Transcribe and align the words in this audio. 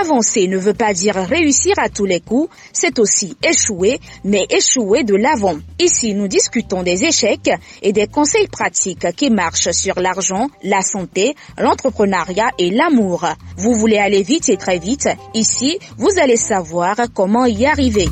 Avancer 0.00 0.48
ne 0.48 0.56
veut 0.56 0.72
pas 0.72 0.94
dire 0.94 1.14
réussir 1.16 1.74
à 1.78 1.90
tous 1.90 2.06
les 2.06 2.20
coups, 2.20 2.48
c'est 2.72 2.98
aussi 2.98 3.36
échouer, 3.42 4.00
mais 4.24 4.46
échouer 4.48 5.04
de 5.04 5.14
l'avant. 5.14 5.58
Ici, 5.78 6.14
nous 6.14 6.26
discutons 6.26 6.82
des 6.82 7.04
échecs 7.04 7.50
et 7.82 7.92
des 7.92 8.06
conseils 8.06 8.48
pratiques 8.48 9.14
qui 9.14 9.28
marchent 9.28 9.72
sur 9.72 10.00
l'argent, 10.00 10.48
la 10.62 10.80
santé, 10.80 11.34
l'entrepreneuriat 11.58 12.50
et 12.56 12.70
l'amour. 12.70 13.26
Vous 13.58 13.74
voulez 13.74 13.98
aller 13.98 14.22
vite 14.22 14.48
et 14.48 14.56
très 14.56 14.78
vite 14.78 15.08
Ici, 15.34 15.78
vous 15.98 16.18
allez 16.18 16.38
savoir 16.38 16.96
comment 17.12 17.44
y 17.44 17.66
arriver. 17.66 18.08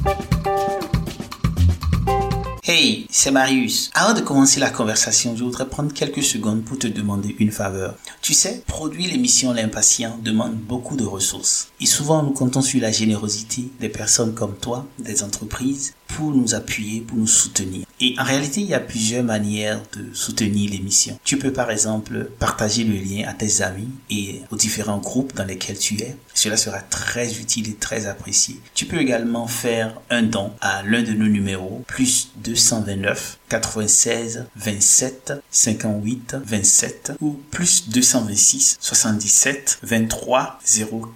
Hey, 2.71 3.07
c'est 3.11 3.31
Marius. 3.31 3.91
Avant 3.95 4.13
de 4.13 4.21
commencer 4.21 4.61
la 4.61 4.69
conversation, 4.69 5.35
je 5.35 5.43
voudrais 5.43 5.67
prendre 5.67 5.91
quelques 5.95 6.23
secondes 6.23 6.63
pour 6.63 6.79
te 6.79 6.87
demander 6.87 7.35
une 7.39 7.51
faveur. 7.51 7.95
Tu 8.21 8.35
sais, 8.35 8.63
produire 8.67 9.11
l'émission 9.11 9.55
L'Impatient 9.55 10.19
demande 10.23 10.53
beaucoup 10.53 10.95
de 10.95 11.05
ressources. 11.05 11.71
Et 11.81 11.87
souvent, 11.87 12.23
nous 12.23 12.33
comptons 12.33 12.63
sur 12.63 12.81
la 12.81 12.91
générosité 12.91 13.71
des 13.81 13.89
personnes 13.89 14.35
comme 14.35 14.57
toi, 14.57 14.87
des 14.99 15.23
entreprises, 15.23 15.95
pour 16.09 16.33
nous 16.33 16.55
appuyer, 16.55 17.01
pour 17.01 17.17
nous 17.17 17.27
soutenir. 17.27 17.87
Et 18.01 18.15
en 18.19 18.25
réalité, 18.25 18.63
il 18.63 18.67
y 18.67 18.75
a 18.75 18.81
plusieurs 18.81 19.23
manières 19.23 19.81
de 19.97 20.13
soutenir 20.13 20.71
l'émission. 20.71 21.19
Tu 21.23 21.39
peux 21.39 21.53
par 21.53 21.71
exemple 21.71 22.31
partager 22.39 22.85
le 22.85 22.95
lien 22.95 23.29
à 23.29 23.35
tes 23.35 23.63
amis 23.63 23.89
et 24.11 24.43
aux 24.51 24.57
différents 24.57 24.99
groupes 24.99 25.35
dans 25.37 25.45
lesquels 25.45 25.79
tu 25.79 25.95
es. 26.01 26.17
Cela 26.35 26.57
sera 26.57 26.81
très 26.81 27.33
utile 27.39 27.69
et 27.69 27.75
très 27.75 28.07
apprécié. 28.07 28.61
Tu 28.75 28.87
peux 28.87 28.99
également 28.99 29.47
faire 29.47 30.01
un 30.11 30.23
don 30.23 30.53
à 30.61 30.83
l'un 30.83 31.03
de 31.03 31.13
nos 31.13 31.29
numéros, 31.29 31.85
plus 31.87 32.31
229 32.43 33.38
96 33.49 34.47
27 34.57 35.33
58 35.51 36.37
27 36.45 37.13
ou 37.21 37.39
plus 37.51 37.89
226 37.89 38.79
77 38.81 39.79
23 39.83 40.59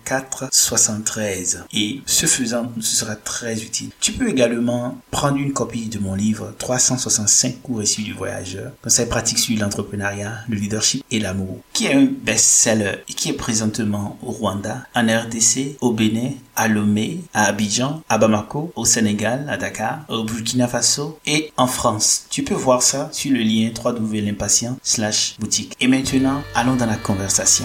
04 0.05 0.48
73. 0.50 1.64
Et 1.72 2.00
ce 2.06 2.27
faisant, 2.27 2.72
ce 2.80 2.97
sera 2.97 3.16
très 3.16 3.62
utile. 3.62 3.91
Tu 4.00 4.12
peux 4.12 4.28
également 4.28 4.98
prendre 5.10 5.36
une 5.36 5.53
copie 5.53 5.86
de 5.86 5.98
mon 5.98 6.14
livre 6.14 6.55
365 6.58 7.62
cours 7.62 7.83
issus 7.83 8.03
du 8.03 8.12
voyageur, 8.12 8.72
conseils 8.83 9.06
pratiques 9.06 9.38
sur 9.38 9.58
l'entrepreneuriat, 9.58 10.38
le 10.48 10.56
leadership 10.56 11.05
et 11.10 11.20
l'amour, 11.20 11.60
qui 11.72 11.86
est 11.86 11.94
un 11.94 12.06
best-seller 12.06 13.03
et 13.08 13.12
qui 13.12 13.30
est 13.30 13.34
présentement 13.34 14.19
au 14.22 14.30
Rwanda, 14.30 14.86
en 14.94 15.06
RDC, 15.06 15.77
au 15.80 15.92
Bénin, 15.92 16.30
à 16.56 16.69
Lomé, 16.69 17.20
à 17.34 17.45
Abidjan, 17.45 18.03
à 18.08 18.19
Bamako, 18.19 18.72
au 18.77 18.84
Sénégal, 18.84 19.47
à 19.48 19.56
Dakar, 19.56 20.00
au 20.08 20.25
Burkina 20.25 20.69
Faso 20.69 21.19
et 21.27 21.53
en 21.56 21.67
France. 21.67 22.27
Tu 22.31 22.42
peux 22.42 22.55
voir 22.55 22.83
ça 22.83 23.09
sur 23.12 23.33
le 23.33 23.41
lien 23.41 23.70
www.l'impatient 23.84 24.77
slash 24.83 25.36
boutique. 25.39 25.77
Et 25.81 25.89
maintenant, 25.89 26.42
allons 26.55 26.77
dans 26.77 26.86
la 26.86 26.97
conversation. 26.97 27.64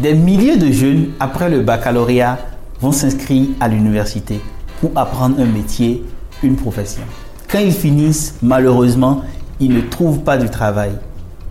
Des 0.00 0.14
milliers 0.14 0.56
de 0.56 0.70
jeunes, 0.70 1.12
après 1.20 1.48
le 1.48 1.62
baccalauréat, 1.62 2.38
vont 2.80 2.92
s'inscrire 2.92 3.48
à 3.60 3.68
l'université 3.68 4.40
pour 4.80 4.92
apprendre 4.94 5.40
un 5.40 5.46
métier, 5.46 6.04
une 6.42 6.56
profession. 6.56 7.02
Quand 7.50 7.60
ils 7.60 7.72
finissent, 7.72 8.34
malheureusement, 8.42 9.22
ils 9.58 9.72
ne 9.72 9.80
trouvent 9.80 10.20
pas 10.20 10.36
du 10.36 10.50
travail 10.50 10.92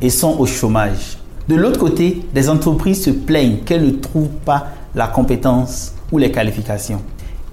sont 0.10 0.38
au 0.40 0.46
chômage. 0.46 1.18
De 1.48 1.56
l'autre 1.56 1.80
côté, 1.80 2.22
des 2.34 2.50
entreprises 2.50 3.04
se 3.04 3.10
plaignent 3.12 3.58
qu'elles 3.66 3.86
ne 3.86 3.92
trouvent 3.92 4.30
pas 4.46 4.68
la 4.96 5.08
compétence 5.08 5.94
ou 6.12 6.18
les 6.18 6.32
qualifications. 6.32 7.02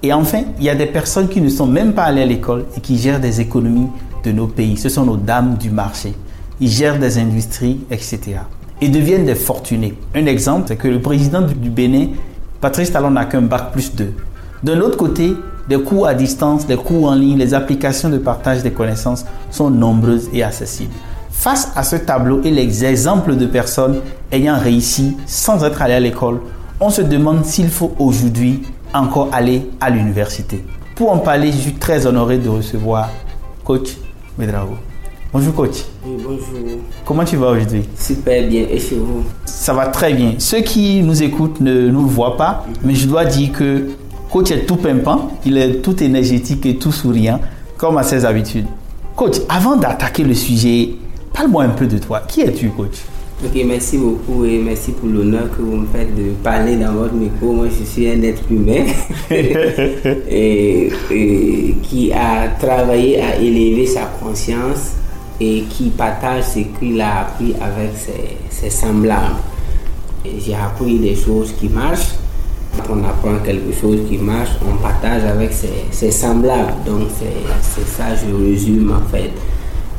Et 0.01 0.11
enfin, 0.11 0.43
il 0.57 0.65
y 0.65 0.69
a 0.69 0.75
des 0.75 0.87
personnes 0.87 1.29
qui 1.29 1.41
ne 1.41 1.49
sont 1.49 1.67
même 1.67 1.93
pas 1.93 2.03
allées 2.03 2.23
à 2.23 2.25
l'école 2.25 2.65
et 2.75 2.81
qui 2.81 2.97
gèrent 2.97 3.19
des 3.19 3.39
économies 3.39 3.89
de 4.23 4.31
nos 4.31 4.47
pays. 4.47 4.77
Ce 4.77 4.89
sont 4.89 5.05
nos 5.05 5.17
dames 5.17 5.55
du 5.57 5.69
marché. 5.69 6.13
Ils 6.59 6.69
gèrent 6.69 6.99
des 6.99 7.17
industries, 7.17 7.79
etc 7.89 8.39
et 8.83 8.89
deviennent 8.89 9.25
des 9.25 9.35
fortunés. 9.35 9.93
Un 10.13 10.25
exemple, 10.25 10.65
c'est 10.67 10.75
que 10.75 10.89
le 10.89 10.99
président 10.99 11.41
du 11.41 11.69
Bénin, 11.69 12.07
Patrice 12.59 12.91
Talon, 12.91 13.11
n'a 13.11 13.23
qu'un 13.23 13.41
bac 13.41 13.71
plus 13.71 13.95
2. 13.95 14.11
D'un 14.61 14.81
autre 14.81 14.97
côté, 14.97 15.35
des 15.69 15.79
cours 15.81 16.05
à 16.05 16.13
distance, 16.13 16.67
des 16.67 16.75
cours 16.75 17.07
en 17.07 17.15
ligne, 17.15 17.37
les 17.37 17.53
applications 17.53 18.09
de 18.09 18.17
partage 18.17 18.61
des 18.61 18.71
connaissances 18.71 19.25
sont 19.51 19.69
nombreuses 19.69 20.29
et 20.33 20.43
accessibles. 20.43 20.91
Face 21.43 21.73
à 21.75 21.83
ce 21.83 21.97
tableau 21.97 22.39
et 22.45 22.51
les 22.51 22.85
exemples 22.85 23.35
de 23.35 23.45
personnes 23.45 23.99
ayant 24.31 24.57
réussi 24.57 25.17
sans 25.25 25.65
être 25.65 25.81
allées 25.81 25.95
à 25.95 25.99
l'école, 25.99 26.39
on 26.79 26.89
se 26.89 27.01
demande 27.01 27.43
s'il 27.43 27.67
faut 27.67 27.91
aujourd'hui 27.99 28.61
encore 28.93 29.27
aller 29.33 29.69
à 29.81 29.89
l'université. 29.89 30.63
Pour 30.95 31.11
en 31.11 31.17
parler, 31.17 31.51
je 31.51 31.57
suis 31.57 31.73
très 31.73 32.05
honoré 32.07 32.37
de 32.37 32.47
recevoir 32.47 33.09
coach 33.65 33.89
Medrago. 34.37 34.75
Bonjour 35.33 35.53
coach. 35.53 35.83
Oui, 36.05 36.13
bonjour. 36.23 36.77
Comment 37.03 37.25
tu 37.25 37.35
vas 37.35 37.47
aujourd'hui? 37.47 37.89
Super 37.99 38.47
bien. 38.47 38.61
Et 38.61 38.79
chez 38.79 38.95
vous? 38.95 39.25
Ça 39.43 39.73
va 39.73 39.87
très 39.87 40.13
bien. 40.13 40.35
Ceux 40.37 40.61
qui 40.61 41.03
nous 41.03 41.23
écoutent 41.23 41.59
ne 41.59 41.89
nous 41.89 42.03
le 42.03 42.09
voient 42.09 42.37
pas, 42.37 42.65
mais 42.85 42.95
je 42.95 43.05
dois 43.05 43.25
dire 43.25 43.51
que 43.51 43.89
coach 44.31 44.49
est 44.51 44.65
tout 44.65 44.77
pimpant, 44.77 45.31
il 45.45 45.57
est 45.57 45.81
tout 45.81 46.01
énergétique 46.01 46.65
et 46.65 46.77
tout 46.77 46.93
souriant, 46.93 47.41
comme 47.75 47.97
à 47.97 48.03
ses 48.03 48.23
habitudes. 48.23 48.67
Coach, 49.17 49.35
avant 49.49 49.75
d'attaquer 49.75 50.23
le 50.23 50.33
sujet, 50.35 50.95
parle-moi 51.33 51.63
un 51.63 51.69
peu 51.69 51.87
de 51.87 51.97
toi. 51.97 52.21
Qui 52.27 52.41
es-tu, 52.41 52.69
coach? 52.69 53.01
Ok, 53.43 53.61
merci 53.65 53.97
beaucoup 53.97 54.45
et 54.45 54.59
merci 54.59 54.91
pour 54.91 55.09
l'honneur 55.09 55.49
que 55.51 55.61
vous 55.61 55.75
me 55.75 55.87
faites 55.87 56.15
de 56.15 56.31
parler 56.43 56.77
dans 56.77 56.93
votre 56.93 57.13
micro. 57.13 57.51
Moi, 57.51 57.67
je 57.77 57.83
suis 57.83 58.07
un 58.07 58.21
être 58.23 58.43
humain 58.49 58.85
et, 59.31 60.89
qui 61.81 62.13
a 62.13 62.47
travaillé 62.57 63.21
à 63.21 63.35
élever 63.37 63.85
sa 63.85 64.05
conscience 64.21 64.93
et 65.41 65.63
qui 65.69 65.89
partage 65.89 66.43
ce 66.45 66.59
qu'il 66.79 67.01
a 67.01 67.21
appris 67.21 67.53
avec 67.61 67.91
ses, 68.49 68.69
semblables. 68.69 69.35
J'ai 70.39 70.55
appris 70.55 70.99
des 70.99 71.15
choses 71.15 71.53
qui 71.59 71.67
marchent. 71.67 72.13
Quand 72.77 72.95
on 72.95 73.03
apprend 73.03 73.43
quelque 73.43 73.73
chose 73.73 73.99
qui 74.07 74.17
marche, 74.19 74.51
on 74.65 74.81
partage 74.81 75.23
avec 75.25 75.51
ses, 75.51 76.11
semblables. 76.11 76.75
Donc 76.85 77.09
c'est 77.61 77.87
ça, 77.87 78.05
je 78.15 78.33
résume 78.33 78.93
en 78.93 79.05
fait. 79.11 79.31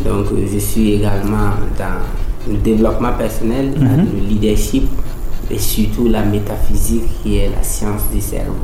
Donc 0.02 0.26
je 0.52 0.58
suis 0.58 0.94
également 0.94 1.50
dans 1.78 2.52
le 2.52 2.56
développement 2.58 3.12
personnel, 3.12 3.72
mhm. 3.76 4.06
le 4.12 4.28
leadership 4.28 4.84
et 5.50 5.58
surtout 5.58 6.08
la 6.08 6.22
métaphysique 6.22 7.04
qui 7.22 7.36
est 7.36 7.48
la 7.48 7.62
science 7.62 8.02
du 8.12 8.20
cerveau. 8.20 8.54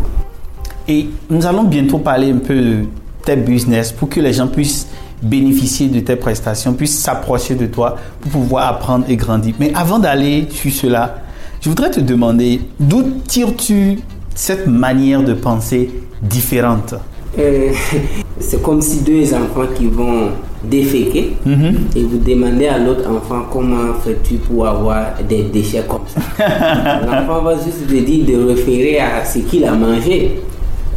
Et 0.89 1.09
nous 1.29 1.47
allons 1.47 1.65
bientôt 1.65 1.99
parler 1.99 2.33
un 2.33 2.39
peu 2.39 2.55
de 2.55 2.85
tes 3.25 3.37
business 3.37 3.93
pour 3.93 4.09
que 4.09 4.21
les 4.21 4.33
gens 4.33 4.49
puissent 4.49 4.89
bénéficier 5.23 5.89
de 5.89 6.01
tes 6.01 6.17
prestations, 6.17 6.73
puissent 6.73 6.99
s'approcher 6.99 7.55
de 7.55 7.67
toi 7.67 7.97
pour 8.21 8.31
pouvoir 8.33 8.69
apprendre 8.69 9.05
et 9.09 9.17
grandir. 9.17 9.55
Mais 9.61 9.73
avant 9.75 9.99
d'aller 9.99 10.49
sur 10.51 10.73
cela, 10.73 11.17
je 11.61 11.69
voudrais 11.69 11.91
te 11.91 12.01
demander 12.01 12.63
d'où 12.79 13.03
tires-tu 13.27 13.99
cette 14.35 14.67
manière 14.67 15.23
de 15.23 15.35
penser 15.35 15.91
différente? 16.23 16.95
Euh, 17.39 17.73
C'est 18.41 18.63
comme 18.63 18.81
si 18.81 19.03
deux 19.03 19.33
enfants 19.35 19.69
qui 19.77 19.87
vont 19.87 20.31
déféquer 20.65 21.37
mhm. 21.45 21.75
et 21.95 22.03
vous 22.03 22.19
demandez 22.19 22.67
à 22.67 22.79
l'autre 22.79 23.09
enfant 23.09 23.43
comment 23.51 23.95
fais-tu 24.03 24.35
pour 24.37 24.67
avoir 24.67 25.15
des 25.29 25.45
déchets 25.45 25.85
comme 25.89 26.03
ça. 26.07 26.21
L'enfant 27.07 27.43
va 27.43 27.55
juste 27.55 27.87
te 27.87 27.95
dire 27.95 28.25
de 28.27 28.49
référer 28.49 28.99
à 28.99 29.25
ce 29.25 29.39
qu'il 29.41 29.65
a 29.65 29.73
mangé. 29.73 30.41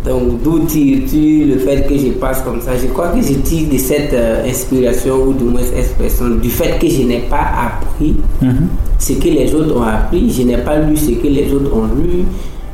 Donc 0.06 0.42
d'où 0.42 0.60
tires-tu 0.60 1.46
le 1.46 1.58
fait 1.60 1.88
que 1.88 1.98
je 1.98 2.10
passe 2.12 2.42
comme 2.42 2.60
ça? 2.60 2.72
Je 2.78 2.88
crois 2.88 3.10
que 3.10 3.22
je 3.22 3.34
tire 3.36 3.70
de 3.70 3.78
cette 3.78 4.14
euh, 4.14 4.46
inspiration 4.46 5.16
ou 5.24 5.34
du 5.34 5.46
moins 5.46 5.62
expression 5.62 6.30
du 6.30 6.50
fait 6.50 6.78
que 6.78 6.88
je 6.90 7.04
n'ai 7.04 7.20
pas 7.30 7.46
appris 7.68 8.16
mhm. 8.42 8.68
ce 9.00 9.14
que 9.14 9.30
les 9.30 9.54
autres 9.56 9.78
ont 9.78 9.84
appris, 9.84 10.30
je 10.30 10.44
n'ai 10.44 10.58
pas 10.58 10.78
lu 10.80 10.98
ce 10.98 11.12
que 11.12 11.28
les 11.28 11.54
autres 11.54 11.74
ont 11.74 11.88
lu, 11.96 12.24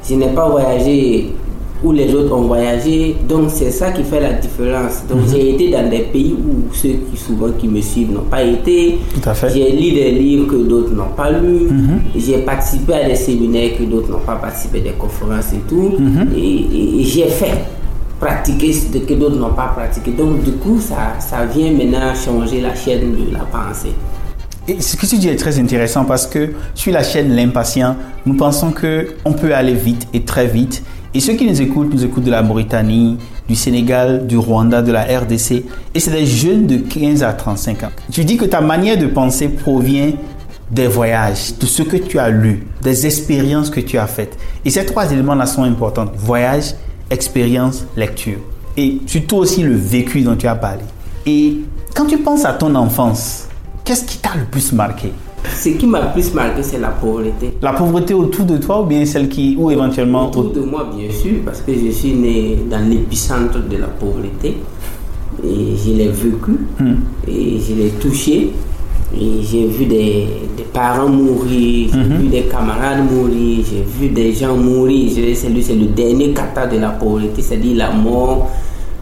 je 0.08 0.16
n'ai 0.16 0.30
pas 0.30 0.50
voyagé 0.50 1.34
où 1.84 1.92
les 1.92 2.14
autres 2.14 2.34
ont 2.36 2.44
voyagé. 2.44 3.16
Donc 3.28 3.50
c'est 3.50 3.72
ça 3.72 3.92
qui 3.92 4.04
fait 4.04 4.20
la 4.20 4.34
différence. 4.34 5.04
Donc 5.10 5.22
mhm. 5.22 5.28
j'ai 5.32 5.54
été 5.54 5.72
dans 5.72 5.90
des 5.90 6.00
pays 6.00 6.34
où 6.34 6.74
ceux 6.74 6.90
qui 6.90 7.18
souvent 7.18 7.52
qui 7.52 7.68
me 7.68 7.82
suivent 7.82 8.12
n'ont 8.12 8.22
pas 8.22 8.44
été. 8.44 9.00
J'ai 9.54 9.72
lu 9.72 9.92
des 9.92 10.12
livres 10.12 10.48
que 10.48 10.56
d'autres 10.58 10.94
n'ont 10.94 11.14
pas 11.16 11.32
lus. 11.32 11.70
Mhm. 11.70 12.00
J'ai 12.16 12.40
participé 12.40 12.94
à 12.94 13.08
des 13.08 13.16
séminaires 13.16 13.78
que 13.78 13.84
d'autres 13.84 14.10
n'ont 14.12 14.20
pas 14.20 14.36
participé, 14.36 14.82
des 14.82 14.92
conférences 14.92 15.54
et 15.54 15.62
tout. 15.68 15.94
Mhm. 16.00 16.30
Et, 16.36 17.04
j'ai 17.04 17.28
fait 17.28 17.66
pratiquer 18.20 18.74
ce 18.74 18.98
que 18.98 19.14
d'autres 19.14 19.38
n'ont 19.38 19.54
pas 19.54 19.74
pratiqué. 19.76 20.12
Donc 20.12 20.44
du 20.44 20.52
coup, 20.52 20.80
ça, 20.80 21.16
ça 21.20 21.46
vient 21.46 21.72
maintenant 21.72 22.14
changer 22.14 22.62
la 22.62 22.76
chaîne 22.76 23.12
de 23.16 23.34
la 23.34 23.40
pensée. 23.46 23.94
Et 24.68 24.82
ce 24.82 24.96
que 24.98 25.06
tu 25.08 25.18
dis 25.18 25.30
est 25.30 25.36
très 25.36 25.58
intéressant 25.60 26.06
parce 26.06 26.28
que 26.28 26.50
sur 26.76 26.94
la 26.94 27.02
chaîne 27.02 27.36
L'impatient, 27.36 27.96
nous 28.28 28.36
pensons 28.36 28.72
qu'on 28.72 29.34
peut 29.34 29.56
aller 29.56 29.74
vite 29.74 30.08
et 30.14 30.22
très 30.22 30.46
vite 30.46 30.84
et 31.14 31.20
ceux 31.20 31.34
qui 31.34 31.46
nous 31.46 31.60
écoutent, 31.62 31.92
nous 31.92 32.06
écoutent 32.06 32.24
de 32.24 32.32
la 32.32 32.44
Mauritanie, 32.44 33.18
du 33.48 33.56
Sénégal, 33.56 34.28
du 34.28 34.38
Rwanda, 34.38 34.82
de 34.82 34.92
la 34.92 35.04
RDC. 35.04 35.64
Et 35.96 36.00
c'est 36.00 36.12
des 36.12 36.26
jeunes 36.26 36.68
de 36.68 36.78
15 36.78 37.24
à 37.24 37.34
35 37.34 37.84
ans. 37.84 37.90
Tu 38.12 38.24
dis 38.24 38.38
que 38.38 38.46
ta 38.46 38.62
manière 38.62 38.98
de 38.98 39.08
penser 39.08 39.50
provient 39.50 40.12
des 40.70 40.88
voyages, 40.88 41.58
de 41.60 41.66
ce 41.66 41.82
que 41.82 41.98
tu 41.98 42.20
as 42.20 42.30
lu, 42.30 42.68
des 42.84 43.08
expériences 43.08 43.72
que 43.72 43.80
tu 43.80 43.98
as 43.98 44.06
faites. 44.06 44.38
Et 44.64 44.70
ces 44.70 44.86
trois 44.86 45.12
éléments-là 45.12 45.48
sont 45.48 45.64
importants. 45.64 46.06
Voyage, 46.16 46.76
expérience, 47.10 47.86
lecture. 47.98 48.38
Et 48.78 49.00
surtout 49.08 49.38
aussi 49.38 49.64
le 49.64 49.76
vécu 49.76 50.22
dont 50.22 50.36
tu 50.36 50.48
as 50.48 50.56
parlé. 50.56 50.84
Et 51.26 51.58
quand 51.96 52.06
tu 52.06 52.20
penses 52.20 52.46
à 52.46 52.54
ton 52.54 52.76
enfance, 52.76 53.48
qu'est-ce 53.84 54.06
qui 54.06 54.20
t'a 54.20 54.36
le 54.38 54.46
plus 54.46 54.72
marqué? 54.74 55.12
Ce 55.56 55.70
qui 55.70 55.88
m'a 55.88 56.02
plus 56.08 56.34
marqué, 56.34 56.64
c'est 56.64 56.80
la 56.80 56.90
pauvreté. 56.90 57.54
La 57.62 57.74
pauvreté 57.74 58.14
autour 58.14 58.46
de 58.46 58.58
toi 58.58 58.82
ou 58.82 58.86
bien 58.86 59.06
celle 59.06 59.30
qui, 59.30 59.56
ou 59.58 59.72
éventuellement 59.72 60.28
autour 60.28 60.52
de 60.52 60.62
moi, 60.62 60.90
bien 60.96 61.12
sûr, 61.12 61.38
parce 61.46 61.62
que 61.62 61.72
je 61.74 61.92
suis 61.92 62.14
né 62.14 62.58
dans 62.70 62.88
l'épicentre 62.90 63.60
de 63.60 63.78
la 63.78 63.88
pauvreté 63.88 64.58
et 65.44 65.76
je 65.78 65.92
l'ai 65.94 66.10
vécu 66.10 66.52
hmm. 66.80 66.96
et 67.28 67.60
je 67.60 67.74
l'ai 67.76 67.90
touché. 68.00 68.52
Et 69.20 69.42
j'ai 69.42 69.66
vu 69.66 69.86
des, 69.86 70.28
parents 70.72 71.10
mourir, 71.10 71.90
j'ai 71.92 71.98
hmm. 71.98 72.18
vu 72.22 72.28
des 72.28 72.42
camarades 72.44 73.12
mourir, 73.12 73.66
j'ai 73.68 73.82
vu 73.82 74.14
des 74.14 74.34
gens 74.34 74.56
mourir. 74.56 75.10
C'est 75.34 75.50
le 75.50 75.86
dernier 75.88 76.32
kata 76.32 76.68
de 76.68 76.78
la 76.78 76.90
pauvreté, 76.90 77.42
c'est-à-dire 77.42 77.78
la 77.78 77.92
mort 77.92 78.52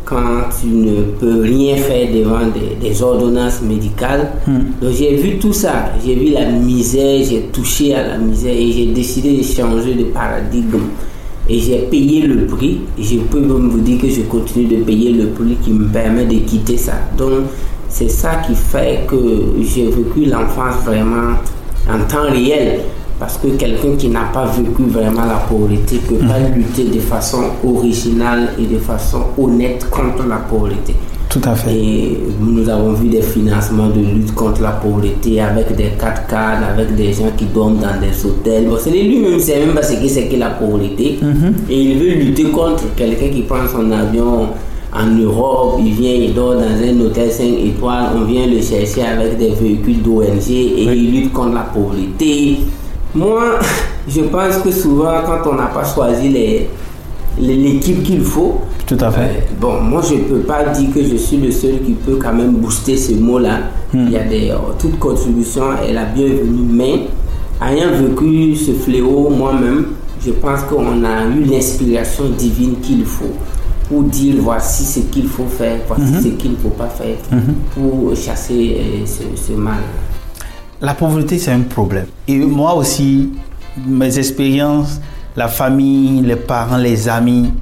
quand 0.08 0.48
tu 0.62 0.68
ne 0.68 1.02
peux 1.20 1.42
rien 1.42 1.76
faire 1.76 2.08
devant 2.14 2.40
des, 2.82 3.02
ordonnances 3.04 3.62
médicales. 3.62 4.32
Hmm. 4.48 4.60
Donc 4.82 4.94
j'ai 4.98 5.16
vu 5.16 5.38
tout 5.38 5.52
ça, 5.52 5.92
j'ai 6.04 6.16
vu 6.16 6.32
la 6.32 6.46
misère, 6.46 7.22
j'ai 7.24 7.42
touché 7.52 7.94
à 7.94 8.08
la 8.08 8.18
misère 8.18 8.56
et 8.56 8.72
j'ai 8.72 8.86
décidé 8.88 9.36
de 9.38 9.44
changer 9.44 9.96
de 9.96 10.06
paradigme 10.06 10.80
et 11.50 11.60
j'ai 11.60 11.80
payé 11.92 12.22
le 12.22 12.46
prix. 12.46 12.80
Je 12.98 13.18
peux 13.18 13.42
même 13.42 13.68
vous 13.70 13.82
dire 13.82 14.00
que 14.02 14.10
je 14.10 14.22
continue 14.22 14.66
de 14.66 14.84
payer 14.84 15.12
le 15.12 15.28
prix 15.28 15.58
qui 15.62 15.72
me 15.72 15.88
permet 15.88 16.26
de 16.26 16.40
quitter 16.40 16.78
ça. 16.78 16.94
Donc, 17.18 17.48
c'est 17.90 18.10
ça 18.10 18.42
qui 18.48 18.56
fait 18.56 19.06
que 19.08 19.18
j'ai 19.62 19.88
vécu 19.88 20.26
l'enfance 20.30 20.84
vraiment 20.86 21.34
en 21.90 22.00
temps 22.08 22.30
réel. 22.32 22.80
Parce 23.20 23.38
que 23.38 23.48
quelqu'un 23.48 23.96
qui 23.98 24.10
n'a 24.10 24.26
pas 24.32 24.46
vécu 24.46 24.84
vraiment 24.84 25.26
la 25.26 25.38
pauvreté 25.50 25.96
ne 25.96 26.18
peut 26.18 26.28
pas 26.28 26.40
mhm. 26.40 26.56
lutter 26.56 26.84
de 26.84 27.00
façon 27.00 27.40
originale 27.64 28.50
et 28.60 28.66
de 28.66 28.78
façon 28.78 29.22
honnête 29.38 29.90
contre 29.90 30.28
la 30.28 30.38
pauvreté. 30.38 30.94
Tout 31.30 31.42
à 31.44 31.56
fait. 31.56 31.76
Et 31.76 32.20
nous 32.40 32.70
avons 32.70 32.94
vu 32.94 33.10
des 33.10 33.22
financements 33.24 33.90
de 33.90 34.00
lutte 34.00 34.34
contre 34.36 34.62
la 34.62 34.72
pauvreté 34.72 35.42
avec 35.42 35.76
des 35.76 35.90
4 36.00 36.28
cadres, 36.28 36.68
avec 36.72 36.96
des 36.96 37.12
gens 37.12 37.32
qui 37.36 37.46
dorment 37.46 37.80
dans 37.80 38.00
des 38.00 38.26
hôtels. 38.26 38.68
Bon, 38.68 38.78
c'est 38.80 38.92
lui-même, 38.92 39.34
ne 39.34 39.40
sait 39.40 39.60
même 39.60 39.74
pas 39.74 39.84
ce 39.84 39.94
que 39.94 40.08
c'est 40.08 40.28
que 40.28 40.36
la 40.36 40.52
pauvreté. 40.52 41.18
Mhm. 41.22 41.54
Et 41.70 41.82
il 41.82 42.00
veut 42.00 42.14
lutter 42.24 42.44
contre 42.46 42.84
quelqu'un 42.96 43.30
qui 43.30 43.42
prend 43.42 43.68
son 43.68 43.92
avion 43.92 44.50
en 44.94 45.06
Europe, 45.08 45.80
il 45.80 45.92
vient, 45.92 46.14
il 46.14 46.34
dort 46.34 46.56
dans 46.56 46.62
un 46.62 47.00
hôtel 47.02 47.32
5 47.32 47.44
étoiles, 47.44 48.06
on 48.16 48.24
vient 48.24 48.48
le 48.48 48.62
chercher 48.62 49.04
avec 49.04 49.38
des 49.38 49.50
véhicules 49.50 50.02
d'ONG 50.02 50.50
et 50.50 50.84
il 50.84 51.12
lutte 51.12 51.34
contre 51.34 51.56
la 51.56 51.62
pauvreté. 51.62 52.60
Moi, 53.18 53.60
je 54.08 54.22
pense 54.22 54.58
que 54.58 54.72
souvent, 54.72 55.22
quand 55.26 55.50
on 55.50 55.56
n'a 55.56 55.66
pas 55.66 55.84
choisi 55.84 56.30
les, 56.30 56.70
l'équipe 57.40 58.04
qu'il 58.04 58.22
faut. 58.22 58.62
Tout 58.86 58.98
à 59.00 59.12
fait. 59.12 59.22
Euh, 59.22 59.40
bon, 59.60 59.82
moi, 59.82 60.02
je 60.08 60.16
ne 60.16 60.20
peux 60.22 60.40
pas 60.40 60.66
dire 60.66 60.94
que 60.94 61.04
je 61.04 61.16
suis 61.16 61.38
le 61.38 61.50
seul 61.52 61.82
qui 61.84 61.94
peut 61.94 62.18
quand 62.22 62.34
même 62.34 62.52
booster 62.54 62.96
ce 62.96 63.14
mot-là. 63.14 63.58
Hmm. 63.92 64.06
Il 64.06 64.12
y 64.12 64.18
a 64.18 64.24
des, 64.24 64.52
euh, 64.52 64.58
toute 64.80 65.00
contribution 65.00 65.64
est 65.78 65.94
la 65.94 66.06
bienvenue, 66.06 66.68
mais 66.70 67.08
ayant 67.62 67.90
vécu 67.92 68.56
ce 68.56 68.72
fléau 68.72 69.30
moi-même, 69.30 69.88
je 70.24 70.32
pense 70.32 70.62
qu'on 70.70 71.04
a 71.04 71.26
eu 71.26 71.44
l'inspiration 71.44 72.26
divine 72.38 72.76
qu'il 72.82 73.04
faut 73.04 73.34
pour 73.90 74.04
dire 74.04 74.36
voici 74.40 74.84
ce 74.84 75.00
qu'il 75.00 75.28
faut 75.28 75.46
faire, 75.46 75.80
voici 75.88 76.04
hmm. 76.04 76.22
ce 76.22 76.28
qu'il 76.30 76.52
ne 76.52 76.58
faut 76.58 76.70
pas 76.70 76.90
faire 76.90 77.16
hmm. 77.32 77.54
pour 77.74 78.16
chasser 78.16 78.78
euh, 78.80 79.06
ce, 79.06 79.24
ce 79.42 79.54
mal. 79.54 79.80
La 80.82 80.94
pauvreté, 80.94 81.40
c'est 81.40 81.52
un 81.52 81.62
problème. 81.62 82.08
Et 82.28 82.38
moi 82.38 82.76
aussi, 82.76 83.34
mes 83.86 84.18
expériences 84.18 85.00
la 85.38 85.48
famille, 85.48 86.22
les 86.24 86.36
parents, 86.36 86.78
les 86.78 87.08
amis. 87.08 87.54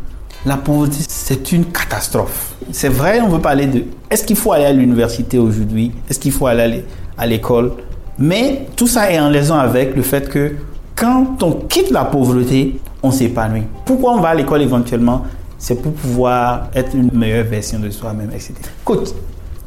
La 0.45 0.55
pauvreté, 0.55 0.97
c'est 1.07 1.51
une 1.51 1.65
catastrophe. 1.65 2.55
C'est 2.71 2.89
vrai, 2.89 3.19
on 3.19 3.27
veut 3.27 3.41
parler 3.41 3.67
de 3.67 3.83
est-ce 4.09 4.23
qu'il 4.23 4.37
faut 4.37 4.53
aller 4.53 4.65
à 4.65 4.71
l'université 4.71 5.37
aujourd'hui? 5.37 5.91
Est-ce 6.09 6.19
qu'il 6.19 6.31
faut 6.31 6.47
aller 6.47 6.85
à 7.17 7.27
l'école? 7.27 7.73
Mais 8.17 8.67
tout 8.77 8.87
ça 8.87 9.11
est 9.11 9.19
en 9.19 9.29
liaison 9.29 9.55
avec 9.55 9.95
le 9.95 10.03
fait 10.03 10.29
que 10.29 10.55
quand 10.95 11.43
on 11.43 11.51
quitte 11.51 11.91
la 11.91 12.05
pauvreté, 12.05 12.79
on 13.03 13.11
s'épanouit. 13.11 13.63
Pourquoi 13.83 14.13
on 14.13 14.21
va 14.21 14.29
à 14.29 14.35
l'école 14.35 14.61
éventuellement? 14.61 15.23
C'est 15.57 15.81
pour 15.81 15.91
pouvoir 15.91 16.69
être 16.73 16.95
une 16.95 17.11
meilleure 17.11 17.45
version 17.45 17.79
de 17.79 17.89
soi-même, 17.89 18.29
etc. 18.29 18.53
Écoute, 18.83 19.13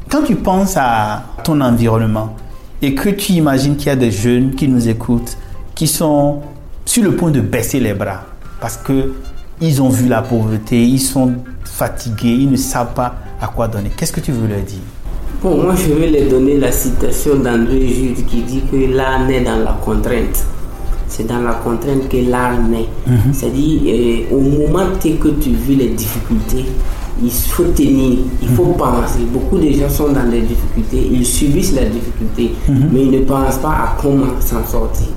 quand 0.09 0.23
tu 0.23 0.35
penses 0.35 0.75
à 0.77 1.25
ton 1.43 1.61
environnement 1.61 2.35
et 2.81 2.95
que 2.95 3.09
tu 3.09 3.33
imagines 3.33 3.75
qu'il 3.75 3.87
y 3.87 3.91
a 3.91 3.95
des 3.95 4.11
jeunes 4.11 4.55
qui 4.55 4.67
nous 4.67 4.87
écoutent, 4.87 5.37
qui 5.75 5.87
sont 5.87 6.41
sur 6.85 7.03
le 7.03 7.15
point 7.15 7.31
de 7.31 7.41
baisser 7.41 7.79
les 7.79 7.93
bras 7.93 8.25
parce 8.59 8.77
que 8.77 9.13
ils 9.61 9.81
ont 9.81 9.89
vu 9.89 10.07
la 10.07 10.21
pauvreté, 10.21 10.81
ils 10.81 10.99
sont 10.99 11.33
fatigués, 11.65 12.29
ils 12.29 12.51
ne 12.51 12.55
savent 12.55 12.93
pas 12.93 13.15
à 13.41 13.47
quoi 13.47 13.67
donner. 13.67 13.89
Qu'est-ce 13.95 14.13
que 14.13 14.21
tu 14.21 14.31
veux 14.31 14.47
leur 14.47 14.61
dire? 14.61 14.79
Bon, 15.41 15.61
moi 15.61 15.75
je 15.75 15.93
vais 15.93 16.09
leur 16.09 16.29
donner 16.29 16.57
la 16.57 16.71
citation 16.71 17.35
d'André 17.35 17.87
Jude 17.87 18.25
qui 18.25 18.41
dit 18.43 18.61
que 18.71 18.77
l'art 18.93 19.25
naît 19.25 19.41
dans 19.41 19.59
la 19.59 19.77
contrainte. 19.83 20.45
C'est 21.07 21.27
dans 21.27 21.39
la 21.39 21.53
contrainte 21.53 22.07
que 22.07 22.17
l'art 22.29 22.59
naît. 22.61 22.87
Mhm. 23.07 23.33
C'est-à-dire, 23.33 23.81
euh, 24.31 24.35
au 24.35 24.39
moment 24.41 24.85
que 25.01 25.07
tu 25.07 25.49
vis 25.49 25.75
les 25.75 25.89
difficultés, 25.89 26.65
il 27.23 27.31
faut 27.31 27.63
tenir, 27.75 28.19
il 28.41 28.47
faut 28.49 28.65
mhm. 28.65 28.77
penser. 28.77 29.19
Beaucoup 29.31 29.57
de 29.57 29.71
gens 29.71 29.89
sont 29.89 30.09
dans 30.09 30.29
des 30.29 30.41
difficultés, 30.41 31.09
ils 31.11 31.25
subissent 31.25 31.75
la 31.75 31.85
difficulté, 31.85 32.51
mhm. 32.67 32.89
mais 32.91 33.01
ils 33.03 33.11
ne 33.11 33.19
pensent 33.19 33.57
pas 33.57 33.69
à 33.69 33.97
comment 34.01 34.39
s'en 34.39 34.65
sortir. 34.65 35.07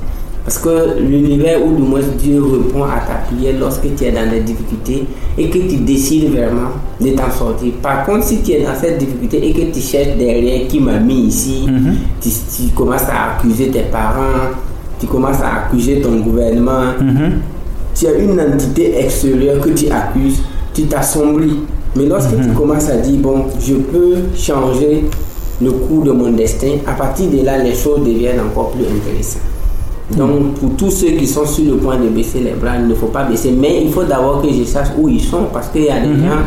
Parce 0.44 0.58
que 0.58 0.98
l'univers 0.98 1.64
où 1.64 1.76
du 1.76 1.82
moins 1.82 2.00
Dieu 2.18 2.42
répond 2.42 2.82
à 2.82 2.98
ta 3.06 3.14
prière 3.26 3.54
lorsque 3.60 3.94
tu 3.94 4.04
es 4.04 4.10
dans 4.10 4.28
des 4.28 4.40
difficultés 4.40 5.04
et 5.38 5.48
que 5.48 5.58
tu 5.58 5.76
décides 5.76 6.32
vraiment 6.32 6.70
de 7.00 7.10
t'en 7.10 7.30
sortir. 7.30 7.74
Par 7.80 8.04
contre, 8.04 8.24
si 8.24 8.42
tu 8.42 8.52
es 8.52 8.64
dans 8.64 8.74
cette 8.74 8.98
difficulté 8.98 9.48
et 9.48 9.52
que 9.52 9.72
tu 9.72 9.80
cherches 9.80 10.16
derrière 10.18 10.66
qui 10.66 10.80
m'a 10.80 10.98
mis 10.98 11.26
ici, 11.26 11.66
mhm. 11.68 11.94
tu, 12.20 12.28
commences 12.74 13.02
à 13.02 13.36
accuser 13.36 13.68
tes 13.68 13.82
parents, 13.82 14.50
tu 14.98 15.06
commences 15.06 15.40
à 15.40 15.66
accuser 15.66 16.00
ton 16.00 16.16
gouvernement, 16.16 16.94
tu 17.94 18.06
as 18.08 18.14
une 18.14 18.40
entité 18.40 18.98
extérieure 18.98 19.60
que 19.60 19.70
tu 19.70 19.88
accuses, 19.90 20.42
tu 20.74 20.84
t'assombris. 20.86 21.58
Mais 21.96 22.06
lorsque 22.06 22.30
tu 22.30 22.48
mhm. 22.48 22.54
commences 22.54 22.88
à 22.88 22.96
dire, 22.96 23.18
bon, 23.20 23.44
je 23.60 23.74
peux 23.74 24.14
changer 24.34 25.04
le 25.60 25.70
cours 25.70 26.04
de 26.04 26.12
mon 26.12 26.30
destin, 26.30 26.78
à 26.86 26.92
partir 26.92 27.30
de 27.30 27.44
là, 27.44 27.58
les 27.58 27.74
choses 27.74 28.00
deviennent 28.00 28.40
encore 28.40 28.70
plus 28.70 28.84
intéressantes. 28.84 29.42
Donc, 30.16 30.54
pour 30.54 30.70
tous 30.76 30.90
ceux 30.90 31.10
qui 31.12 31.26
sont 31.26 31.46
sur 31.46 31.64
le 31.64 31.76
point 31.78 31.96
de 31.96 32.08
baisser 32.08 32.40
les 32.40 32.52
bras, 32.52 32.76
il 32.76 32.86
ne 32.86 32.94
faut 32.94 33.06
pas 33.06 33.24
baisser. 33.24 33.52
Mais 33.52 33.82
il 33.84 33.92
faut 33.92 34.04
d'abord 34.04 34.42
que 34.42 34.48
je 34.52 34.64
sache 34.64 34.88
où 34.98 35.08
ils 35.08 35.20
sont 35.20 35.44
parce 35.52 35.68
qu'il 35.68 35.84
y 35.84 35.90
a 35.90 36.00
des 36.00 36.08
mhm. 36.08 36.24
gens 36.24 36.42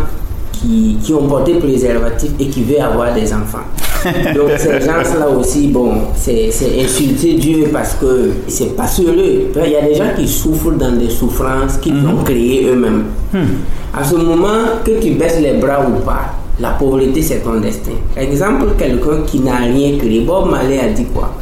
qui, 0.52 0.98
qui, 1.02 1.14
ont 1.14 1.28
porté 1.28 1.56
préservatif 1.56 2.32
et 2.40 2.48
qui 2.48 2.64
veulent 2.64 2.82
avoir 2.82 3.14
des 3.14 3.34
enfants. 3.34 3.66
Donc, 4.36 4.52
ces 4.58 4.82
gens-là 4.82 5.30
aussi, 5.38 5.68
bon, 5.68 5.94
c'est 6.16 6.50
insulter 6.84 7.34
Dieu 7.34 7.70
parce 7.72 7.96
que 7.96 8.32
c'est 8.48 8.76
pas 8.76 8.88
sérieux. 8.88 9.48
Il 9.66 9.72
y 9.72 9.76
a 9.76 9.82
des 9.82 9.96
gens 9.96 10.12
qui 10.16 10.28
souffrent 10.28 10.72
dans 10.72 10.92
des 10.92 11.10
souffrances 11.10 11.78
qu'ils 11.82 11.96
mhm. 11.96 12.10
ont 12.10 12.24
créées 12.24 12.68
eux-mêmes. 12.70 13.06
Mhm. 13.34 13.42
À 13.98 14.04
ce 14.04 14.16
moment 14.16 14.80
que 14.84 14.92
tu 15.02 15.12
baisses 15.12 15.40
les 15.42 15.54
bras 15.54 15.86
ou 15.88 16.04
pas, 16.06 16.34
la 16.60 16.72
pauvreté, 16.72 17.22
c'est 17.22 17.40
ton 17.40 17.60
destin. 17.60 17.92
Exemple, 18.16 18.68
quelqu'un 18.78 19.24
qui 19.26 19.40
n'a 19.40 19.58
rien 19.58 19.98
créé. 19.98 20.22
Bob 20.22 20.50
Marley 20.50 20.80
a 20.80 20.90
dit 20.90 21.06
quoi? 21.06 21.34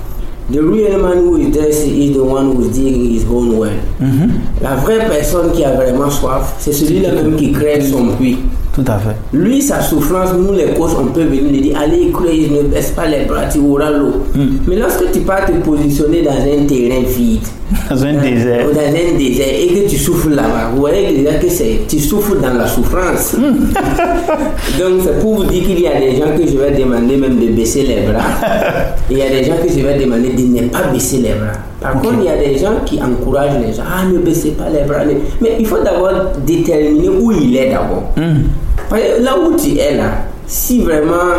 The 0.51 0.59
real 0.59 0.99
man 0.99 1.19
who 1.19 1.37
is 1.37 1.51
thirsty 1.53 2.09
is 2.09 2.13
the 2.15 2.23
one 2.23 2.51
who 2.51 2.63
is 2.63 2.69
digging 2.75 3.13
his 3.13 3.23
own 3.25 3.57
well. 3.57 3.79
Mm-hmm. 4.01 4.61
La 4.61 4.75
vraie 4.75 5.07
personne 5.07 5.51
qui 5.53 5.63
a 5.63 5.71
vraiment 5.71 6.09
soif, 6.09 6.55
c'est 6.59 6.73
celui-là 6.73 7.13
même 7.13 7.35
qui 7.37 7.53
crée 7.53 7.79
son 7.81 8.07
puits. 8.17 8.39
Tout 8.73 8.83
à 8.87 8.97
fait. 8.97 9.15
Lui, 9.37 9.61
sa 9.61 9.81
souffrance, 9.81 10.29
nous 10.33 10.51
les 10.51 10.73
coachs, 10.73 10.97
on 10.99 11.05
peut 11.05 11.25
venir 11.25 11.43
lui 11.43 11.61
dire 11.61 11.77
Allez, 11.79 12.11
crée, 12.11 12.49
ne 12.49 12.63
baisse 12.63 12.89
pas 12.89 13.05
les 13.05 13.25
bras, 13.25 13.45
tu 13.45 13.59
auras 13.59 13.91
l'eau. 13.91 14.23
Mm. 14.33 14.45
Mais 14.67 14.77
lorsque 14.77 15.11
tu 15.11 15.19
pars 15.19 15.45
te 15.45 15.51
positionner 15.51 16.23
dans 16.23 16.31
un 16.31 16.65
terrain 16.65 17.03
vide, 17.07 17.45
dans 17.87 18.03
un 18.03 18.13
désert, 18.13 18.65
dans 18.73 18.79
un 18.79 19.17
désert 19.17 19.47
et 19.61 19.67
que 19.67 19.87
tu 19.87 19.97
souffres 19.97 20.29
là-bas, 20.29 20.71
vous 20.73 20.79
voyez 20.79 21.15
déjà 21.15 21.35
que 21.35 21.49
c'est, 21.49 21.81
tu 21.87 21.99
souffres 21.99 22.35
dans 22.37 22.53
la 22.55 22.65
souffrance. 22.65 23.33
Mm. 23.33 23.43
Donc, 24.79 25.01
c'est 25.03 25.19
pour 25.21 25.35
vous 25.35 25.43
dire 25.43 25.63
qu'il 25.65 25.79
y 25.79 25.87
a 25.87 25.99
des 25.99 26.15
gens 26.15 26.35
que 26.35 26.47
je 26.47 26.57
vais 26.57 26.71
demander 26.71 27.15
même 27.17 27.39
de 27.39 27.51
baisser 27.51 27.83
les 27.83 28.11
bras. 28.11 28.23
il 29.11 29.19
y 29.19 29.21
a 29.21 29.29
des 29.29 29.43
gens 29.43 29.57
que 29.63 29.69
je 29.69 29.85
vais 29.85 29.99
demander 29.99 30.29
de 30.29 30.41
ne 30.41 30.67
pas 30.69 30.87
baisser 30.91 31.17
les 31.17 31.33
bras. 31.33 31.59
Par 31.79 32.01
contre, 32.01 32.15
il 32.21 32.25
y 32.25 32.29
a 32.29 32.37
des 32.37 32.57
gens 32.57 32.73
qui 32.83 32.99
encouragent 33.03 33.59
les 33.63 33.71
gens 33.73 33.83
Ah, 33.85 34.03
ne 34.11 34.17
baissez 34.17 34.51
pas 34.51 34.69
les 34.73 34.87
bras. 34.87 35.03
Mais 35.41 35.57
il 35.59 35.67
faut 35.67 35.83
d'abord 35.83 36.31
déterminer 36.43 37.09
où 37.09 37.31
il 37.31 37.55
est 37.55 37.69
d'abord. 37.69 38.11
Mm. 38.17 38.62
Là 38.93 39.37
où 39.39 39.55
tu 39.55 39.77
es 39.77 39.95
là, 39.95 40.25
si 40.45 40.81
vraiment 40.81 41.33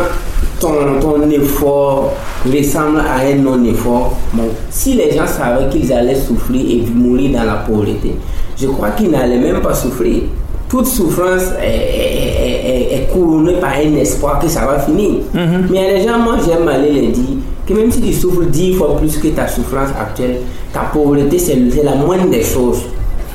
ton, 0.59 0.99
ton 0.99 1.29
effort 1.29 2.13
ressemble 2.45 2.99
à 2.99 3.25
un 3.25 3.35
non-effort, 3.35 4.17
bon, 4.33 4.49
si 4.69 4.93
les 4.93 5.11
gens 5.11 5.27
savaient 5.27 5.69
qu'ils 5.69 5.91
allaient 5.93 6.15
souffrir 6.15 6.61
et 6.69 6.89
mourir 6.91 7.37
dans 7.37 7.45
la 7.45 7.55
pauvreté, 7.55 8.15
je 8.57 8.67
crois 8.67 8.89
qu'ils 8.91 9.11
n'allaient 9.11 9.39
même 9.39 9.61
pas 9.61 9.73
souffrir. 9.73 10.23
Toute 10.67 10.87
souffrance 10.87 11.43
est, 11.61 12.93
est, 12.93 13.07
couronnée 13.13 13.53
par 13.61 13.71
un 13.71 13.95
espoir 13.95 14.39
que 14.39 14.47
ça 14.47 14.65
va 14.65 14.79
finir. 14.79 15.21
Mm-hmm. 15.33 15.69
Mais 15.69 15.77
il 15.77 15.81
y 15.81 15.85
a 15.85 15.99
des 15.99 16.07
gens, 16.07 16.17
moi 16.17 16.37
j'aime 16.45 16.67
aller 16.67 16.91
les 16.91 17.07
dire, 17.09 17.37
que 17.67 17.73
même 17.73 17.91
si 17.91 18.01
tu 18.01 18.11
souffres 18.11 18.43
dix 18.43 18.73
fois 18.73 18.97
plus 18.97 19.17
que 19.17 19.27
ta 19.29 19.47
souffrance 19.47 19.89
actuelle, 19.99 20.37
ta 20.73 20.81
pauvreté, 20.91 21.37
c'est 21.37 21.55
la 21.83 21.95
moindre 21.95 22.29
des 22.29 22.43
choses. 22.43 22.81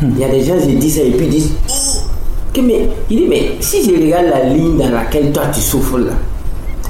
Il 0.02 0.18
y 0.18 0.24
a 0.24 0.28
des 0.28 0.42
gens, 0.42 0.56
qui 0.56 0.74
disent 0.74 0.96
ça 0.96 1.02
et 1.02 1.10
puis 1.10 1.26
ils 1.26 1.30
disent, 1.30 1.52
que 2.52 2.60
mais, 2.60 2.88
il 3.10 3.16
dit, 3.18 3.26
mais 3.28 3.42
si 3.60 3.84
je 3.84 3.90
regarde 4.02 4.26
la 4.26 4.44
ligne 4.44 4.76
dans 4.78 4.90
laquelle 4.90 5.30
toi 5.32 5.44
tu 5.52 5.60
souffres 5.60 5.98
là, 5.98 6.12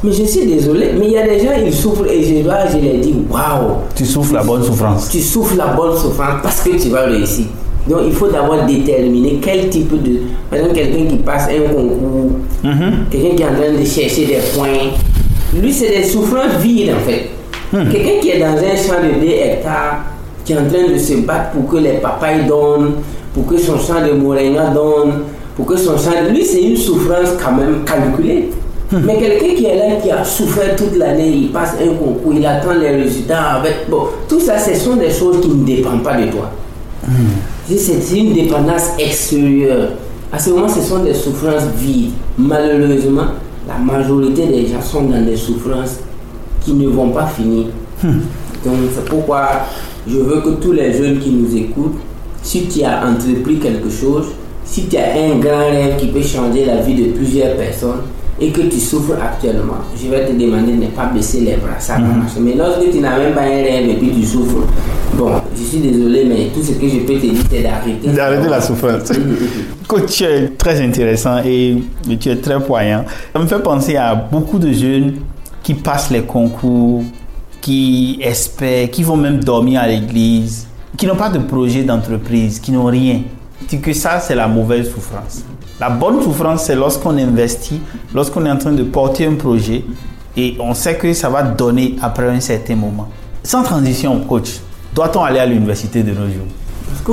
mais 0.02 0.12
je 0.12 0.24
suis 0.24 0.46
désolé, 0.46 0.90
mais 0.98 1.06
il 1.06 1.12
y 1.12 1.18
a 1.18 1.26
des 1.26 1.38
gens, 1.40 1.52
ils 1.62 1.72
souffrent 1.74 2.06
et 2.10 2.22
je 2.22 2.42
dois, 2.42 2.66
je 2.66 2.78
leur 2.78 2.96
dis, 3.02 3.14
waouh. 3.30 3.76
Tu 3.94 4.06
souffres 4.06 4.32
la 4.34 4.42
bonne 4.42 4.62
souffrance. 4.62 5.08
Tu 5.10 5.20
souffres 5.20 5.56
la 5.56 5.66
bonne 5.68 5.96
souffrance 5.96 6.40
parce 6.42 6.60
que 6.62 6.70
tu 6.80 6.88
vas 6.88 7.02
réussir. 7.02 7.46
Donc 7.88 8.00
il 8.06 8.12
faut 8.12 8.28
d'abord 8.28 8.64
déterminer 8.66 9.38
quel 9.42 9.68
type 9.68 9.90
de. 10.02 10.20
Par 10.48 10.58
exemple, 10.58 10.74
quelqu'un 10.76 11.06
qui 11.06 11.16
passe 11.16 11.48
un 11.48 11.72
concours, 11.72 12.30
Mhm. 12.62 12.92
quelqu'un 13.10 13.36
qui 13.36 13.42
est 13.42 13.46
en 13.46 13.54
train 13.54 13.78
de 13.80 13.84
chercher 13.84 14.26
des 14.26 14.38
points. 14.54 14.90
Lui, 15.60 15.72
c'est 15.72 15.88
des 15.88 16.04
souffrances 16.04 16.56
vides 16.60 16.92
en 16.94 17.00
fait. 17.10 17.30
Hmm. 17.72 17.90
Quelqu'un 17.90 18.20
qui 18.20 18.30
est 18.30 18.38
dans 18.38 18.46
un 18.46 18.76
champ 18.76 19.00
de 19.02 19.20
2 19.20 19.26
hectares, 19.32 20.00
qui 20.44 20.52
est 20.52 20.56
en 20.56 20.66
train 20.66 20.92
de 20.92 20.98
se 20.98 21.14
battre 21.26 21.50
pour 21.52 21.68
que 21.68 21.76
les 21.78 21.94
papayes 21.98 22.44
donnent, 22.46 22.94
pour 23.34 23.46
que 23.46 23.56
son 23.58 23.78
champ 23.78 24.04
de 24.06 24.12
moringa 24.12 24.68
donne, 24.70 25.22
pour 25.60 25.74
que 25.74 25.80
son 25.80 25.96
champ. 25.98 26.10
Lui, 26.30 26.44
c'est 26.44 26.62
une 26.62 26.76
souffrance 26.76 27.30
quand 27.42 27.52
même 27.52 27.84
calculée. 27.84 28.50
Hmm. 28.90 29.00
Mais 29.04 29.18
quelqu'un 29.18 29.54
qui 29.54 29.66
est 29.66 29.76
là, 29.76 29.96
qui 30.02 30.10
a 30.10 30.24
souffert 30.24 30.74
toute 30.74 30.96
l'année, 30.96 31.28
il 31.28 31.52
passe 31.52 31.74
un 31.80 31.94
concours, 31.94 32.32
il 32.34 32.44
attend 32.46 32.72
les 32.72 32.96
résultats 32.96 33.54
avec. 33.54 33.88
Bon, 33.88 34.06
tout 34.28 34.40
ça, 34.40 34.58
ce 34.58 34.74
sont 34.74 34.96
des 34.96 35.10
choses 35.10 35.40
qui 35.40 35.48
ne 35.48 35.64
dépendent 35.64 36.02
pas 36.02 36.16
de 36.16 36.30
toi. 36.30 36.50
Si 37.66 37.78
C'est 37.78 38.16
une 38.18 38.32
dépendance 38.32 38.90
extérieure. 38.98 39.90
À 40.32 40.38
ce 40.38 40.50
moment, 40.50 40.68
ce 40.68 40.80
sont 40.80 41.00
des 41.04 41.14
souffrances 41.14 41.64
vides. 41.76 42.12
Malheureusement, 42.38 43.26
la 43.68 43.78
majorité 43.78 44.46
des 44.46 44.66
gens 44.66 44.80
sont 44.82 45.02
dans 45.02 45.24
des 45.24 45.36
souffrances 45.36 45.98
qui 46.64 46.72
ne 46.72 46.88
vont 46.88 47.10
pas 47.10 47.26
finir. 47.26 47.66
Donc, 48.02 48.74
c'est 48.94 49.04
pourquoi 49.04 49.48
je 50.06 50.16
veux 50.16 50.40
que 50.40 50.60
tous 50.60 50.72
les 50.72 50.92
jeunes 50.92 51.18
qui 51.18 51.30
nous 51.30 51.54
écoutent, 51.56 51.98
si 52.42 52.66
tu 52.66 52.82
as 52.82 53.06
entrepris 53.06 53.58
quelque 53.58 53.90
chose, 53.90 54.26
si 54.70 54.86
tu 54.86 54.96
as 54.96 55.14
un 55.14 55.38
grand 55.38 55.68
rêve 55.68 55.96
qui 55.96 56.06
peut 56.06 56.22
changer 56.22 56.64
la 56.64 56.76
vie 56.76 56.94
de 56.94 57.10
plusieurs 57.10 57.56
personnes 57.56 58.02
et 58.40 58.50
que 58.50 58.62
tu 58.62 58.78
souffres 58.78 59.16
actuellement, 59.20 59.78
je 60.00 60.08
vais 60.08 60.24
te 60.26 60.32
demander 60.32 60.72
de 60.72 60.84
ne 60.84 60.86
pas 60.86 61.06
baisser 61.06 61.40
les 61.40 61.56
bras. 61.56 61.78
Ça 61.80 61.94
va 61.94 62.00
marcher. 62.00 62.38
Mais 62.40 62.54
lorsque 62.54 62.88
tu 62.90 63.00
n'as 63.00 63.18
même 63.18 63.34
pas 63.34 63.42
un 63.42 63.62
rêve 63.62 63.88
et 63.88 63.94
puis 63.94 64.12
tu 64.14 64.24
souffres, 64.24 64.64
bon, 65.14 65.32
je 65.56 65.62
suis 65.62 65.78
désolé, 65.78 66.24
mais 66.24 66.50
tout 66.54 66.62
ce 66.62 66.72
que 66.72 66.88
je 66.88 67.00
peux 67.00 67.14
te 67.14 67.26
dire, 67.26 67.32
c'est 67.50 67.62
d'arrêter. 67.62 68.08
D'arrêter 68.14 68.48
la 68.48 68.60
souffrance. 68.60 69.12
Coach, 69.88 70.12
tu 70.12 70.24
es 70.24 70.48
très 70.50 70.80
intéressant 70.80 71.38
et 71.44 71.76
tu 72.20 72.30
es 72.30 72.36
très 72.36 72.60
poignant. 72.62 73.04
Ça 73.34 73.40
me 73.40 73.46
fait 73.46 73.62
penser 73.62 73.96
à 73.96 74.14
beaucoup 74.14 74.60
de 74.60 74.72
jeunes 74.72 75.14
qui 75.64 75.74
passent 75.74 76.12
les 76.12 76.22
concours, 76.22 77.02
qui 77.60 78.20
espèrent, 78.22 78.88
qui 78.88 79.02
vont 79.02 79.16
même 79.16 79.42
dormir 79.42 79.80
à 79.80 79.88
l'église, 79.88 80.68
qui 80.96 81.06
n'ont 81.08 81.16
pas 81.16 81.28
de 81.28 81.40
projet 81.40 81.82
d'entreprise, 81.82 82.60
qui 82.60 82.70
n'ont 82.70 82.86
rien. 82.86 83.20
Tu 83.68 83.76
dis 83.76 83.80
que 83.80 83.92
ça, 83.92 84.20
c'est 84.20 84.34
la 84.34 84.48
mauvaise 84.48 84.90
souffrance. 84.92 85.44
La 85.78 85.88
bonne 85.90 86.22
souffrance, 86.22 86.64
c'est 86.64 86.74
lorsqu'on 86.74 87.16
investit, 87.16 87.80
lorsqu'on 88.14 88.44
est 88.46 88.50
en 88.50 88.58
train 88.58 88.72
de 88.72 88.82
porter 88.82 89.26
un 89.26 89.34
projet 89.34 89.84
et 90.36 90.56
on 90.60 90.74
sait 90.74 90.96
que 90.96 91.12
ça 91.12 91.28
va 91.28 91.42
donner 91.42 91.96
après 92.02 92.28
un 92.28 92.40
certain 92.40 92.76
moment. 92.76 93.08
Sans 93.42 93.62
transition, 93.62 94.18
coach, 94.20 94.60
doit-on 94.94 95.22
aller 95.22 95.38
à 95.38 95.46
l'université 95.46 96.02
de 96.02 96.10
nos 96.10 96.26
jours? 96.26 96.46
Parce 96.86 97.00
que 97.02 97.12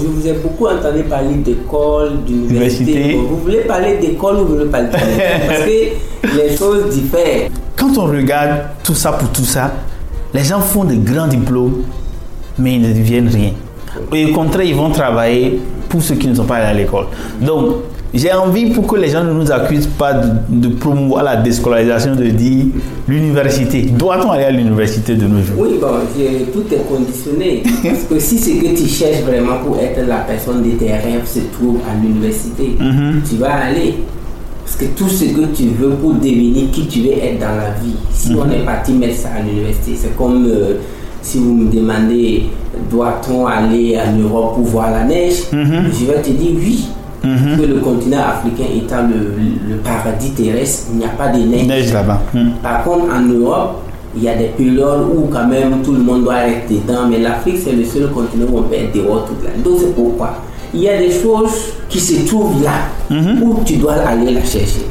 je 0.00 0.06
vous 0.06 0.26
ai 0.26 0.32
beaucoup 0.32 0.66
entendu 0.66 1.02
parler 1.04 1.34
d'école, 1.36 2.24
d'université. 2.26 2.92
Université. 2.92 3.14
Vous 3.28 3.36
voulez 3.36 3.60
parler 3.60 3.98
d'école 3.98 4.36
ou 4.36 4.44
vous 4.44 4.56
voulez 4.56 4.70
parler 4.70 4.88
d'université 4.88 5.92
Parce 6.22 6.32
que 6.32 6.36
les 6.36 6.56
choses 6.56 6.94
diffèrent. 6.94 7.50
Quand 7.76 7.96
on 7.98 8.06
regarde 8.06 8.60
tout 8.82 8.94
ça 8.94 9.12
pour 9.12 9.28
tout 9.30 9.44
ça, 9.44 9.72
les 10.32 10.44
gens 10.44 10.60
font 10.60 10.84
de 10.84 10.94
grands 10.94 11.28
diplômes, 11.28 11.82
mais 12.58 12.74
ils 12.74 12.82
ne 12.82 12.92
deviennent 12.92 13.28
rien. 13.28 13.52
Et 14.12 14.26
au 14.26 14.32
contraire, 14.34 14.66
ils 14.66 14.74
vont 14.74 14.90
travailler 14.90 15.60
pour 15.90 16.00
ceux 16.00 16.14
qui 16.14 16.28
ne 16.28 16.34
sont 16.34 16.44
pas 16.44 16.56
allés 16.56 16.66
à 16.66 16.74
l'école. 16.74 17.04
Donc, 17.42 17.74
j'ai 18.14 18.32
envie 18.32 18.70
pour 18.70 18.86
que 18.88 18.96
les 18.96 19.08
gens 19.10 19.22
ne 19.22 19.32
nous 19.32 19.52
accusent 19.52 19.86
pas 19.86 20.14
de, 20.14 20.28
de 20.48 20.68
promouvoir 20.74 21.22
la 21.22 21.36
déscolarisation, 21.36 22.16
de 22.16 22.24
dire 22.30 22.64
l'université. 23.06 23.82
Doit-on 23.82 24.30
aller 24.30 24.44
à 24.44 24.50
l'université 24.50 25.14
de 25.14 25.26
nos 25.26 25.42
jours? 25.42 25.56
Oui, 25.58 25.70
bon, 25.80 25.86
je- 26.16 26.50
tout 26.52 26.64
est 26.72 26.88
conditionné. 26.88 27.62
Parce 27.84 28.04
que 28.04 28.18
si 28.18 28.38
ce 28.38 28.50
que 28.50 28.74
tu 28.76 28.88
cherches 28.88 29.20
vraiment 29.22 29.58
pour 29.64 29.76
être 29.78 30.06
la 30.08 30.18
personne 30.18 30.62
de 30.62 30.70
tes 30.70 30.90
rêves 30.90 31.26
se 31.26 31.40
trouve 31.52 31.78
à 31.88 31.94
l'université, 32.02 32.76
tu 33.28 33.36
vas 33.36 33.54
aller. 33.66 33.94
Parce 34.64 34.76
que 34.76 34.84
tout 34.96 35.08
ce 35.08 35.24
que 35.24 35.46
tu 35.54 35.64
veux 35.80 35.90
pour 35.90 36.14
devenir 36.14 36.70
qui 36.72 36.86
tu 36.86 37.00
veux 37.02 37.12
être 37.12 37.40
dans 37.40 37.56
la 37.56 37.70
vie, 37.82 37.96
si 38.12 38.32
on 38.34 38.48
est 38.50 38.64
parti 38.64 38.92
mettre 38.92 39.16
ça 39.18 39.28
à 39.38 39.42
l'université, 39.42 39.92
c'est 39.96 40.16
comme 40.16 40.46
euh, 40.46 40.74
si 41.22 41.38
vous 41.38 41.54
me 41.54 41.72
demandez 41.72 42.44
doit-on 42.90 43.46
aller 43.46 43.98
en 43.98 44.16
Europe 44.18 44.54
pour 44.54 44.64
voir 44.64 44.90
la 44.90 45.04
neige, 45.04 45.42
je 45.52 46.04
vais 46.06 46.22
te 46.22 46.30
dire 46.30 46.52
oui. 46.56 46.88
Parce 47.22 47.60
que 47.60 47.66
le 47.66 47.80
continent 47.80 48.20
africain 48.30 48.64
étant 48.74 49.02
le, 49.02 49.34
le 49.68 49.76
paradis 49.76 50.30
terrestre, 50.30 50.88
il 50.92 51.00
n'y 51.00 51.04
a 51.04 51.08
pas 51.08 51.28
de 51.28 51.38
neige. 51.42 51.66
Neige 51.66 51.92
là-bas. 51.92 52.22
Hmm. 52.32 52.52
Par 52.62 52.82
contre, 52.82 53.06
en 53.14 53.20
Europe, 53.20 53.82
il 54.16 54.22
y 54.24 54.28
a 54.28 54.34
des 54.36 54.46
périodes 54.56 55.06
où 55.14 55.28
quand 55.30 55.46
même 55.46 55.82
tout 55.84 55.92
le 55.92 56.00
monde 56.00 56.22
doit 56.24 56.46
être 56.46 56.68
dedans, 56.68 57.06
mais 57.10 57.18
l'Afrique 57.18 57.58
c'est 57.62 57.72
le 57.72 57.84
seul 57.84 58.08
continent 58.10 58.46
où 58.50 58.58
on 58.58 58.62
peut 58.62 58.74
être 58.74 58.94
dehors 58.94 59.26
toute 59.26 59.44
l'année. 59.44 59.62
Donc 59.62 59.76
c'est 59.80 59.94
pourquoi 59.94 60.36
il 60.72 60.80
y 60.80 60.88
a 60.88 60.98
des 60.98 61.10
choses 61.10 61.74
qui 61.88 61.98
se 62.00 62.26
trouvent 62.26 62.62
là 62.62 62.70
où 63.42 63.58
tu 63.64 63.76
dois 63.76 63.94
aller 63.94 64.32
la 64.32 64.40
chercher. 64.44 64.86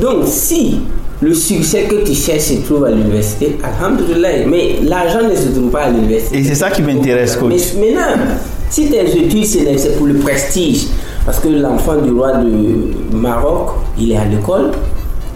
Donc 0.00 0.24
si 0.24 0.80
le 1.20 1.34
succès 1.34 1.84
que 1.84 2.04
tu 2.04 2.14
cherches 2.14 2.42
se 2.42 2.54
trouve 2.64 2.84
à 2.84 2.90
l'université, 2.90 3.58
alhamdulillah, 3.62 4.46
mais 4.46 4.76
l'argent 4.84 5.22
ne 5.28 5.34
se 5.34 5.48
trouve 5.48 5.70
pas 5.70 5.82
à 5.82 5.90
l'université. 5.90 6.38
Et 6.38 6.44
c'est 6.44 6.54
ça 6.54 6.70
qui 6.70 6.82
m'intéresse, 6.82 7.36
coach. 7.36 7.74
Mais 7.80 7.92
maintenant, 7.92 8.24
si 8.70 8.88
tes 8.88 9.00
études 9.00 9.44
c'est 9.44 9.78
c'est 9.78 9.96
pour 9.96 10.06
le 10.06 10.14
prestige, 10.14 10.86
parce 11.26 11.40
que 11.40 11.48
l'enfant 11.48 11.96
du 11.96 12.10
roi 12.10 12.34
de 12.34 13.16
Maroc, 13.16 13.70
il 13.98 14.12
est 14.12 14.16
à 14.16 14.24
l'école, 14.26 14.70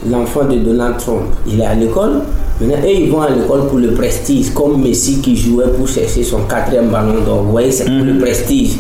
l'enfant 0.08 0.44
de 0.44 0.56
Donald 0.58 0.96
Trump, 0.98 1.22
il 1.46 1.60
est 1.60 1.66
à 1.66 1.74
l'école. 1.74 2.22
Maintenant, 2.60 2.76
eux, 2.84 2.90
ils 2.94 3.10
vont 3.10 3.22
à 3.22 3.30
l'école 3.30 3.66
pour 3.66 3.78
le 3.78 3.90
prestige, 3.92 4.50
comme 4.54 4.80
Messi 4.80 5.20
qui 5.20 5.36
jouait 5.36 5.68
pour 5.76 5.88
chercher 5.88 6.22
son 6.22 6.42
quatrième 6.42 6.90
ballon 6.90 7.24
d'or. 7.26 7.42
Vous 7.42 7.50
voyez, 7.50 7.72
c'est 7.72 7.86
pour 7.86 8.04
le 8.04 8.18
prestige. 8.18 8.76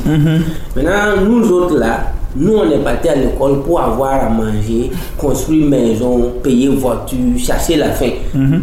Maintenant, 0.76 1.20
nous 1.26 1.50
autres 1.50 1.76
là, 1.76 2.12
nous 2.36 2.54
on 2.56 2.70
est 2.70 2.78
partis 2.82 3.08
à 3.08 3.14
l'école 3.14 3.62
pour 3.62 3.80
avoir 3.80 4.24
à 4.24 4.28
manger, 4.28 4.90
construire 5.18 5.66
maison, 5.68 6.32
payer 6.42 6.68
voiture, 6.68 7.18
chercher 7.38 7.76
la 7.76 7.90
faim. 7.90 8.10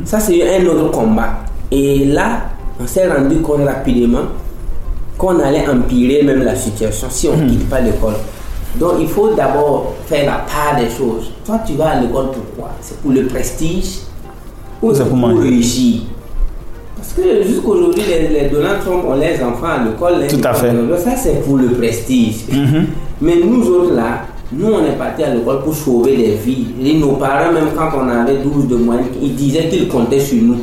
Ça, 0.05 0.19
c'est 0.19 0.57
un 0.57 0.65
autre 0.65 0.91
combat. 0.91 1.39
Et 1.71 2.05
là, 2.05 2.41
on 2.81 2.87
s'est 2.87 3.07
rendu 3.07 3.37
compte 3.41 3.65
rapidement 3.65 4.23
qu'on 5.17 5.39
allait 5.39 5.67
empirer 5.67 6.23
même 6.23 6.43
la 6.43 6.55
situation 6.55 7.07
si 7.09 7.27
on 7.27 7.37
ne 7.37 7.49
quitte 7.49 7.69
pas 7.69 7.81
l'école. 7.81 8.13
Donc 8.79 8.93
il 8.99 9.07
faut 9.07 9.33
d'abord 9.35 9.93
faire 10.05 10.25
la 10.25 10.37
part 10.45 10.79
des 10.79 10.89
choses. 10.89 11.31
Toi, 11.45 11.59
tu 11.65 11.73
vas 11.73 11.89
à 11.89 11.99
l'école 12.01 12.27
pourquoi 12.31 12.71
C'est 12.81 12.97
pour 13.01 13.11
le 13.11 13.25
prestige 13.25 13.99
ou 14.81 14.93
C'est 14.93 15.03
pour 15.09 15.19
pour 15.19 15.39
réussir 15.41 16.01
Parce 16.95 17.13
que 17.13 17.43
jusqu'aujourd'hui, 17.43 18.03
les, 18.07 18.27
les 18.29 18.49
Donald 18.49 18.79
Trump 18.81 19.03
ont 19.07 19.15
les 19.15 19.43
enfants 19.43 19.67
à 19.67 19.83
l'école. 19.83 20.27
Tout 20.27 20.41
à 20.47 20.53
fait. 20.53 20.71
Ça, 21.03 21.11
c'est 21.17 21.43
pour 21.43 21.57
le 21.57 21.67
prestige. 21.69 22.45
Mais 23.21 23.35
nous 23.43 23.67
autres 23.67 23.93
là, 23.93 24.25
nous 24.51 24.67
on 24.67 24.79
est 24.85 24.97
partis 24.97 25.23
à 25.23 25.33
l'école 25.33 25.61
pour 25.63 25.73
sauver 25.73 26.15
des 26.17 26.37
vies. 26.43 26.67
Et 26.83 26.97
nos 26.97 27.13
parents, 27.13 27.51
même 27.51 27.69
quand 27.75 27.89
on 27.97 28.07
avait 28.07 28.37
12 28.37 28.67
de 28.67 28.75
moyenne, 28.77 29.05
ils 29.21 29.35
disaient 29.35 29.67
qu'ils 29.69 29.87
comptaient 29.87 30.19
sur 30.19 30.41
nous. 30.41 30.57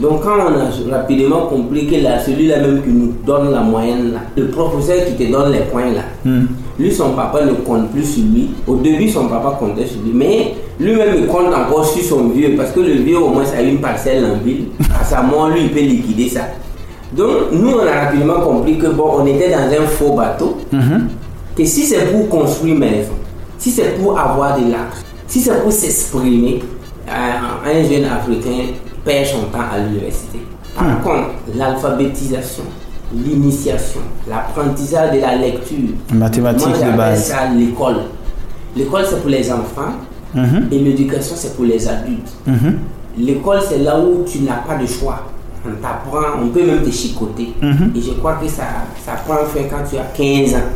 Donc 0.00 0.22
quand 0.22 0.36
on 0.48 0.54
a 0.58 0.96
rapidement 0.96 1.46
compris 1.46 1.86
que 1.86 1.96
là, 2.02 2.18
celui-là 2.18 2.58
même 2.60 2.82
qui 2.82 2.88
nous 2.90 3.12
donne 3.24 3.52
la 3.52 3.60
moyenne 3.60 4.12
là, 4.12 4.20
le 4.36 4.48
professeur 4.48 5.04
qui 5.06 5.12
te 5.24 5.30
donne 5.30 5.52
les 5.52 5.60
points 5.60 5.92
là, 5.92 6.02
lui 6.78 6.90
son 6.90 7.10
papa 7.10 7.44
ne 7.44 7.52
compte 7.52 7.90
plus 7.90 8.04
sur 8.04 8.24
lui. 8.24 8.50
Au 8.66 8.76
début 8.76 9.08
son 9.08 9.26
papa 9.28 9.56
comptait 9.60 9.86
sur 9.86 10.00
lui, 10.02 10.12
mais 10.14 10.54
lui-même 10.80 11.14
il 11.18 11.26
compte 11.26 11.54
encore 11.54 11.84
sur 11.84 12.02
son 12.02 12.28
vieux 12.30 12.54
parce 12.56 12.72
que 12.72 12.80
le 12.80 12.94
vieux 12.94 13.18
au 13.18 13.28
moins 13.28 13.44
a 13.56 13.62
une 13.62 13.78
parcelle 13.78 14.24
en 14.24 14.42
ville. 14.44 14.64
À 15.00 15.04
sa 15.04 15.22
mort, 15.22 15.50
lui 15.50 15.62
il 15.64 15.70
peut 15.70 15.80
liquider 15.80 16.28
ça. 16.28 16.40
Donc 17.16 17.52
nous 17.52 17.70
on 17.70 17.86
a 17.86 18.04
rapidement 18.06 18.40
compris 18.40 18.78
que 18.78 18.86
bon, 18.86 19.10
on 19.20 19.26
était 19.26 19.50
dans 19.50 19.58
un 19.58 19.86
faux 19.86 20.14
bateau. 20.14 20.56
Que 21.56 21.64
si 21.64 21.82
c'est 21.84 22.06
pour 22.12 22.28
construire 22.28 22.76
maison, 22.76 23.12
si 23.58 23.70
c'est 23.70 23.98
pour 24.00 24.18
avoir 24.18 24.58
de 24.58 24.70
l'argent, 24.70 24.96
si 25.26 25.40
c'est 25.40 25.62
pour 25.62 25.72
s'exprimer, 25.72 26.62
euh, 27.08 27.12
un 27.12 27.82
jeune 27.88 28.04
africain 28.04 28.72
perd 29.04 29.26
son 29.26 29.42
temps 29.50 29.64
à 29.72 29.78
l'université. 29.78 30.38
Par 30.76 31.02
contre, 31.02 31.28
l'alphabétisation, 31.54 32.64
l'initiation, 33.14 34.00
l'apprentissage 34.28 35.12
de 35.16 35.20
la 35.20 35.36
lecture, 35.36 35.76
Mathématiques 36.14 36.68
moi 36.68 36.78
de 36.92 36.96
base. 36.96 37.24
ça 37.26 37.48
l'école. 37.54 37.96
L'école 38.74 39.04
c'est 39.08 39.20
pour 39.20 39.28
les 39.30 39.52
enfants 39.52 39.92
Mhm. 40.34 40.68
et 40.72 40.78
l'éducation 40.78 41.34
c'est 41.36 41.54
pour 41.54 41.66
les 41.66 41.86
adultes. 41.86 42.32
Mhm. 42.46 42.78
L'école, 43.18 43.58
c'est 43.68 43.76
là 43.80 44.00
où 44.00 44.24
tu 44.26 44.38
n'as 44.40 44.56
pas 44.66 44.76
de 44.76 44.86
choix. 44.86 45.26
On 45.66 45.72
t'apprend, 45.82 46.40
on 46.42 46.48
peut 46.48 46.64
même 46.64 46.82
te 46.82 46.90
chicoter. 46.90 47.52
Et 47.62 48.00
je 48.00 48.12
crois 48.12 48.36
que 48.42 48.48
ça, 48.48 48.62
ça 49.04 49.12
prend 49.26 49.44
fin 49.44 49.64
quand 49.70 49.82
tu 49.88 49.98
as 49.98 50.04
15 50.16 50.54
ans. 50.54 50.68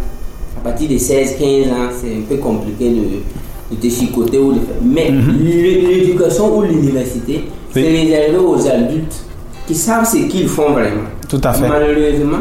À 0.56 0.60
partir 0.70 0.88
de 0.88 0.98
16, 0.98 1.36
15 1.38 1.66
ans, 1.72 1.88
c'est 2.00 2.08
un 2.12 2.22
peu 2.28 2.36
compliqué 2.36 2.90
de, 2.90 3.74
de 3.74 3.80
te 3.80 3.88
chicoter 3.88 4.38
ou 4.38 4.52
de 4.52 4.58
faire. 4.60 4.76
Mais 4.82 5.10
l'é- 5.10 5.80
l'éducation 5.82 6.56
ou 6.58 6.62
l'université, 6.62 7.44
c'est 7.72 7.82
Oui. 7.82 7.88
réservé 8.10 8.38
aux 8.38 8.66
adultes 8.66 9.24
qui 9.66 9.74
savent 9.74 10.06
ce 10.08 10.16
qu'ils 10.28 10.48
font 10.48 10.72
vraiment. 10.72 11.02
Tout 11.28 11.40
à 11.44 11.52
fait. 11.52 11.68
Malheureusement, 11.68 12.38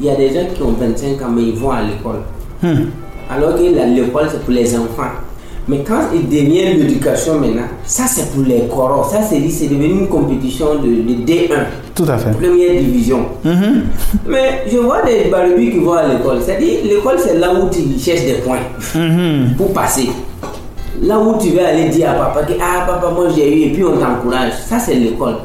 il 0.00 0.06
y 0.06 0.10
a 0.10 0.16
des 0.16 0.28
gens 0.32 0.46
qui 0.54 0.62
ont 0.62 0.72
25 0.72 1.20
ans, 1.22 1.30
mais 1.34 1.42
ils 1.42 1.54
vont 1.56 1.70
à 1.70 1.82
l'école. 1.82 2.20
Hmm. 2.62 2.86
Alors 3.30 3.54
que 3.56 3.60
l'école, 3.62 4.28
c'est 4.30 4.40
pour 4.42 4.52
les 4.54 4.74
enfants. 4.76 5.12
Mais 5.66 5.84
quand 5.86 6.00
il 6.14 6.26
devient 6.28 6.78
l'éducation 6.78 7.38
maintenant, 7.38 7.66
ça 7.84 8.04
c'est 8.06 8.30
pour 8.32 8.42
les 8.44 8.62
coraux. 8.74 9.04
Ça 9.10 9.20
c'est 9.22 9.38
devenu 9.68 10.00
une 10.00 10.08
compétition 10.08 10.76
de, 10.76 10.88
de 10.88 11.24
D1, 11.26 11.66
Tout 11.98 12.10
à 12.10 12.16
fait. 12.16 12.30
première 12.30 12.80
division. 12.80 13.20
Mhm. 13.44 13.82
Mais 14.28 14.64
je 14.70 14.78
vois 14.78 15.02
des 15.02 15.28
barbecues 15.30 15.72
qui 15.72 15.78
vont 15.80 15.94
à 15.94 16.06
l'école. 16.06 16.38
C'est-à-dire, 16.44 16.78
l'école 16.84 17.16
c'est 17.18 17.36
là 17.38 17.52
où 17.52 17.68
tu 17.68 17.80
cherches 17.98 18.24
des 18.24 18.34
points 18.44 18.60
Mhm. 18.94 19.54
pour 19.56 19.72
passer. 19.72 20.08
Là 21.02 21.18
où 21.18 21.36
tu 21.40 21.50
vas 21.56 21.68
aller 21.68 21.88
dire 21.88 22.10
à 22.10 22.14
papa 22.14 22.42
que 22.44 22.52
ah 22.60 22.84
papa 22.86 23.10
moi 23.12 23.26
j'ai 23.34 23.52
eu 23.52 23.66
et 23.66 23.72
puis 23.72 23.82
on 23.84 23.96
t'encourage. 23.98 24.52
Ça 24.68 24.78
c'est 24.78 24.94
l'école. 24.94 25.36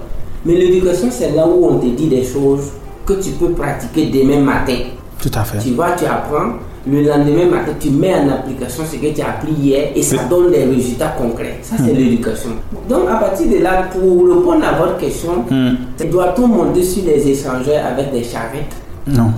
Mais 0.46 0.54
l'éducation 0.56 1.08
c'est 1.12 1.32
là 1.36 1.48
où 1.48 1.66
on 1.72 1.78
te 1.80 1.88
dit 1.88 2.08
des 2.08 2.24
choses 2.24 2.66
que 3.06 3.14
tu 3.14 3.32
peux 3.32 3.50
pratiquer 3.52 4.06
demain 4.08 4.40
matin. 4.40 4.78
Tout 5.22 5.32
à 5.36 5.44
fait. 5.44 5.58
Tu 5.60 5.74
vas, 5.74 5.92
tu 5.98 6.06
apprends. 6.06 6.54
Le 6.86 7.02
lendemain 7.02 7.46
matin, 7.46 7.72
tu 7.80 7.92
mets 7.92 8.14
en 8.14 8.30
application 8.30 8.84
ce 8.86 8.98
que 8.98 9.14
tu 9.14 9.22
as 9.22 9.30
appris 9.30 9.54
hier 9.54 9.92
et 9.96 10.02
ça 10.02 10.26
donne 10.30 10.52
des 10.52 10.66
résultats 10.66 11.16
concrets. 11.18 11.60
Ça, 11.62 11.76
c'est 11.78 11.94
l'éducation. 11.94 12.50
Donc, 12.90 13.04
à 13.10 13.16
partir 13.16 13.48
de 13.50 13.64
là, 13.64 13.84
pour 13.92 14.02
répondre 14.28 14.66
à 14.68 14.78
votre 14.78 14.98
question, 14.98 15.46
Hmm. 15.50 15.76
doit-on 16.12 16.48
monter 16.48 16.84
sur 16.84 17.06
les 17.06 17.26
échangeurs 17.26 17.86
avec 17.86 18.12
des 18.12 18.24
charrettes 18.24 18.76
Non. 19.08 19.32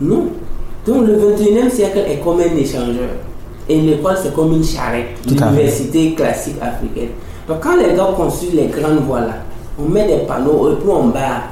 Non. 0.00 0.26
Donc, 0.86 1.06
le 1.06 1.16
21e 1.16 1.70
siècle 1.70 2.00
est 2.06 2.18
comme 2.22 2.40
un 2.40 2.54
échangeur. 2.56 3.08
Et 3.66 3.80
l'école, 3.80 4.16
c'est 4.22 4.34
comme 4.34 4.52
une 4.52 4.64
charrette. 4.64 5.06
L'université 5.26 6.12
classique 6.14 6.56
africaine. 6.60 7.10
Donc, 7.48 7.60
quand 7.60 7.76
les 7.76 7.94
gars 7.96 8.08
construisent 8.14 8.54
les 8.54 8.66
grandes 8.66 9.00
voies 9.06 9.20
là, 9.20 9.36
on 9.78 9.88
met 9.88 10.06
des 10.06 10.26
panneaux 10.26 10.72
et 10.72 10.74
puis 10.76 10.90
on 10.90 11.06
bat 11.08 11.44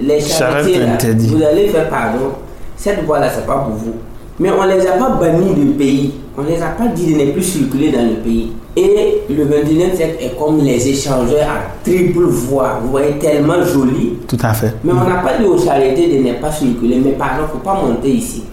les 0.00 0.20
Charrette 0.20 0.54
charretiers 0.64 0.78
là. 0.80 0.92
interdit. 0.94 1.28
Vous 1.28 1.42
allez 1.42 1.68
faire 1.68 1.88
pardon. 1.88 2.30
Cette 2.76 3.04
voie 3.04 3.20
là, 3.20 3.28
c'est 3.32 3.46
pas 3.46 3.58
pour 3.58 3.74
vous. 3.74 3.94
Mais 4.40 4.50
on 4.50 4.64
les 4.66 4.86
a 4.86 4.92
pas 4.92 5.10
bannis 5.10 5.54
du 5.54 5.66
pays. 5.72 6.12
On 6.36 6.42
les 6.42 6.62
a 6.62 6.68
pas 6.68 6.86
dit 6.88 7.12
de 7.14 7.20
ne 7.20 7.32
plus 7.32 7.42
circuler 7.42 7.90
dans 7.90 8.02
le 8.04 8.16
pays. 8.22 8.52
Et 8.76 9.22
le 9.28 9.44
21e 9.44 9.96
siècle 9.96 10.16
est 10.20 10.38
comme 10.38 10.60
les 10.60 10.86
échangeurs 10.88 11.48
à 11.48 11.82
triple 11.84 12.22
voie. 12.24 12.78
Vous 12.82 12.90
voyez, 12.90 13.18
tellement 13.18 13.62
joli. 13.64 14.14
Tout 14.28 14.38
à 14.40 14.52
fait. 14.54 14.74
Mais 14.84 14.92
on 14.92 15.08
n'a 15.08 15.16
pas 15.16 15.36
dit 15.38 15.44
aux 15.44 15.58
charrettés 15.58 16.16
de 16.16 16.28
ne 16.28 16.34
pas 16.34 16.52
circuler, 16.52 17.00
mais 17.04 17.12
par 17.12 17.32
exemple, 17.32 17.50
il 17.54 17.58
ne 17.58 17.62
faut 17.64 17.68
pas 17.70 17.82
monter 17.82 18.10
ici. 18.10 18.44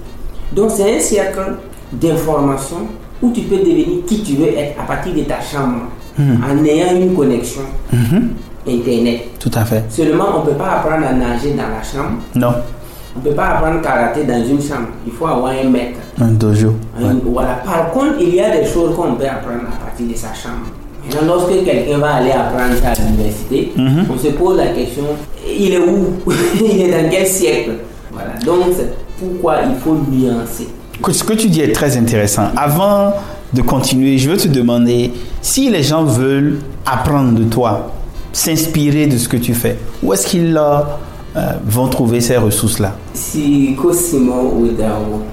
Donc 0.56 0.72
c'est 0.72 0.96
un 0.96 1.00
siècle 1.00 1.54
d'information 1.94 2.78
où 3.22 3.32
tu 3.32 3.42
peux 3.42 3.58
devenir 3.58 3.86
qui 4.08 4.24
tu 4.24 4.34
veux 4.34 4.48
être 4.58 4.80
à 4.80 4.84
partir 4.88 5.14
de 5.14 5.22
ta 5.22 5.40
chambre, 5.40 5.84
en 6.20 6.66
ayant 6.66 6.96
une 7.00 7.14
connexion 7.16 7.62
Internet. 8.68 9.28
Tout 9.40 9.52
à 9.54 9.64
fait. 9.64 9.84
Seulement, 9.90 10.26
on 10.38 10.40
ne 10.46 10.50
peut 10.52 10.58
pas 10.58 10.78
apprendre 10.78 11.06
à 11.06 11.14
nager 11.14 11.52
dans 11.52 11.64
la 11.70 11.84
chambre, 11.84 12.18
Non. 12.34 12.54
On 13.16 13.20
ne 13.20 13.24
peut 13.30 13.36
pas 13.36 13.48
apprendre 13.58 13.82
karaté 13.82 14.24
dans 14.24 14.44
une 14.46 14.62
chambre, 14.62 14.90
il 15.06 15.12
faut 15.14 15.26
avoir 15.28 15.52
un 15.52 15.70
maître. 15.70 16.00
Un 16.20 16.28
dojo. 16.32 16.74
Un- 17.00 17.16
Voilà. 17.26 17.62
Par 17.66 17.92
contre, 17.92 18.16
il 18.20 18.36
y 18.36 18.42
a 18.42 18.58
des 18.58 18.66
choses 18.66 18.96
qu'on 18.96 19.14
peut 19.16 19.26
apprendre 19.26 19.64
à 19.72 19.86
partir 19.86 20.08
de 20.08 20.14
sa 20.16 20.34
chambre. 20.34 20.66
Maintenant, 21.08 21.36
lorsque 21.36 21.64
quelqu'un 21.64 21.98
va 22.00 22.16
aller 22.16 22.32
apprendre 22.32 22.74
ça 22.82 22.90
à 22.90 22.96
l'université, 23.06 23.72
on 23.78 24.18
se 24.18 24.28
pose 24.30 24.58
la 24.58 24.68
question, 24.68 25.04
il 25.48 25.74
est 25.74 25.80
où? 25.80 26.16
Il 26.60 26.82
est 26.82 26.92
dans 27.04 27.10
quel 27.10 27.28
siècle? 27.28 27.72
Voilà. 28.12 28.32
Donc, 28.46 28.74
c'est 28.76 28.92
pourquoi 29.20 29.58
il 29.70 29.76
faut 29.76 29.96
nuancer. 30.12 30.68
Ce 31.12 31.24
que 31.24 31.34
tu 31.34 31.48
dis 31.50 31.62
est 31.62 31.72
très 31.74 31.96
intéressant. 31.98 32.48
Avant 32.58 33.14
de 33.54 33.62
continuer, 33.62 34.18
je 34.18 34.30
veux 34.30 34.38
te 34.38 34.48
demander 34.48 35.12
si 35.42 35.70
les 35.70 35.84
gens 35.84 36.04
veulent 36.04 36.58
apprendre 36.86 37.38
de 37.38 37.44
toi, 37.44 37.92
s'inspirer 38.34 39.06
de 39.08 39.18
ce 39.18 39.30
que 39.30 39.38
tu 39.38 39.54
fais, 39.54 39.78
où 40.04 40.12
est-ce 40.14 40.26
qu'ils 40.28 40.60
euh, 41.38 41.54
vont 41.66 41.88
trouver 41.88 42.22
ces 42.22 42.38
ressources-là 42.38 42.96
Si 43.14 43.76
Cosimo 43.76 44.54
Ouedraogo, 44.58 45.24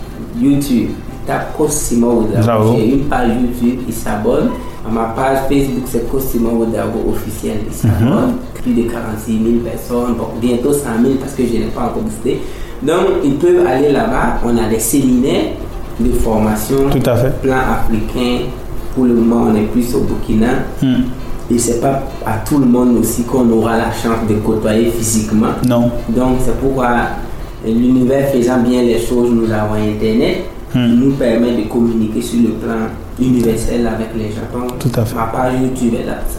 YouTube, 0.40 0.90
tape 1.27 1.57
Cosimo. 1.57 2.22
Ouedraogo, 2.22 2.74
j'ai 2.77 2.88
une 2.94 3.05
page 3.05 3.31
YouTube, 3.40 3.81
il 3.87 3.94
s'abonne. 3.94 4.48
À 4.85 4.90
ma 4.90 5.05
page 5.14 5.38
Facebook, 5.48 5.85
c'est 5.87 6.11
Cosimo 6.11 6.50
Ouedraogo 6.50 7.11
officiel, 7.12 7.59
il 7.68 7.74
s'abonne. 7.74 8.35
Plus 8.55 8.74
de 8.74 8.83
46 8.90 9.33
000 9.33 9.44
personnes, 9.64 10.14
bon, 10.16 10.27
bientôt 10.40 10.72
100 10.72 10.79
000 11.03 11.14
parce 11.20 11.33
que 11.35 11.42
je 11.46 11.53
n'ai 11.53 11.66
pas 11.66 11.83
encore 11.83 12.03
boosté. 12.03 12.40
Donc, 12.83 13.22
ils 13.24 13.35
peuvent 13.35 13.64
aller 13.66 13.92
là-bas. 13.92 14.40
On 14.44 14.57
a 14.57 14.68
des 14.68 14.81
séminaires 14.81 15.53
de 16.00 16.11
formation, 16.12 16.77
Tout 16.90 17.09
à 17.09 17.16
fait. 17.16 17.40
plan 17.42 17.57
africain. 17.59 18.46
Pour 18.94 19.05
le 19.05 19.14
moment, 19.14 19.46
on 19.50 19.55
est 19.57 19.62
plus 19.66 19.94
au 19.94 20.00
Burkina. 20.00 20.48
Hmm. 20.83 21.05
Et 21.50 21.59
c'est 21.59 21.81
pas 21.81 22.02
à 22.24 22.38
tout 22.38 22.59
le 22.59 22.66
monde 22.66 22.96
aussi 22.98 23.24
qu'on 23.24 23.48
aura 23.50 23.76
la 23.76 23.90
chance 23.92 24.26
de 24.28 24.35
côtoyer 24.37 24.90
physiquement. 24.90 25.52
Non. 25.66 25.90
Donc 26.09 26.38
c'est 26.44 26.59
pourquoi 26.61 26.88
l'univers 27.66 28.28
faisant 28.31 28.61
bien 28.61 28.83
les 28.83 28.98
choses, 29.00 29.31
nous 29.31 29.50
avons 29.52 29.74
Internet, 29.74 30.44
Hmm. 30.74 30.87
qui 30.88 30.96
nous 30.96 31.12
permet 31.16 31.55
de 31.55 31.68
communiquer 31.68 32.22
sur 32.22 32.40
le 32.40 32.48
plan 32.55 32.88
universel 33.20 33.87
avec 33.87 34.09
les 34.16 34.31
gens. 34.31 34.48
Donc, 34.59 34.78
Tout 34.78 34.90
à 34.98 35.05
fait. 35.05 35.14
Ma 35.14 35.24
page 35.26 35.52
YouTube 35.61 35.92
est 36.00 36.07
là 36.07 36.14
pour 36.14 36.33
ça. 36.33 36.38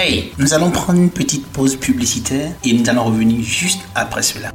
Hey, 0.00 0.32
nous 0.38 0.54
allons 0.54 0.70
prendre 0.70 1.00
une 1.00 1.10
petite 1.10 1.46
pause 1.46 1.76
publicitaire 1.76 2.52
et 2.64 2.72
nous 2.72 2.88
allons 2.88 3.04
revenir 3.04 3.42
juste 3.42 3.80
après 3.94 4.22
cela. 4.22 4.52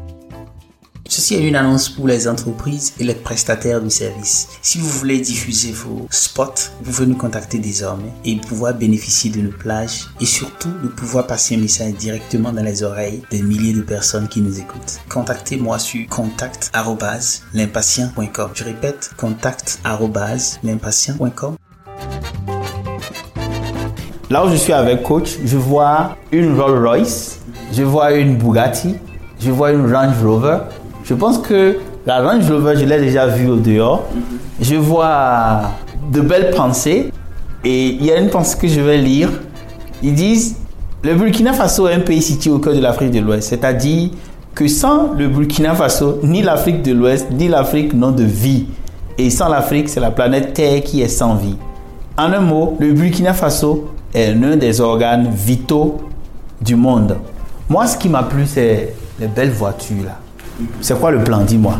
Ceci 1.24 1.36
est 1.36 1.48
une 1.48 1.56
annonce 1.56 1.88
pour 1.88 2.06
les 2.06 2.28
entreprises 2.28 2.92
et 3.00 3.06
les 3.06 3.16
prestataires 3.16 3.82
de 3.82 3.88
services. 3.88 4.50
Si 4.62 4.78
vous 4.78 4.90
voulez 4.90 5.20
diffuser 5.20 5.72
vos 5.72 6.06
spots, 6.10 6.74
vous 6.82 6.92
pouvez 6.92 7.06
nous 7.06 7.16
contacter 7.16 7.60
désormais 7.60 8.12
et 8.26 8.36
pouvoir 8.36 8.74
bénéficier 8.74 9.32
de 9.32 9.40
nos 9.40 9.54
plages 9.54 10.08
et 10.20 10.26
surtout 10.26 10.74
de 10.84 10.90
pouvoir 10.90 11.26
passer 11.26 11.56
un 11.56 11.60
message 11.60 11.94
directement 11.94 12.52
dans 12.52 12.62
les 12.62 12.84
oreilles 12.84 13.24
des 13.32 13.42
milliers 13.42 13.72
de 13.72 13.84
personnes 13.84 14.28
qui 14.28 14.42
nous 14.42 14.60
écoutent. 14.60 15.00
Contactez-moi 15.08 15.80
sur 15.80 16.06
contact@l'impatient.com. 16.10 18.50
Je 18.54 18.64
répète, 18.66 19.12
contact@l'impatient.com. 19.16 21.56
Là 24.30 24.46
où 24.46 24.50
je 24.50 24.58
suis 24.58 24.74
avec 24.74 25.04
coach, 25.04 25.38
je 25.46 25.56
vois 25.56 26.18
une 26.34 26.60
Rolls 26.60 26.86
Royce, 26.86 27.40
je 27.72 27.84
vois 27.84 28.12
une 28.12 28.36
Bugatti, 28.36 28.96
je 29.40 29.52
vois 29.52 29.72
une 29.72 29.90
Range 29.90 30.22
Rover. 30.22 30.58
Je 31.04 31.14
pense 31.14 31.38
que 31.38 31.78
la 32.06 32.22
Range 32.22 32.50
Rover, 32.50 32.76
je 32.78 32.86
l'ai 32.86 33.00
déjà 33.00 33.28
vue 33.28 33.50
au 33.50 33.58
dehors. 33.58 34.06
Je 34.62 34.76
vois 34.76 35.72
de 36.12 36.22
belles 36.22 36.52
pensées 36.52 37.12
et 37.64 37.88
il 37.88 38.06
y 38.06 38.12
a 38.12 38.18
une 38.18 38.30
pensée 38.30 38.58
que 38.58 38.68
je 38.68 38.80
vais 38.80 38.98
lire. 38.98 39.30
Ils 40.02 40.14
disent 40.14 40.56
le 41.04 41.16
Burkina 41.16 41.52
Faso 41.52 41.88
est 41.90 41.94
un 41.94 42.00
pays 42.00 42.22
situé 42.22 42.50
au 42.50 42.60
cœur 42.60 42.74
de 42.74 42.80
l'Afrique 42.80 43.12
de 43.12 43.20
l'Ouest, 43.20 43.50
c'est-à-dire 43.50 44.12
que 44.56 44.68
sans 44.68 45.12
le 45.14 45.28
Burkina 45.28 45.76
Faso, 45.76 46.20
ni 46.24 46.42
l'Afrique 46.42 46.82
de 46.82 46.94
l'Ouest, 46.94 47.28
ni 47.32 47.50
l'Afrique 47.50 47.94
n'ont 47.94 48.12
de 48.12 48.24
vie. 48.24 48.68
Et 49.18 49.30
sans 49.30 49.50
l'Afrique, 49.50 49.90
c'est 49.90 50.00
la 50.00 50.12
planète 50.12 50.54
Terre 50.54 50.82
qui 50.82 51.02
est 51.02 51.10
sans 51.10 51.36
vie. 51.36 51.58
En 52.18 52.32
un 52.32 52.40
mot, 52.40 52.78
le 52.80 52.94
Burkina 52.94 53.34
Faso 53.34 53.90
est 54.14 54.34
l'un 54.34 54.56
des 54.56 54.80
organes 54.80 55.30
vitaux 55.34 55.98
du 56.62 56.78
monde. 56.78 57.18
Moi, 57.68 57.86
ce 57.88 57.98
qui 57.98 58.08
m'a 58.08 58.24
plu, 58.24 58.46
c'est 58.46 58.96
les 59.20 59.28
belles 59.28 59.52
voitures 59.52 60.06
là. 60.06 60.23
C'est 60.82 61.00
quoi 61.00 61.12
le 61.12 61.24
plan 61.24 61.42
Dis-moi. 61.42 61.76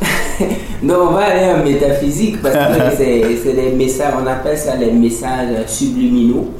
Donc 0.82 0.96
on 1.00 1.12
va 1.12 1.26
aller 1.26 1.52
en 1.52 1.64
métaphysique 1.64 2.42
parce 2.42 2.54
que 2.54 2.96
c'est 2.96 3.52
des 3.52 3.70
messages, 3.76 4.14
on 4.20 4.26
appelle 4.26 4.58
ça 4.58 4.76
les 4.76 4.90
messages 4.90 5.66
subliminaux 5.66 6.50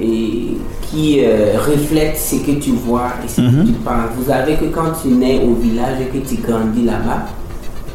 et 0.00 0.56
qui 0.82 1.20
euh, 1.24 1.54
reflètent 1.58 2.16
ce 2.18 2.36
que 2.36 2.52
tu 2.60 2.70
vois 2.72 3.10
et 3.24 3.28
ce 3.28 3.40
que 3.40 3.66
tu 3.66 3.72
penses. 3.84 4.10
Vous 4.16 4.30
savez 4.30 4.54
que 4.54 4.66
quand 4.66 4.92
tu 5.02 5.08
nais 5.08 5.40
au 5.44 5.54
village 5.54 5.98
et 6.00 6.18
que 6.18 6.26
tu 6.26 6.36
grandis 6.36 6.84
là-bas, 6.84 7.26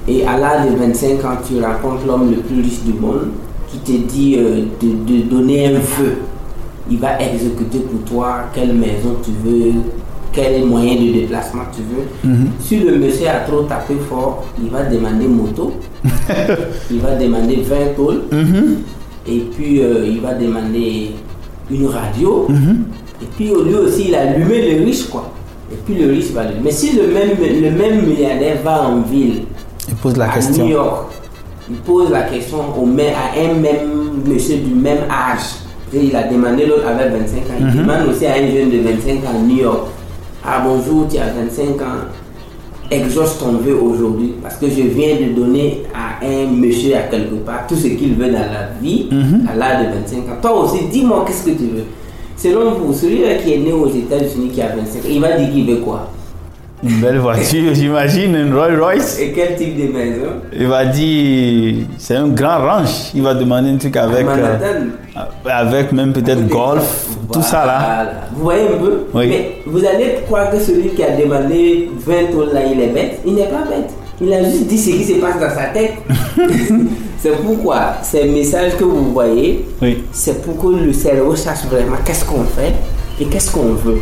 et 0.07 0.25
à 0.25 0.37
l'âge 0.37 0.69
de 0.69 0.75
25 0.75 1.25
ans, 1.25 1.37
tu 1.47 1.63
rencontres 1.63 2.05
l'homme 2.05 2.29
le 2.31 2.37
plus 2.37 2.61
riche 2.61 2.81
du 2.85 2.93
monde 2.93 3.29
qui 3.69 3.77
te 3.79 3.91
dit 4.11 4.35
euh, 4.37 4.65
de, 4.81 5.13
de 5.13 5.21
donner 5.23 5.67
un 5.67 5.79
vœu. 5.79 6.17
Il 6.89 6.99
va 6.99 7.19
exécuter 7.21 7.79
pour 7.79 8.01
toi 8.03 8.45
quelle 8.53 8.73
maison 8.73 9.15
tu 9.23 9.31
veux, 9.43 9.73
quel 10.33 10.65
moyen 10.65 10.95
de 10.95 11.11
déplacement 11.13 11.63
tu 11.75 11.81
veux. 11.83 12.33
Si 12.59 12.79
le 12.79 12.97
monsieur 12.97 13.27
a 13.29 13.39
trop 13.47 13.61
tapé 13.63 13.93
fort, 14.09 14.43
il 14.61 14.69
va 14.69 14.83
demander 14.83 15.27
moto, 15.27 15.73
il 16.91 16.99
va 16.99 17.15
demander 17.15 17.57
20 17.57 17.75
tôles, 17.95 18.23
et 19.27 19.39
puis 19.55 19.81
euh, 19.81 20.07
il 20.07 20.19
va 20.21 20.33
demander 20.33 21.11
une 21.71 21.85
radio, 21.87 22.47
et 23.21 23.25
puis 23.37 23.45
lui 23.47 23.75
aussi 23.75 24.05
il 24.09 24.15
a 24.15 24.21
allumé 24.21 24.75
le 24.79 24.85
riche 24.85 25.05
quoi. 25.09 25.31
Et 25.71 25.75
puis 25.85 25.95
le 25.95 26.11
riche 26.11 26.31
va 26.31 26.43
le. 26.43 26.51
Mais 26.63 26.71
si 26.71 26.95
le 26.95 27.07
même, 27.07 27.31
le 27.39 27.71
même 27.71 28.05
milliardaire 28.05 28.57
va 28.63 28.83
en 28.87 29.01
ville, 29.01 29.43
Il 29.87 29.95
pose 29.95 30.17
la 30.17 30.25
à 30.29 30.33
question. 30.35 30.65
New 30.65 30.71
York, 30.71 31.11
il 31.69 31.77
pose 31.77 32.11
la 32.11 32.23
question 32.23 32.57
au 32.79 32.85
même, 32.85 33.13
à 33.13 33.39
un 33.39 33.53
même 33.53 34.21
monsieur 34.27 34.57
du 34.57 34.73
même 34.73 35.03
âge. 35.09 35.61
Et 35.95 36.05
il 36.05 36.15
a 36.15 36.23
demandé 36.23 36.65
l'autre 36.65 36.87
avait 36.87 37.09
25 37.09 37.37
ans. 37.37 37.59
Il 37.59 37.77
demande 37.81 38.07
aussi 38.09 38.25
à 38.25 38.33
un 38.33 38.47
jeune 38.47 38.71
de 38.71 38.79
25 38.79 39.25
ans 39.25 39.35
à 39.35 39.47
New 39.47 39.57
York. 39.57 39.87
Ah 40.45 40.61
bonjour, 40.65 41.07
tu 41.09 41.17
as 41.17 41.31
25 41.33 41.81
ans. 41.81 41.85
exauce 42.91 43.39
ton 43.39 43.53
vœu 43.53 43.75
aujourd'hui 43.81 44.33
parce 44.43 44.57
que 44.57 44.67
je 44.69 44.81
viens 44.81 45.15
de 45.15 45.33
donner 45.33 45.83
à 45.95 46.23
un 46.23 46.45
monsieur 46.47 46.95
à 46.95 47.03
quelque 47.03 47.35
part 47.35 47.65
tout 47.67 47.75
ce 47.75 47.87
qu'il 47.87 48.13
veut 48.13 48.27
dans 48.29 48.39
la 48.39 48.69
vie 48.81 49.07
Mhm. 49.09 49.47
à 49.51 49.55
l'âge 49.55 49.87
de 49.87 49.93
25 49.93 50.17
ans. 50.29 50.37
Toi 50.41 50.63
aussi, 50.65 50.85
dis-moi 50.91 51.23
qu'est-ce 51.25 51.45
que 51.45 51.51
tu 51.57 51.63
veux. 51.73 51.85
Selon 52.37 52.71
vous, 52.73 52.93
celui-là 52.93 53.35
qui 53.35 53.53
est 53.53 53.57
né 53.57 53.71
aux 53.71 53.87
États-Unis 53.87 54.49
qui 54.53 54.61
a 54.61 54.67
25 54.75 54.99
ans, 54.99 55.09
il 55.09 55.21
va 55.21 55.37
dire 55.37 55.49
qu'il 55.51 55.65
veut 55.65 55.77
quoi? 55.77 56.09
Une 56.83 56.99
belle 56.99 57.17
voiture, 57.19 57.73
j'imagine, 57.73 58.35
une 58.35 58.53
Rolls 58.53 58.79
Royce. 58.81 59.17
Et 59.19 59.31
quel 59.31 59.55
type 59.55 59.75
de 59.77 59.93
maison? 59.93 60.31
Il 60.51 60.67
va 60.67 60.85
dire, 60.85 61.75
c'est 61.97 62.15
un 62.15 62.27
grand 62.27 62.59
ranch. 62.59 63.11
Il 63.15 63.21
va 63.23 63.33
demander 63.33 63.69
un 63.69 63.77
truc 63.77 63.95
avec, 63.95 64.25
euh, 64.27 64.35
Manhattan. 64.35 64.91
avec 65.45 65.91
même 65.93 66.11
peut-être 66.11 66.47
golf, 66.47 67.07
tout 67.31 67.41
ça 67.41 67.65
là. 67.65 68.05
Vous 68.35 68.43
voyez 68.43 68.63
un 68.63 68.77
peu? 68.77 69.05
Oui. 69.13 69.27
Mais 69.29 69.51
vous 69.65 69.79
allez 69.85 70.15
croire 70.25 70.49
que 70.51 70.59
celui 70.59 70.89
qui 70.89 71.03
a 71.03 71.15
demandé 71.15 71.89
20 72.05 72.13
tonnes 72.31 72.53
là, 72.53 72.61
il 72.65 72.79
est 72.81 72.87
bête. 72.87 73.19
Il 73.25 73.35
n'est 73.35 73.45
pas 73.47 73.63
bête. 73.69 73.89
Il 74.21 74.31
a 74.33 74.43
juste 74.43 74.67
dit 74.67 74.77
ce 74.77 74.89
qui 74.91 75.03
se 75.05 75.13
passe 75.13 75.39
dans 75.39 75.49
sa 75.49 75.65
tête. 75.73 75.93
c'est 77.17 77.41
pourquoi 77.41 77.93
ces 78.01 78.25
messages 78.25 78.75
que 78.77 78.83
vous 78.83 79.11
voyez, 79.13 79.65
Oui. 79.81 80.03
c'est 80.11 80.41
pour 80.43 80.57
que 80.57 80.75
le 80.77 80.91
cerveau 80.93 81.35
sache 81.35 81.63
vraiment 81.69 81.95
qu'est-ce 82.05 82.25
qu'on 82.25 82.43
fait 82.43 82.73
et 83.19 83.25
qu'est-ce 83.25 83.51
qu'on 83.51 83.73
veut. 83.73 83.99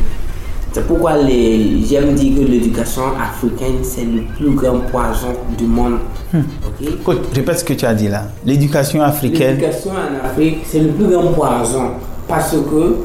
C'est 0.73 0.87
pourquoi 0.87 1.17
les... 1.17 1.83
j'aime 1.85 2.13
dire 2.13 2.37
que 2.37 2.43
l'éducation 2.49 3.01
africaine, 3.21 3.75
c'est 3.83 4.05
le 4.05 4.21
plus 4.37 4.51
grand 4.55 4.79
poison 4.89 5.33
du 5.57 5.65
monde. 5.65 5.95
Ok? 6.33 6.87
Écoute, 6.87 7.19
répète 7.35 7.59
ce 7.59 7.63
que 7.65 7.73
tu 7.73 7.85
as 7.85 7.93
dit 7.93 8.07
là. 8.07 8.23
L'éducation 8.45 9.01
africaine. 9.01 9.57
L'éducation 9.57 9.91
en 9.91 10.25
Afrique, 10.25 10.59
c'est 10.65 10.79
le 10.79 10.89
plus 10.89 11.07
grand 11.07 11.27
poison. 11.33 11.91
Parce 12.27 12.51
que 12.51 12.95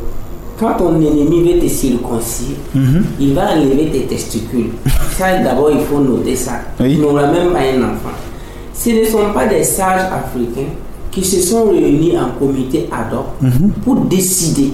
quand 0.60 0.74
ton 0.74 0.94
ennemi 1.00 1.54
veut 1.54 1.58
te 1.60 1.66
circoncire, 1.68 2.56
Mhm. 2.74 3.04
il 3.18 3.34
va 3.34 3.50
enlever 3.56 3.90
tes 3.90 4.02
testicules. 4.02 4.70
Ça, 5.18 5.38
d'abord, 5.42 5.70
il 5.72 5.80
faut 5.80 5.98
noter 5.98 6.36
ça. 6.36 6.52
Oui. 6.78 6.92
Il 6.92 7.00
n'aura 7.00 7.26
même 7.32 7.50
pas 7.52 7.58
un 7.60 7.82
enfant. 7.82 8.14
Ce 8.74 8.90
ne 8.90 9.04
sont 9.06 9.32
pas 9.34 9.46
des 9.46 9.64
sages 9.64 10.02
africains 10.12 10.70
qui 11.10 11.24
se 11.24 11.40
sont 11.40 11.70
réunis 11.70 12.16
en 12.18 12.38
comité 12.38 12.88
ad 12.92 13.12
hoc 13.12 13.26
Mhm. 13.40 13.70
pour 13.84 13.96
décider 13.96 14.70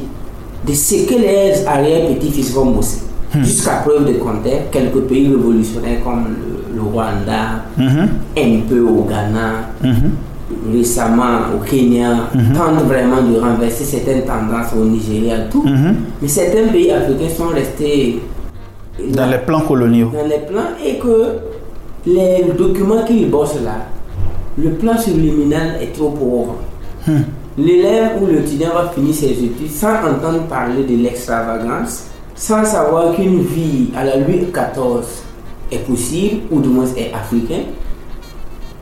de 0.67 0.73
ce 0.75 1.07
que 1.07 1.15
les 1.15 1.67
arrière-petits-fils 1.67 2.53
vont 2.53 2.67
bosser. 2.73 3.01
Hmm. 3.35 3.43
Jusqu'à 3.43 3.77
preuve 3.85 4.07
de 4.07 4.13
contraire, 4.19 4.63
quelques 4.71 5.01
pays 5.09 5.29
révolutionnaires 5.29 6.03
comme 6.05 6.25
le, 6.29 6.77
le 6.77 6.83
Rwanda, 6.83 7.65
Mhm. 7.79 8.09
un 8.37 8.61
peu 8.69 8.81
au 8.81 9.05
Ghana, 9.09 9.71
Mhm. 9.83 10.75
récemment 10.75 11.39
au 11.57 11.65
Kenya, 11.65 12.29
tentent 12.55 12.87
vraiment 12.87 13.23
de 13.23 13.39
renverser 13.41 13.85
certaines 13.85 14.23
tendances 14.23 14.73
au 14.79 14.85
Nigeria, 14.85 15.37
tout. 15.51 15.63
Mhm. 15.65 15.95
Mais 16.21 16.29
certains 16.29 16.69
pays 16.71 16.91
africains 16.91 17.29
sont 17.37 17.49
restés 17.49 18.21
Dans 19.15 19.27
les 19.31 19.39
plans 19.39 19.61
coloniaux. 19.63 20.11
dans 20.13 20.29
les 20.29 20.41
plans 20.47 20.77
et 20.85 20.99
que 20.99 21.39
les 22.07 22.45
documents 22.57 23.03
qu'ils 23.07 23.31
bossent 23.31 23.61
là, 23.65 23.87
le 24.59 24.71
plan 24.73 24.99
subliminal 24.99 25.77
est 25.81 25.95
trop 25.95 26.11
pauvre. 26.11 26.57
L'élève 27.59 28.13
ou 28.23 28.27
l'étudiant 28.27 28.71
va 28.75 28.89
finir 28.95 29.15
ses 29.15 29.31
études 29.31 29.71
sans 29.71 29.95
entendre 29.97 30.45
parler 30.49 30.85
de 30.85 30.97
l'extravagance, 31.03 32.05
sans 32.35 32.65
savoir 32.65 33.15
qu'une 33.15 33.43
vie 33.43 33.89
à 33.97 34.05
la 34.05 34.17
Louis 34.17 34.47
XIV 34.53 35.05
est 35.71 35.79
possible, 35.87 36.41
ou 36.51 36.61
du 36.61 36.69
moins 36.69 36.87
est 36.97 37.13
africain, 37.15 37.65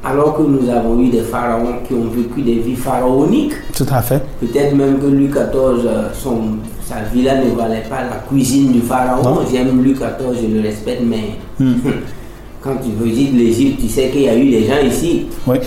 alors 0.05 0.37
que 0.37 0.43
nous 0.43 0.69
avons 0.71 0.99
eu 1.01 1.09
des 1.11 1.21
pharaons 1.21 1.75
qui 1.87 1.95
ont 1.95 2.09
vécu 2.09 2.43
des 2.43 2.55
vies 2.61 2.77
pharaoniques. 2.77 3.53
Tout 3.77 3.87
à 3.91 4.01
fait. 4.01 4.23
Peut-être 4.41 4.75
même 4.75 4.99
que 4.99 5.07
Louis 5.07 5.27
XIV, 5.29 5.87
euh, 5.87 6.09
son, 6.15 6.39
sa 6.85 7.03
villa 7.13 7.35
ne 7.45 7.51
valait 7.51 7.85
pas 7.91 8.03
la 8.09 8.17
cuisine 8.29 8.73
du 8.73 8.81
pharaon. 8.81 9.41
J'aime 9.53 9.83
Louis 9.83 9.93
XIV, 9.95 10.41
je 10.43 10.47
le 10.57 10.63
respecte, 10.63 11.03
mais 11.05 11.37
Hmm. 11.59 11.75
quand 12.63 12.77
tu 12.83 13.05
visites 13.05 13.35
l'Égypte, 13.35 13.81
tu 13.83 13.89
sais 13.89 14.09
qu'il 14.09 14.23
y 14.23 14.29
a 14.29 14.37
eu 14.37 14.49
des 14.51 14.65
gens 14.67 14.81
ici 14.83 15.27
Oui. 15.47 15.59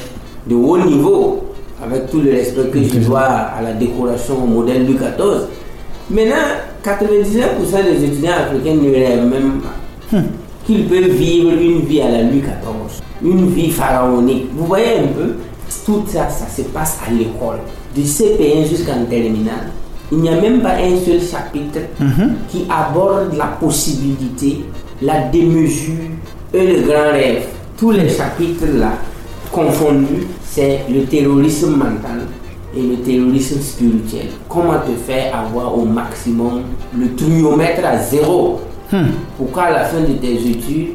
de 0.47 0.55
haut 0.55 0.77
niveau, 0.79 1.43
avec 1.81 2.09
tout 2.09 2.21
le 2.21 2.31
respect 2.31 2.67
que 2.71 2.83
je 2.83 2.99
dois 2.99 3.21
à 3.21 3.61
la 3.61 3.73
décoration 3.73 4.43
au 4.43 4.47
modèle 4.47 4.85
Louis 4.85 4.95
XIV. 4.95 5.47
Maintenant, 6.09 6.35
99% 6.85 7.83
des 7.83 8.05
étudiants 8.05 8.31
africains 8.33 8.75
ne 8.75 8.91
rêvent 8.91 9.25
même 9.25 9.61
pas 9.61 10.17
qu'ils 10.65 10.85
peuvent 10.87 11.09
vivre 11.11 11.51
une 11.51 11.81
vie 11.81 12.01
à 12.01 12.09
la 12.09 12.23
Louis 12.23 12.41
XIV, 12.41 13.01
une 13.23 13.49
vie 13.49 13.71
pharaonique. 13.71 14.49
Vous 14.55 14.65
voyez 14.65 14.99
un 14.99 15.07
peu, 15.07 15.35
tout 15.85 16.03
ça, 16.07 16.29
ça 16.29 16.45
se 16.47 16.61
passe 16.69 16.99
à 17.07 17.11
l'école, 17.11 17.59
du 17.95 18.01
CP1 18.01 18.69
jusqu'en 18.69 19.05
terminale. 19.09 19.71
Il 20.11 20.19
n'y 20.19 20.29
a 20.29 20.39
même 20.39 20.61
pas 20.61 20.75
un 20.75 20.97
seul 21.03 21.19
chapitre 21.21 21.79
qui 22.49 22.65
aborde 22.69 23.35
la 23.35 23.47
possibilité, 23.47 24.61
la 25.01 25.21
démesure 25.29 25.95
et 26.53 26.67
le 26.67 26.81
grand 26.87 27.11
rêve. 27.11 27.45
Tous 27.77 27.91
les 27.91 28.07
chapitres 28.09 28.65
là, 28.75 28.91
confondus, 29.51 30.27
c'est 30.53 30.81
le 30.87 31.03
terrorisme 31.05 31.71
mental 31.71 32.27
et 32.77 32.81
le 32.81 32.97
terrorisme 32.97 33.59
spirituel. 33.59 34.27
Comment 34.47 34.79
te 34.85 34.91
faire 34.91 35.35
avoir 35.35 35.75
au 35.75 35.83
maximum 35.85 36.61
le 36.95 37.15
triomètre 37.15 37.85
à 37.85 37.97
zéro? 37.97 38.61
Pour 39.37 39.51
qu'à 39.51 39.71
la 39.71 39.85
fin 39.85 40.01
de 40.01 40.13
tes 40.13 40.33
études, 40.33 40.89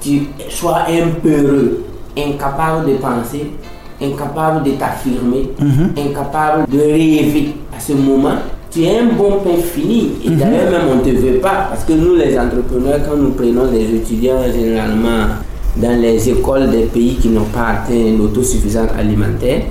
tu 0.00 0.22
sois 0.48 0.86
un 0.88 1.10
peureux, 1.22 1.84
incapable 2.18 2.90
de 2.90 2.96
penser, 2.96 3.52
incapable 4.02 4.64
de 4.64 4.72
t'affirmer, 4.72 5.50
incapable 5.96 6.68
de 6.68 6.78
rêver. 6.80 7.54
À 7.76 7.78
ce 7.78 7.92
moment, 7.92 8.34
tu 8.72 8.82
es 8.82 8.98
un 8.98 9.12
bon 9.16 9.38
pain 9.44 9.62
fini. 9.62 10.14
Et 10.24 10.30
d'ailleurs, 10.30 10.72
même 10.72 10.88
on 10.92 10.96
ne 10.96 11.02
te 11.02 11.10
veut 11.10 11.38
pas. 11.38 11.68
Parce 11.70 11.84
que 11.84 11.92
nous, 11.92 12.16
les 12.16 12.36
entrepreneurs, 12.36 12.98
quand 13.08 13.16
nous 13.16 13.30
prenons 13.30 13.70
des 13.70 13.94
étudiants, 13.94 14.42
généralement 14.52 15.26
dans 15.76 16.00
les 16.00 16.28
écoles 16.28 16.70
des 16.70 16.84
pays 16.84 17.16
qui 17.16 17.28
n'ont 17.28 17.44
pas 17.52 17.66
atteint 17.82 18.16
l'autosuffisance 18.16 18.90
alimentaire, 18.98 19.62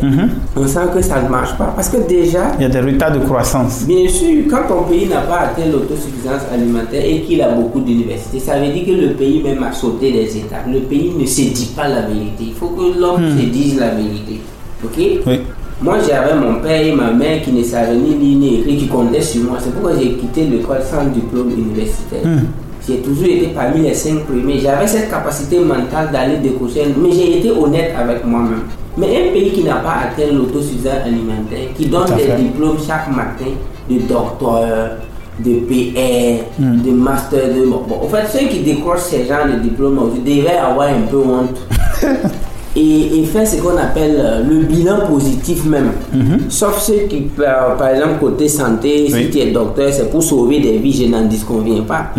on 0.55 0.67
sent 0.67 0.87
que 0.93 1.01
ça 1.01 1.21
ne 1.21 1.29
marche 1.29 1.57
pas. 1.57 1.71
Parce 1.75 1.89
que 1.89 2.05
déjà, 2.07 2.51
Il 2.59 2.63
y 2.63 2.65
a 2.65 2.69
des 2.69 2.81
retards 2.81 3.13
de 3.13 3.19
croissance. 3.19 3.83
Bien 3.87 4.07
sûr, 4.09 4.43
quand 4.49 4.67
ton 4.67 4.83
pays 4.83 5.07
n'a 5.07 5.21
pas 5.21 5.39
atteint 5.39 5.69
l'autosuffisance 5.71 6.41
alimentaire 6.53 7.03
et 7.05 7.21
qu'il 7.21 7.41
a 7.41 7.49
beaucoup 7.49 7.79
d'universités, 7.79 8.39
ça 8.39 8.59
veut 8.59 8.71
dire 8.73 8.85
que 8.85 8.91
le 8.91 9.13
pays 9.13 9.41
même 9.41 9.63
a 9.63 9.71
sauté 9.71 10.11
des 10.11 10.37
étapes. 10.37 10.67
Le 10.71 10.79
pays 10.81 11.13
ne 11.17 11.25
se 11.25 11.41
dit 11.41 11.71
pas 11.75 11.87
la 11.87 12.01
vérité. 12.01 12.45
Il 12.47 12.53
faut 12.53 12.69
que 12.69 12.99
l'homme 12.99 13.21
se 13.37 13.45
dise 13.45 13.79
la 13.79 13.89
vérité. 13.91 14.41
Ok? 14.83 14.97
Oui. 15.25 15.39
Moi, 15.81 15.97
j'avais 16.07 16.35
mon 16.35 16.61
père 16.61 16.81
et 16.85 16.91
ma 16.93 17.11
mère 17.11 17.41
qui 17.41 17.51
ne 17.51 17.63
savaient 17.63 17.95
ni 17.95 18.15
lire 18.15 18.37
ni 18.39 18.59
écrire, 18.59 18.77
qui 18.77 18.87
comptaient 18.87 19.21
sur 19.21 19.43
moi. 19.43 19.57
C'est 19.59 19.71
pourquoi 19.73 19.91
j'ai 19.99 20.13
quitté 20.13 20.45
l'école 20.45 20.81
sans 20.81 21.05
diplôme 21.05 21.49
universitaire. 21.49 22.21
J'ai 22.87 22.97
toujours 22.97 23.25
été 23.27 23.47
parmi 23.55 23.81
les 23.81 23.93
cinq 23.93 24.25
premiers. 24.25 24.59
J'avais 24.59 24.87
cette 24.87 25.09
capacité 25.09 25.59
mentale 25.59 26.09
d'aller 26.11 26.37
décocher, 26.37 26.85
mais 26.97 27.11
j'ai 27.11 27.39
été 27.39 27.49
honnête 27.51 27.93
avec 27.97 28.25
moi-même. 28.25 28.63
Mais 28.97 29.07
un 29.07 29.31
pays 29.33 29.51
qui 29.51 29.63
n'a 29.63 29.75
pas 29.75 29.95
atteint 30.05 30.31
l'autosuffisance 30.33 31.01
alimentaire, 31.05 31.73
qui 31.75 31.85
donne 31.85 32.05
des 32.17 32.43
diplômes 32.43 32.77
chaque 32.85 33.07
matin 33.09 33.51
de 33.89 33.99
docteur, 33.99 34.97
de 35.39 35.53
PR, 35.61 36.43
de 36.59 36.91
master, 36.91 37.39
de... 37.55 37.65
Bon, 37.65 37.81
en 38.03 38.07
fait, 38.07 38.27
ceux 38.37 38.47
qui 38.47 38.59
décrochent 38.59 38.99
ces 39.09 39.25
genres 39.25 39.47
de 39.51 39.59
diplômes 39.63 39.97
devaient 40.23 40.57
avoir 40.57 40.89
un 40.89 41.01
peu 41.09 41.17
honte 41.17 41.57
et, 42.75 43.19
et 43.19 43.23
faire 43.25 43.47
ce 43.47 43.55
qu'on 43.61 43.77
appelle 43.77 44.17
euh, 44.19 44.43
le 44.47 44.59
bilan 44.65 45.07
positif 45.07 45.65
même. 45.65 45.91
Sauf 46.49 46.79
ceux 46.81 47.07
qui, 47.09 47.21
par, 47.21 47.77
par 47.77 47.87
exemple, 47.89 48.19
côté 48.19 48.47
santé, 48.47 49.09
Oui. 49.11 49.23
si 49.23 49.29
tu 49.31 49.39
es 49.39 49.51
docteur, 49.51 49.91
c'est 49.91 50.09
pour 50.11 50.21
sauver 50.21 50.59
des 50.59 50.77
vies, 50.77 50.93
je 50.93 51.09
n'en 51.09 51.23
disconviens 51.25 51.81
pas. 51.81 52.11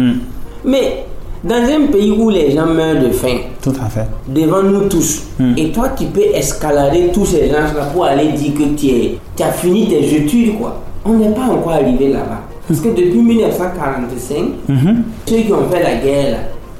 Mais 0.65 1.05
dans 1.43 1.57
un 1.57 1.87
pays 1.93 2.11
où 2.13 2.31
les 2.31 2.53
gens 2.53 2.67
meurent 2.67 3.03
de 3.03 3.11
faim, 3.11 3.37
Tout 3.63 3.73
à 3.85 3.89
fait. 3.89 4.07
devant 4.29 4.63
nous 4.63 4.89
tous, 4.89 5.25
et 5.57 5.71
toi 5.73 5.91
tu 5.97 6.07
peux 6.07 6.23
escalader 6.35 7.11
tous 7.13 7.27
ces 7.27 7.49
gens-là 7.49 7.87
pour 7.93 8.05
aller 8.07 8.29
dire 8.33 8.55
que 8.55 8.75
tu, 8.81 8.87
es, 8.89 9.19
tu 9.37 9.43
as 9.43 9.53
fini 9.53 9.89
tes 9.89 10.17
études, 10.17 10.59
quoi. 10.59 10.81
On 11.05 11.13
n'est 11.15 11.29
pas 11.35 11.43
encore 11.53 11.73
arrivé 11.73 12.09
là-bas. 12.09 12.41
Parce 12.67 12.81
que 12.81 12.89
depuis 12.89 13.21
1945, 13.21 14.37
ceux 15.27 15.37
qui 15.37 15.53
ont 15.53 15.69
fait 15.71 15.83
la 15.83 15.97
guerre, 15.97 16.31
là, 16.31 16.39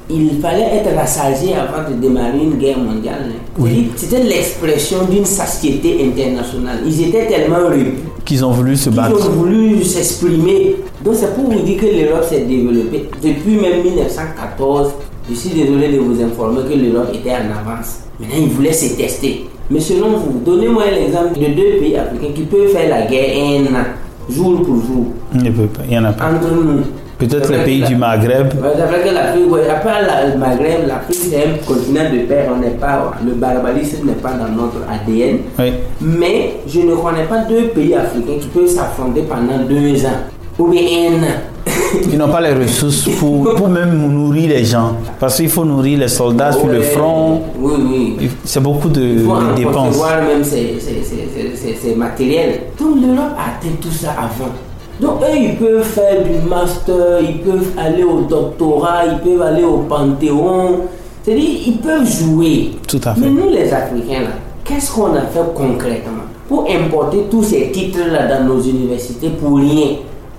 il 0.09 0.39
fallait 0.41 0.77
être 0.77 0.95
rassasié 0.95 1.53
avant 1.55 1.87
de 1.89 1.95
démarrer 1.99 2.39
une 2.43 2.55
guerre 2.57 2.77
mondiale. 2.79 3.25
hein. 3.29 3.39
Oui. 3.59 3.89
C'était 3.95 4.23
l'expression 4.23 4.97
d'une 5.09 5.25
satiété 5.25 5.97
internationale. 6.11 6.79
Ils 6.85 7.07
étaient 7.07 7.27
tellement 7.27 7.67
repus 7.67 7.93
Qu'ils 8.25 8.43
ont 8.43 8.51
voulu 8.51 8.75
se 8.75 8.89
ils 8.89 8.95
battre. 8.95 9.15
ont 9.29 9.33
voulu 9.33 9.83
s'exprimer. 9.83 10.77
Donc 11.03 11.13
c'est 11.15 11.33
pour 11.35 11.45
vous 11.51 11.59
dire 11.61 11.79
que 11.79 11.85
l'Europe 11.85 12.23
s'est 12.27 12.41
développée. 12.41 13.09
Depuis 13.23 13.55
même 13.55 13.83
1914, 13.83 14.91
je 15.29 15.35
suis 15.35 15.49
désolé 15.49 15.89
de 15.93 15.99
vous 15.99 16.21
informer 16.21 16.61
que 16.67 16.73
l'Europe 16.77 17.09
était 17.13 17.31
en 17.31 17.51
avance. 17.59 17.99
Maintenant, 18.19 18.35
ils 18.39 18.49
voulaient 18.49 18.73
se 18.73 18.95
tester. 18.95 19.45
Mais 19.69 19.79
selon 19.79 20.17
vous, 20.17 20.39
donnez-moi 20.45 20.83
l'exemple 20.91 21.39
de 21.39 21.45
deux 21.55 21.79
pays 21.79 21.95
africains 21.97 22.33
qui 22.33 22.41
peuvent 22.43 22.69
faire 22.69 22.89
la 22.89 23.05
guerre 23.07 23.35
un 23.61 23.75
an, 23.75 23.85
jour 24.29 24.57
pour 24.63 24.75
jour, 24.75 25.05
Il 25.33 25.43
ne 25.43 25.49
peut 25.51 25.67
pas. 25.67 25.81
Il 25.85 25.89
n'y 25.91 25.97
en 25.99 26.05
a 26.05 26.13
pas. 26.13 26.25
entre 26.31 26.49
nous. 26.51 26.81
Peut-être 27.17 27.49
les 27.51 27.59
pays 27.63 27.81
du 27.83 27.95
Maghreb. 27.95 28.47
Ouais, 28.55 28.69
C'est 28.75 28.81
vrai 28.85 29.01
que 29.09 29.13
l'Afrique, 29.13 29.49
ouais, 29.51 29.69
après 29.69 30.01
la- 30.01 30.27
le 30.33 30.37
Maghreb, 30.37 30.85
l'Afrique 30.87 31.17
c'est 31.31 31.37
un 31.37 31.65
continent 31.65 32.09
de 32.11 32.19
paix. 32.27 32.45
On 32.53 32.59
n'est 32.59 32.71
pas, 32.71 33.13
le 33.25 33.31
barbarisme 33.33 34.05
n'est 34.07 34.13
pas 34.13 34.31
dans 34.33 34.49
notre 34.49 34.81
ADN. 34.89 35.37
Oui. 35.57 35.73
Mais 36.01 36.57
je 36.67 36.81
ne 36.81 36.93
connais 36.95 37.23
pas 37.23 37.39
deux 37.47 37.67
pays 37.69 37.93
africains 37.95 38.37
qui 38.41 38.47
peuvent 38.47 38.67
s'affronter 38.67 39.21
pendant 39.21 39.59
deux 39.67 40.05
ans. 40.05 40.19
ou 40.59 40.67
bien 40.67 40.81
un 40.81 41.25
Ils 42.11 42.17
n'ont 42.17 42.27
pas 42.29 42.41
les 42.41 42.53
ressources 42.53 43.07
pour, 43.19 43.55
pour 43.55 43.67
même 43.69 43.97
nourrir 44.11 44.49
les 44.49 44.63
gens. 44.65 44.97
Parce 45.19 45.37
qu'il 45.37 45.49
faut 45.49 45.65
nourrir 45.65 45.99
les 45.99 46.07
soldats 46.07 46.51
sur 46.51 46.67
le 46.67 46.81
front. 46.81 47.41
Oui, 47.59 47.73
oui. 48.19 48.29
C'est 48.43 48.61
beaucoup 48.61 48.89
de, 48.89 49.01
Il 49.01 49.19
faut 49.23 49.37
dépenses. 49.55 49.87
concevoir 49.87 50.21
même 50.21 50.43
ces 50.43 51.95
matériels. 51.95 52.59
Donc 52.79 52.95
l'Europe 53.01 53.31
a 53.37 53.57
atteint 53.57 53.75
tout 53.81 53.91
ça 53.91 54.11
avant. 54.11 54.51
Donc 54.99 55.21
eux, 55.23 55.35
ils 55.37 55.55
peuvent 55.57 55.83
faire 55.83 56.23
du 56.23 56.47
master, 56.47 57.19
ils 57.21 57.39
peuvent 57.39 57.71
aller 57.77 58.03
au 58.03 58.21
doctorat, 58.21 59.05
ils 59.05 59.19
peuvent 59.19 59.41
aller 59.41 59.63
au 59.63 59.79
Panthéon. 59.79 60.81
C'est-à-dire, 61.23 61.49
ils 61.67 61.77
peuvent 61.77 62.07
jouer. 62.07 62.71
Tout 62.87 63.01
à 63.03 63.13
fait. 63.13 63.21
Mais 63.21 63.29
nous, 63.29 63.49
les 63.49 63.73
Africains, 63.73 64.27
qu'est-ce 64.63 64.91
qu'on 64.93 65.13
a 65.15 65.21
fait 65.21 65.39
concrètement 65.53 66.23
pour 66.47 66.65
importer 66.69 67.25
tous 67.29 67.43
ces 67.43 67.71
titres-là 67.71 68.27
dans 68.27 68.43
nos 68.45 68.61
universités 68.61 69.29
pour 69.29 69.57
rien? 69.57 69.97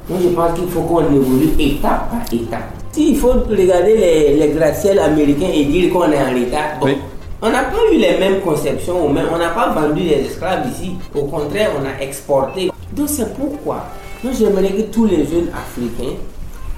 Moi, 0.09 0.19
je 0.23 0.29
pense 0.29 0.59
qu'il 0.59 0.69
faut 0.69 0.83
qu'on 0.83 1.01
évolue 1.01 1.51
étape 1.59 2.11
par 2.11 2.21
étape. 2.33 2.61
S'il 2.93 3.17
faut 3.17 3.33
regarder 3.51 3.97
les, 3.97 4.37
les 4.39 4.49
gratte-ciels 4.55 5.01
américains 5.01 5.49
et 5.53 5.65
dire 5.65 5.93
qu'on 5.93 6.05
est 6.11 6.17
en 6.19 6.31
retard, 6.33 6.79
bon, 6.81 6.87
Oui. 6.87 6.97
on 7.43 7.51
n'a 7.51 7.65
pas 7.65 7.77
eu 7.93 7.97
les 7.99 8.17
mêmes 8.19 8.41
conceptions, 8.41 8.95
on 9.07 9.13
n'a 9.13 9.49
pas 9.49 9.69
vendu 9.79 10.03
des 10.05 10.25
esclaves 10.31 10.67
ici. 10.73 10.93
Au 11.15 11.25
contraire, 11.25 11.71
on 11.79 11.85
a 11.85 12.03
exporté. 12.03 12.71
Donc 12.97 13.09
c'est 13.09 13.35
pourquoi 13.35 13.85
moi 14.25 14.33
j'aimerais 14.39 14.71
que 14.71 14.83
tous 14.93 15.07
les 15.07 15.19
jeunes 15.27 15.49
africains 15.55 16.15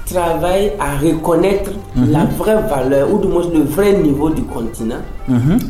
travaillent 0.09 0.73
à 0.79 0.97
reconnaître 0.97 1.71
la 1.97 2.25
vraie 2.25 2.63
valeur, 2.69 3.13
ou 3.13 3.19
du 3.19 3.29
moins 3.29 3.45
le 3.53 3.61
vrai 3.61 3.93
niveau 4.01 4.31
du 4.31 4.43
continent, 4.43 5.03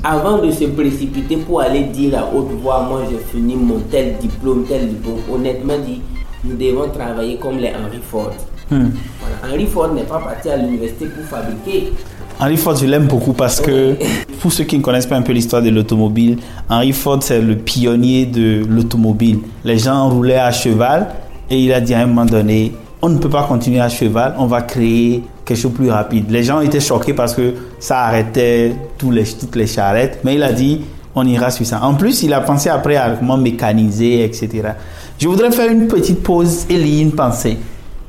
avant 0.04 0.38
de 0.38 0.50
se 0.50 0.64
précipiter 0.64 1.36
pour 1.36 1.60
aller 1.60 1.84
dire 1.84 2.18
à 2.18 2.34
haute 2.34 2.50
voix, 2.62 2.86
moi 2.88 3.02
j'ai 3.10 3.18
fini 3.18 3.56
mon 3.56 3.80
tel 3.90 4.16
diplôme, 4.20 4.64
tel 4.68 4.88
diplôme. 4.88 5.18
Honnêtement 5.32 5.78
dit, 5.84 6.00
nous 6.44 6.56
devons 6.56 6.88
travailler 6.88 7.36
comme 7.36 7.58
les 7.58 7.68
Henry 7.68 8.00
Ford. 8.10 8.32
Hmm. 8.70 8.90
Voilà. 9.20 9.54
Henry 9.54 9.66
Ford 9.66 9.92
n'est 9.92 10.02
pas 10.02 10.18
parti 10.18 10.50
à 10.50 10.56
l'université 10.56 11.06
pour 11.06 11.24
fabriquer. 11.24 11.92
Henry 12.38 12.56
Ford, 12.56 12.76
je 12.76 12.86
l'aime 12.86 13.06
beaucoup 13.06 13.32
parce 13.32 13.60
que, 13.60 13.96
pour 14.40 14.52
ceux 14.52 14.64
qui 14.64 14.78
ne 14.78 14.82
connaissent 14.82 15.06
pas 15.06 15.16
un 15.16 15.22
peu 15.22 15.32
l'histoire 15.32 15.62
de 15.62 15.70
l'automobile, 15.70 16.38
Henry 16.68 16.92
Ford, 16.92 17.18
c'est 17.20 17.40
le 17.40 17.56
pionnier 17.56 18.26
de 18.26 18.64
l'automobile. 18.68 19.40
Les 19.64 19.78
gens 19.78 20.08
roulaient 20.08 20.38
à 20.38 20.52
cheval 20.52 21.08
et 21.50 21.58
il 21.58 21.72
a 21.72 21.80
dit 21.80 21.94
à 21.94 22.00
un 22.00 22.06
moment 22.06 22.26
donné, 22.26 22.72
on 23.00 23.08
ne 23.08 23.18
peut 23.18 23.30
pas 23.30 23.44
continuer 23.44 23.80
à 23.80 23.88
cheval, 23.88 24.34
on 24.38 24.46
va 24.46 24.62
créer 24.62 25.22
quelque 25.44 25.58
chose 25.58 25.72
de 25.72 25.76
plus 25.76 25.90
rapide. 25.90 26.30
Les 26.30 26.42
gens 26.42 26.60
étaient 26.60 26.80
choqués 26.80 27.14
parce 27.14 27.34
que 27.34 27.54
ça 27.78 28.00
arrêtait 28.00 28.74
tous 28.98 29.10
les, 29.10 29.24
toutes 29.24 29.56
les 29.56 29.66
charrettes, 29.66 30.20
mais 30.24 30.34
il 30.34 30.42
a 30.42 30.52
dit, 30.52 30.82
on 31.14 31.26
ira 31.26 31.50
sur 31.50 31.64
ça. 31.64 31.82
En 31.82 31.94
plus, 31.94 32.22
il 32.22 32.32
a 32.32 32.40
pensé 32.40 32.68
après 32.68 32.96
à 32.96 33.10
comment 33.10 33.36
mécaniser, 33.36 34.24
etc. 34.24 34.72
Je 35.18 35.28
voudrais 35.28 35.50
faire 35.50 35.70
une 35.70 35.88
petite 35.88 36.22
pause 36.22 36.66
et 36.68 36.76
lire 36.76 37.02
une 37.02 37.12
pensée. 37.12 37.58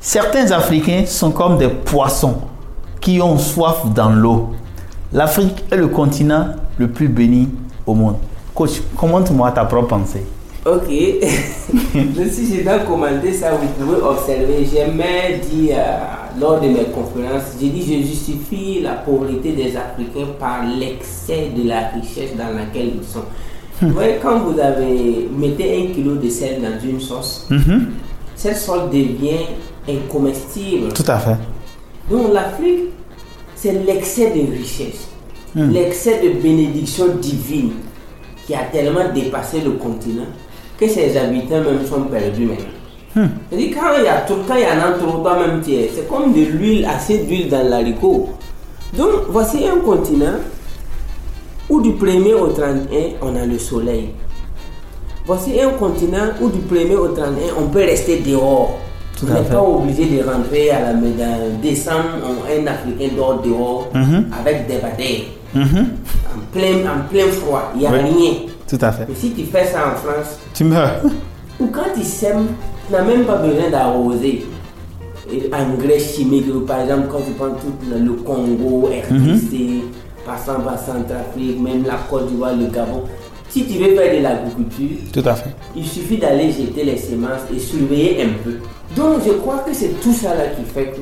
Certains 0.00 0.50
Africains 0.50 1.04
sont 1.06 1.30
comme 1.30 1.58
des 1.58 1.68
poissons 1.68 2.36
qui 3.00 3.20
ont 3.20 3.38
soif 3.38 3.84
dans 3.94 4.10
l'eau. 4.10 4.50
L'Afrique 5.12 5.64
est 5.70 5.76
le 5.76 5.88
continent 5.88 6.48
le 6.78 6.88
plus 6.88 7.08
béni 7.08 7.48
au 7.86 7.94
monde. 7.94 8.16
Coach, 8.54 8.80
commente-moi 8.96 9.50
ta 9.52 9.64
propre 9.64 9.88
pensée. 9.88 10.24
Ok. 10.66 10.88
Si 10.88 12.56
je 12.56 12.62
dois 12.62 12.80
commenter 12.80 13.32
ça, 13.32 13.52
vous 13.52 13.66
pouvez 13.78 13.96
observer. 14.02 14.66
J'aimais 14.70 15.40
dire 15.50 15.76
euh, 15.78 16.38
lors 16.38 16.60
de 16.60 16.68
mes 16.68 16.84
conférences, 16.94 17.56
j'ai 17.58 17.68
dit 17.70 17.80
je 17.80 18.06
justifie 18.06 18.80
la 18.82 18.92
pauvreté 18.94 19.52
des 19.52 19.74
Africains 19.74 20.32
par 20.38 20.64
l'excès 20.66 21.50
de 21.56 21.66
la 21.66 21.88
richesse 21.88 22.36
dans 22.36 22.54
laquelle 22.54 22.92
ils 23.00 23.06
sont. 23.06 23.24
Vous 23.80 23.94
voyez, 23.94 24.16
quand 24.22 24.40
vous 24.40 24.60
avez 24.60 25.30
mettez 25.34 25.78
un 25.82 25.94
kilo 25.94 26.16
de 26.16 26.28
sel 26.28 26.60
dans 26.60 26.78
une 26.86 27.00
sauce, 27.00 27.48
cette 28.36 28.58
sauce 28.58 28.90
devient 28.90 29.46
incomestible. 29.88 30.92
Tout 30.92 31.04
à 31.06 31.18
fait. 31.18 31.36
Donc 32.10 32.34
l'Afrique, 32.34 32.90
c'est 33.54 33.72
l'excès 33.86 34.30
de 34.30 34.52
richesse, 34.52 35.08
l'excès 35.54 36.20
de 36.22 36.38
bénédiction 36.38 37.06
divine 37.16 37.72
qui 38.46 38.54
a 38.54 38.64
tellement 38.64 39.10
dépassé 39.14 39.62
le 39.62 39.72
continent 39.72 40.26
que 40.80 40.88
ses 40.88 41.16
habitants 41.16 41.60
même 41.60 41.86
sont 41.86 42.02
perdus 42.02 42.46
maintenant. 42.46 43.28
C'est-à-dire 43.50 43.76
quand 43.76 43.98
il 43.98 44.04
y 44.04 44.08
a 44.08 44.18
trop, 44.22 44.36
quand 44.48 44.54
il 44.56 44.62
y 44.62 44.66
en 44.66 44.82
a 44.88 44.92
trop, 44.98 45.18
toi-même 45.18 45.60
c'est 45.64 46.08
comme 46.08 46.32
de 46.32 46.40
l'huile, 46.40 46.86
assez 46.86 47.18
d'huile 47.18 47.48
dans 47.48 47.68
l'haricot. 47.68 48.30
Donc 48.96 49.10
voici 49.28 49.58
un 49.66 49.80
continent 49.80 50.38
où 51.68 51.80
du 51.82 51.90
1er 51.92 52.34
au 52.34 52.48
31, 52.48 52.98
on 53.22 53.36
a 53.36 53.46
le 53.46 53.58
soleil. 53.58 54.10
Voici 55.26 55.60
un 55.60 55.70
continent 55.70 56.28
où 56.40 56.48
du 56.48 56.58
1er 56.60 56.96
au 56.96 57.08
31, 57.08 57.32
on 57.60 57.66
peut 57.68 57.80
rester 57.80 58.18
dehors. 58.18 58.78
Tout 59.18 59.26
on 59.30 59.34
n'est 59.34 59.48
pas 59.48 59.60
obligé 59.62 60.06
de 60.06 60.22
rentrer 60.24 60.70
à 60.70 60.80
la 60.80 60.92
maison. 60.94 61.24
Décembre, 61.62 62.08
on- 62.24 62.44
un 62.62 62.66
Africain 62.66 63.14
dort 63.16 63.42
dehors 63.42 63.88
avec 64.40 64.66
des 64.66 64.78
batailles. 64.78 65.24
En, 65.54 66.40
plein, 66.52 66.78
en 66.88 67.08
plein 67.10 67.26
froid, 67.30 67.72
il 67.74 67.80
n'y 67.80 67.86
a 67.86 67.90
Oui. 67.90 67.98
rien. 67.98 68.32
Tout 68.70 68.78
à 68.80 68.92
fait. 68.92 69.06
Mais 69.08 69.14
si 69.14 69.32
tu 69.32 69.44
fais 69.44 69.64
ça 69.66 69.88
en 69.88 69.96
France, 69.96 70.38
Tu 70.54 70.64
meurs. 70.64 71.00
ou 71.58 71.66
quand 71.66 71.90
ils 71.96 72.04
sèment, 72.04 72.46
tu 72.86 72.92
n'as 72.92 73.02
même 73.02 73.24
pas 73.24 73.36
besoin 73.36 73.68
d'arroser. 73.70 74.44
Engrais 75.52 75.98
chimiques, 76.00 76.46
par 76.66 76.80
exemple, 76.82 77.08
quand 77.10 77.18
tu 77.18 77.32
prends 77.32 77.50
tout 77.50 77.72
le, 77.88 77.98
le 78.04 78.12
Congo, 78.14 78.86
RDC, 78.88 79.82
passant 80.26 80.60
par 80.60 80.78
Centrafrique, 80.78 81.60
même 81.60 81.84
la 81.84 81.98
Côte 82.08 82.28
d'Ivoire, 82.28 82.56
le 82.56 82.66
Gabon. 82.66 83.04
Si 83.48 83.64
tu 83.66 83.78
veux 83.78 83.96
faire 83.96 84.16
de 84.16 84.22
l'agriculture, 84.22 84.96
Tout 85.12 85.22
à 85.28 85.34
fait. 85.34 85.50
il 85.76 85.84
suffit 85.86 86.18
d'aller 86.18 86.50
jeter 86.52 86.84
les 86.84 86.96
semences 86.96 87.42
et 87.54 87.58
surveiller 87.58 88.22
un 88.22 88.28
peu. 88.44 88.54
Donc 88.96 89.20
je 89.26 89.32
crois 89.34 89.58
que 89.58 89.72
c'est 89.72 90.00
tout 90.00 90.12
ça 90.12 90.34
là 90.34 90.46
qui 90.56 90.62
fait 90.72 90.86
que 90.92 91.00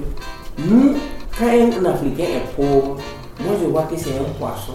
nous, 0.66 0.94
quand 1.38 1.46
un 1.46 1.84
Africain 1.90 2.24
est 2.24 2.54
pauvre, 2.56 2.96
moi 3.40 3.52
je 3.62 3.66
vois 3.68 3.82
que 3.82 3.96
c'est 3.98 4.10
un 4.10 4.28
poisson 4.38 4.72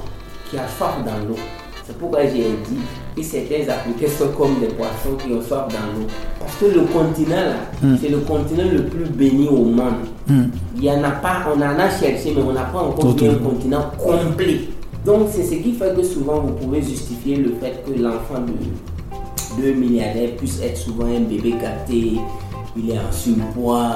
qui 0.49 0.57
a 0.57 0.67
soif 0.77 0.95
dans 1.05 1.27
l'eau. 1.27 1.35
C'est 1.85 1.97
pourquoi 1.97 2.21
j'ai 2.23 2.43
dit 2.69 2.79
que 3.15 3.21
certains 3.23 3.69
Africains 3.69 4.11
sont 4.17 4.29
comme 4.37 4.59
des 4.61 4.67
poissons 4.67 5.17
qui 5.17 5.33
ont 5.33 5.41
soif 5.41 5.67
dans 5.67 5.99
l'eau. 5.99 6.07
Parce 6.39 6.55
que 6.55 6.65
le 6.65 6.81
continent 6.85 7.35
là, 7.35 7.97
c'est 8.01 8.09
le 8.09 8.19
continent 8.19 8.63
le 8.71 8.83
plus 8.85 9.05
béni 9.05 9.47
au 9.49 9.65
monde. 9.65 10.05
Il 10.77 10.83
y 10.83 10.89
en 10.89 11.03
a 11.03 11.11
pas, 11.11 11.45
on 11.53 11.59
en 11.59 11.79
a 11.79 11.89
cherché, 11.89 12.33
mais 12.35 12.41
on 12.41 12.53
n'a 12.53 12.63
pas 12.63 12.79
encore 12.79 13.15
vu 13.15 13.27
un 13.27 13.33
de 13.33 13.37
continent 13.39 13.91
complet. 13.97 14.61
Donc 15.05 15.27
c'est 15.31 15.43
ce 15.43 15.55
qui 15.55 15.73
fait 15.73 15.93
que 15.93 16.03
souvent 16.03 16.39
vous 16.39 16.53
pouvez 16.53 16.81
justifier 16.81 17.35
le 17.35 17.53
fait 17.59 17.83
que 17.85 17.99
l'enfant 18.01 18.39
de 18.39 19.61
deux 19.61 19.73
milliardaires 19.73 20.37
puisse 20.37 20.61
être 20.61 20.77
souvent 20.77 21.05
un 21.05 21.19
bébé 21.19 21.55
gâté, 21.61 22.13
il 22.77 22.89
est 22.89 22.97
en 22.97 23.11
surpoids, 23.11 23.95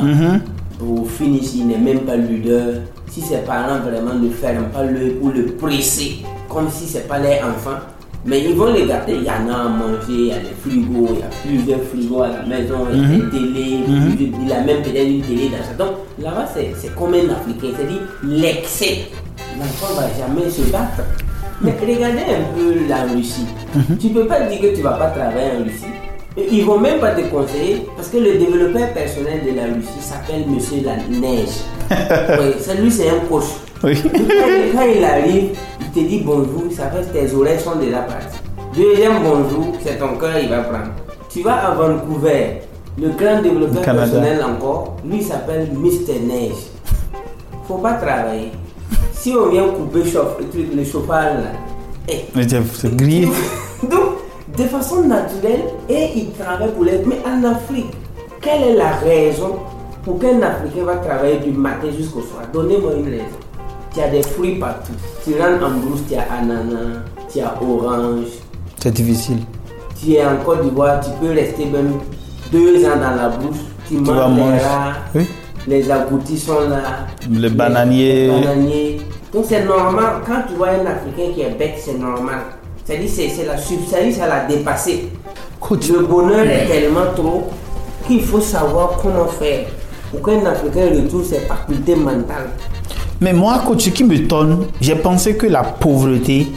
au 0.85 1.05
finish 1.05 1.55
il 1.55 1.67
n'est 1.67 1.77
même 1.77 2.01
pas 2.01 2.17
leader. 2.17 2.81
Si 3.09 3.21
ses 3.21 3.37
parents 3.39 3.79
vraiment 3.79 4.13
ne 4.13 4.29
ferment 4.29 4.69
pas 4.73 4.83
l'œil 4.83 5.15
ou 5.21 5.29
le 5.29 5.45
presser, 5.45 6.17
comme 6.49 6.69
si 6.69 6.85
c'est 6.87 7.07
pas 7.07 7.17
leur 7.19 7.47
enfant, 7.49 7.77
mais 8.25 8.41
ils 8.43 8.55
vont 8.55 8.71
les 8.73 8.85
gâter, 8.85 9.13
il 9.15 9.23
y 9.23 9.29
en 9.29 9.49
a 9.51 9.65
à 9.65 9.69
manger, 9.69 9.97
il 10.09 10.25
y 10.27 10.31
a 10.31 10.35
des 10.39 10.55
frigos, 10.61 11.07
il 11.13 11.19
y 11.19 11.23
a 11.23 11.29
plusieurs 11.45 11.81
frigos 11.83 12.21
à 12.23 12.27
la 12.27 12.43
maison, 12.43 12.85
il 12.91 12.99
y 12.99 13.03
a 13.03 13.07
des 13.07 13.29
télés, 13.29 13.79
plusieurs- 13.85 14.41
il 14.45 14.51
a 14.53 14.61
même 14.61 14.81
peut-être 14.83 15.07
une 15.07 15.21
télé 15.21 15.49
dans 15.49 15.63
sa... 15.65 15.73
Donc 15.83 15.95
là-bas 16.21 16.45
c'est 16.53 16.73
c'est 16.77 16.93
comme 16.95 17.13
un 17.13 17.29
Africain, 17.29 17.73
c'est-à-dire 17.75 18.01
l'excès. 18.23 18.97
L'enfant 19.57 19.93
va 19.99 20.07
jamais 20.17 20.49
se 20.49 20.61
battre. 20.71 21.01
Mais 21.61 21.73
regardez 21.81 22.19
un 22.19 22.55
peu 22.55 22.87
la 22.87 23.03
Russie. 23.11 23.47
Tu 23.99 24.09
peux 24.09 24.27
pas 24.27 24.41
dire 24.41 24.59
que 24.61 24.75
tu 24.75 24.81
vas 24.83 24.91
pas 24.91 25.07
travailler 25.07 25.57
en 25.59 25.63
Russie. 25.63 25.85
Et 26.37 26.47
ils 26.51 26.63
vont 26.63 26.77
même 26.79 26.99
pas 26.99 27.11
te 27.15 27.21
conseiller 27.21 27.87
parce 27.95 28.09
que 28.09 28.17
le 28.17 28.33
développeur 28.37 28.93
personnel 28.93 29.39
de 29.43 29.55
la 29.55 29.63
Russie 29.63 29.99
s'appelle 30.01 30.43
Monsieur 30.47 30.83
la 30.85 30.97
Neige. 31.17 31.63
oui, 32.39 32.53
c'est 32.59 32.75
lui, 32.75 32.91
c'est 32.91 33.09
un 33.09 33.19
coach. 33.29 33.45
Oui. 33.83 33.95
Quand, 34.03 34.79
quand 34.79 34.85
il 34.85 35.03
arrive, 35.03 35.49
il 35.81 35.87
te 35.93 35.99
dit 36.07 36.21
bonjour, 36.25 36.63
ça 36.75 36.89
fait 36.89 37.07
que 37.07 37.13
tes 37.27 37.35
oreilles 37.35 37.59
sont 37.59 37.75
déjà 37.75 37.99
parties. 37.99 38.39
Deuxième 38.75 39.23
bonjour, 39.23 39.73
c'est 39.83 39.97
ton 39.97 40.15
cœur, 40.17 40.37
il 40.41 40.49
va 40.49 40.59
prendre. 40.63 40.91
Tu 41.29 41.41
vas 41.41 41.67
à 41.67 41.75
Vancouver, 41.75 42.61
le 42.99 43.09
grand 43.09 43.41
développeur 43.41 43.81
Canada. 43.83 44.05
personnel 44.05 44.43
encore, 44.43 44.97
lui 45.05 45.21
s'appelle 45.21 45.69
Mr. 45.73 46.19
Neige. 46.27 46.55
Faut 47.67 47.75
pas 47.77 47.93
travailler. 47.93 48.51
Si 49.13 49.33
on 49.33 49.49
vient 49.49 49.67
couper 49.69 50.03
chauffe- 50.09 50.37
le, 50.75 50.83
chauffage 50.85 51.33
là, 51.35 51.51
eh, 52.09 52.25
c'est 52.73 52.95
grillé. 52.95 53.27
donc, 53.83 53.99
de 54.57 54.63
façon 54.63 55.01
naturelle, 55.03 55.65
et 55.89 56.09
il 56.15 56.31
travaille 56.31 56.71
pour 56.71 56.83
l'aide. 56.85 57.03
Mais 57.05 57.17
en 57.29 57.43
Afrique, 57.51 57.91
quelle 58.41 58.61
est 58.63 58.75
la 58.75 58.91
raison 59.03 59.57
pour 60.07 60.19
qu'un 60.19 60.41
Africain 60.41 60.85
va 60.85 60.95
travailler 60.95 61.39
du 61.39 61.51
matin 61.51 61.87
jusqu'au 61.97 62.21
soir 62.21 62.43
Donnez-moi 62.53 62.91
une 62.97 63.09
raison. 63.09 63.25
Tu 63.93 63.99
as 63.99 64.07
des 64.07 64.23
fruits 64.23 64.55
partout. 64.55 64.93
Tu 65.25 65.33
rentres 65.33 65.65
en 65.65 65.71
brousse, 65.79 65.99
tu 66.07 66.15
as 66.15 66.23
ananas, 66.33 67.01
tu 67.29 67.41
as 67.41 67.53
orange. 67.61 68.27
C'est 68.79 68.93
difficile. 68.93 69.39
Tu 69.99 70.13
es 70.13 70.25
en 70.25 70.37
Côte 70.45 70.61
d'Ivoire, 70.63 71.01
tu 71.01 71.09
peux 71.19 71.33
rester 71.33 71.65
même 71.65 71.91
deux 72.53 72.85
ans 72.85 72.95
dans 72.95 73.21
la 73.21 73.27
brousse. 73.29 73.57
Tu, 73.85 73.95
Tu 73.95 74.01
manges 74.01 74.37
les 74.37 74.59
rats, 74.59 74.93
Oui. 75.13 75.27
les 75.67 75.91
agoutis 75.91 76.37
sont 76.37 76.69
là. 76.69 76.81
Le 77.29 77.39
les- 77.39 77.49
bananier. 77.49 78.27
les 78.27 78.31
bananiers. 78.41 79.01
Donc 79.33 79.43
c'est 79.49 79.65
normal, 79.65 80.21
quand 80.25 80.43
tu 80.47 80.53
vois 80.55 80.69
un 80.69 80.85
Africain 80.85 81.33
qui 81.35 81.41
est 81.41 81.49
bête, 81.59 81.75
c'est 81.83 81.97
normal. 81.97 82.39
C'est-à-dire 82.85 83.09
c'est 83.13 83.27
c'est 83.27 83.45
la 83.45 83.57
substance, 83.57 84.13
ça 84.13 84.27
l'a 84.27 84.45
dépassé. 84.45 85.09
Le 85.69 85.99
bonheur 86.05 86.45
est 86.45 86.65
tellement 86.67 87.11
trop 87.13 87.43
qu'il 88.07 88.21
faut 88.23 88.39
savoir 88.39 88.99
comment 89.01 89.25
faire 89.27 89.65
pour 90.11 90.21
qu'un 90.21 90.45
Africain 90.45 90.89
retrouve 90.95 91.25
ses 91.25 91.39
facultés 91.39 91.95
mentales. 91.95 92.49
Mais 93.19 93.33
moi, 93.33 93.63
coach, 93.65 93.85
ce 93.85 93.89
qui 93.89 94.03
me 94.03 94.27
tonne, 94.27 94.67
j'ai 94.79 94.95
pensé 94.95 95.35
que 95.35 95.47
la 95.47 95.63
pauvreté 95.63 96.47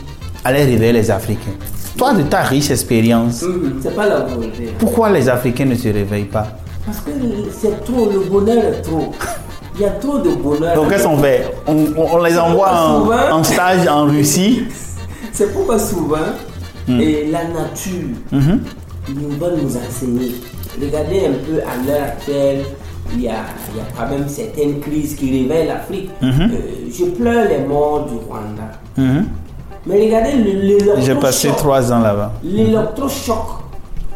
allait 0.45 0.65
réveiller 0.65 0.93
les 0.93 1.11
Africains. 1.11 1.57
Toi, 1.97 2.15
de 2.15 2.23
ta 2.23 2.43
riche 2.43 2.71
expérience, 2.71 3.43
Mhm, 3.43 3.81
C'est 3.83 3.95
pas 3.97 4.07
la 4.07 4.21
pauvreté. 4.23 4.71
pourquoi 4.79 5.11
les 5.11 5.29
Africains 5.29 5.65
ne 5.67 5.75
se 5.75 5.89
réveillent 5.89 6.25
pas? 6.25 6.47
Parce 6.87 6.99
que 7.01 7.11
c'est 7.53 7.85
trop, 7.85 8.09
le 8.11 8.21
bonheur 8.21 8.63
est 8.65 8.83
trop. 8.83 9.13
Il 9.77 9.83
y 9.83 9.85
a 9.85 9.91
trop 9.91 10.19
de 10.19 10.31
bonheur. 10.31 10.75
Donc, 10.75 10.89
qu'est-ce 10.91 11.05
qu'on 11.05 11.19
fait 11.19 11.47
on, 11.67 12.23
les 12.23 12.39
envoie 12.39 12.71
en, 13.31 13.39
en 13.39 13.45
stage 13.45 13.87
en 13.89 14.05
Russie? 14.07 14.65
C'est 15.33 15.53
pourquoi 15.53 15.79
souvent, 15.79 16.17
et 16.89 17.29
la 17.31 17.45
nature 17.45 18.09
nous 18.33 19.31
va 19.39 19.47
nous 19.51 19.77
enseigner. 19.77 20.33
Regardez 20.81 21.21
un 21.27 21.33
peu 21.47 21.61
à 21.61 21.87
l'heure 21.87 22.03
actuelle, 22.09 22.65
il 23.15 23.23
y, 23.23 23.29
a, 23.29 23.33
il 23.73 23.77
y 23.77 23.81
a 23.81 23.85
quand 23.97 24.09
même 24.11 24.29
certaines 24.29 24.81
crises 24.81 25.15
qui 25.15 25.31
réveillent 25.43 25.67
l'Afrique. 25.69 26.11
Hmm. 26.23 26.27
Euh, 26.43 26.57
je 26.93 27.05
pleure 27.07 27.49
les 27.49 27.65
morts 27.67 28.07
du 28.07 28.15
Rwanda. 28.29 28.71
Mhm. 28.97 29.27
Mais 29.87 30.05
regardez 30.05 30.33
le- 30.33 30.61
l'électrochoc. 30.61 31.01
J'ai 31.05 31.15
passé 31.15 31.49
trois 31.57 31.93
ans 31.93 32.01
là-bas. 32.01 32.33
L'électrochoc 32.45 33.47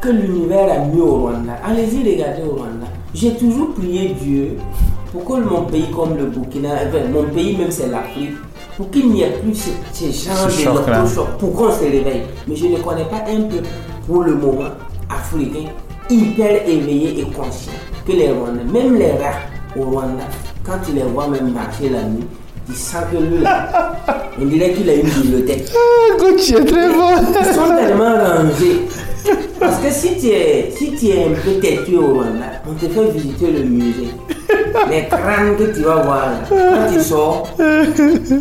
que 0.00 0.08
l'univers 0.10 0.70
a 0.72 0.78
mis 0.84 1.00
au 1.00 1.16
Rwanda. 1.22 1.52
Allez-y, 1.66 2.08
regardez 2.12 2.42
au 2.42 2.54
Rwanda. 2.56 2.86
J'ai 3.14 3.34
toujours 3.34 3.72
prié 3.74 4.14
Dieu 4.20 4.56
pour 5.12 5.24
que 5.24 5.40
mon 5.42 5.62
pays 5.62 5.86
comme 5.94 6.16
le 6.16 6.26
Burkina, 6.26 6.70
enfin, 6.88 7.08
mon 7.12 7.22
pays 7.32 7.56
même 7.56 7.70
c'est 7.70 7.88
l'Afrique, 7.88 8.32
pour 8.76 8.90
qu'il 8.90 9.10
n'y 9.10 9.22
ait 9.22 9.30
plus 9.42 9.54
ce, 9.54 9.70
ce 9.92 10.04
genre 10.28 10.50
Ce 10.50 10.56
d'électrochoc, 10.56 11.28
pour 11.38 11.52
qu'on 11.54 11.70
se 11.72 11.80
réveille. 11.84 12.22
Mais 12.48 12.56
je 12.56 12.66
ne 12.66 12.76
connais 12.78 13.04
pas 13.04 13.22
un 13.28 13.42
peuple 13.42 13.68
pour 14.06 14.22
le 14.24 14.34
moment 14.34 14.68
africain 15.08 15.70
hyper 16.10 16.68
éveillé 16.68 17.20
et 17.20 17.22
conscient 17.22 17.72
que 18.06 18.12
les 18.12 18.30
Rwandais, 18.30 18.64
même 18.72 18.96
les 18.98 19.12
rats 19.12 19.40
au 19.76 19.82
Rwanda, 19.84 20.24
quand 20.64 20.78
tu 20.86 20.92
les 20.92 21.02
vois 21.02 21.28
même 21.28 21.52
marcher 21.52 21.88
la 21.90 22.02
nuit, 22.02 22.24
tu 22.66 22.74
sens 22.74 23.02
que 23.12 23.16
lui, 23.18 23.42
là, 23.42 23.68
on 24.40 24.44
dirait 24.46 24.72
qu'il 24.72 24.88
a 24.88 24.94
une 24.94 25.08
bibliothèque. 25.08 25.66
Ah, 25.74 26.16
très 26.16 26.88
bon. 26.88 27.10
Ils 27.40 27.54
sont 27.54 27.74
tellement 27.76 28.14
rangés. 28.14 28.82
Parce 29.58 29.78
que 29.78 29.90
si 29.90 30.16
tu 30.18 30.26
es, 30.28 30.70
si 30.76 30.92
tu 30.92 31.06
es 31.08 31.24
un 31.24 31.30
peu 31.42 31.58
têtu 31.60 31.96
au 31.96 32.14
Rwanda, 32.14 32.60
on 32.68 32.74
te 32.74 32.86
fait 32.90 33.10
visiter 33.12 33.50
le 33.50 33.64
musée. 33.64 34.08
Les 34.90 35.06
crânes 35.06 35.56
que 35.56 35.74
tu 35.74 35.82
vas 35.82 36.02
voir 36.02 36.26
là, 36.30 36.40
quand 36.50 36.92
tu 36.92 37.00
sors. 37.00 37.48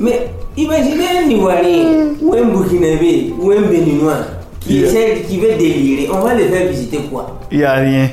Mais 0.02 0.28
imaginez 0.58 1.06
un 1.26 1.30
Ivoirien, 1.30 2.08
ou 2.21 2.34
un 2.34 2.43
Burkinabé, 2.45 3.34
ou 3.39 3.52
un 3.52 3.62
Béninois 3.62 4.17
qui, 4.60 4.76
Yeah. 4.80 4.88
essaie, 4.88 5.21
qui 5.28 5.39
veut 5.39 5.56
délirer. 5.58 6.10
On 6.12 6.21
va 6.21 6.34
les 6.36 6.45
faire 6.47 6.67
visiter 6.69 6.99
quoi? 7.12 7.38
Il 7.52 7.58
n'y 7.60 7.63
a 7.65 7.73
rien. 7.73 8.10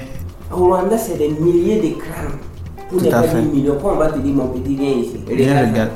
Au 0.52 0.56
Rwanda, 0.66 0.98
c'est 0.98 1.16
des 1.18 1.28
milliers 1.28 1.76
de 1.80 1.98
crânes. 2.00 2.38
Pour 2.88 2.98
Tout 2.98 3.04
ne 3.04 3.10
à 3.10 3.20
pas 3.22 3.28
fait. 3.28 3.40
dire 3.40 3.52
millions. 3.52 3.76
Quand 3.80 3.92
on 3.92 3.96
va 3.96 4.08
te 4.10 4.18
dire, 4.18 4.34
mon 4.34 4.48
petit, 4.48 4.74
viens 4.74 4.90
ici. 4.90 5.16
Regarde. 5.28 5.90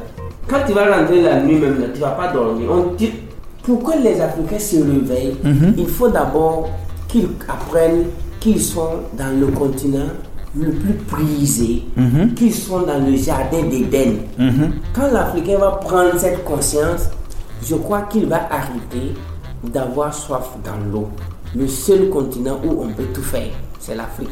Quand 0.49 0.59
tu 0.67 0.73
vas 0.73 0.97
rentrer 0.97 1.23
la 1.23 1.41
nuit 1.43 1.57
même, 1.59 1.81
là, 1.81 1.87
tu 1.93 2.01
vas 2.01 2.11
pas 2.11 2.33
dormir. 2.33 2.69
On 2.71 2.95
dit, 2.95 3.11
pour 3.63 3.83
que 3.83 3.99
les 3.99 4.21
Africains 4.21 4.59
se 4.59 4.77
réveillent, 4.77 5.37
Mhm. 5.43 5.75
il 5.79 5.89
faut 5.89 6.09
d'abord 6.09 6.69
qu'ils 7.09 7.29
apprennent 7.49 8.05
qu'ils 8.41 8.61
sont 8.61 8.91
dans 9.19 9.39
le 9.41 9.47
continent 9.49 10.11
le 10.57 10.71
plus 10.71 10.93
prisé, 10.95 11.83
Mhm. 11.97 12.35
qu'ils 12.35 12.55
sont 12.55 12.81
dans 12.83 12.99
le 13.05 13.17
jardin 13.17 13.63
d'Éden. 13.69 14.19
Quand 14.95 15.11
l'Africain 15.11 15.59
va 15.59 15.71
prendre 15.83 16.17
cette 16.19 16.45
conscience, 16.45 17.09
je 17.67 17.75
crois 17.75 18.03
qu'il 18.03 18.27
va 18.27 18.47
arrêter 18.51 19.15
d'avoir 19.65 20.13
soif 20.15 20.51
dans 20.63 20.93
l'eau. 20.93 21.09
Le 21.57 21.67
seul 21.67 22.09
continent 22.11 22.59
où 22.65 22.83
on 22.83 22.89
peut 22.89 23.07
tout 23.15 23.23
faire, 23.23 23.49
c'est 23.81 23.95
l'Afrique. 23.97 24.29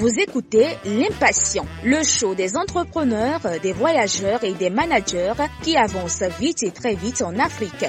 Vous 0.00 0.18
écoutez 0.18 0.64
L'Impatient, 0.86 1.66
le 1.84 2.02
show 2.02 2.34
des 2.34 2.56
entrepreneurs, 2.56 3.40
des 3.62 3.74
voyageurs 3.74 4.42
et 4.42 4.54
des 4.54 4.70
managers 4.70 5.34
qui 5.62 5.76
avancent 5.76 6.22
vite 6.40 6.62
et 6.62 6.70
très 6.70 6.94
vite 6.94 7.20
en 7.22 7.38
Afrique. 7.38 7.84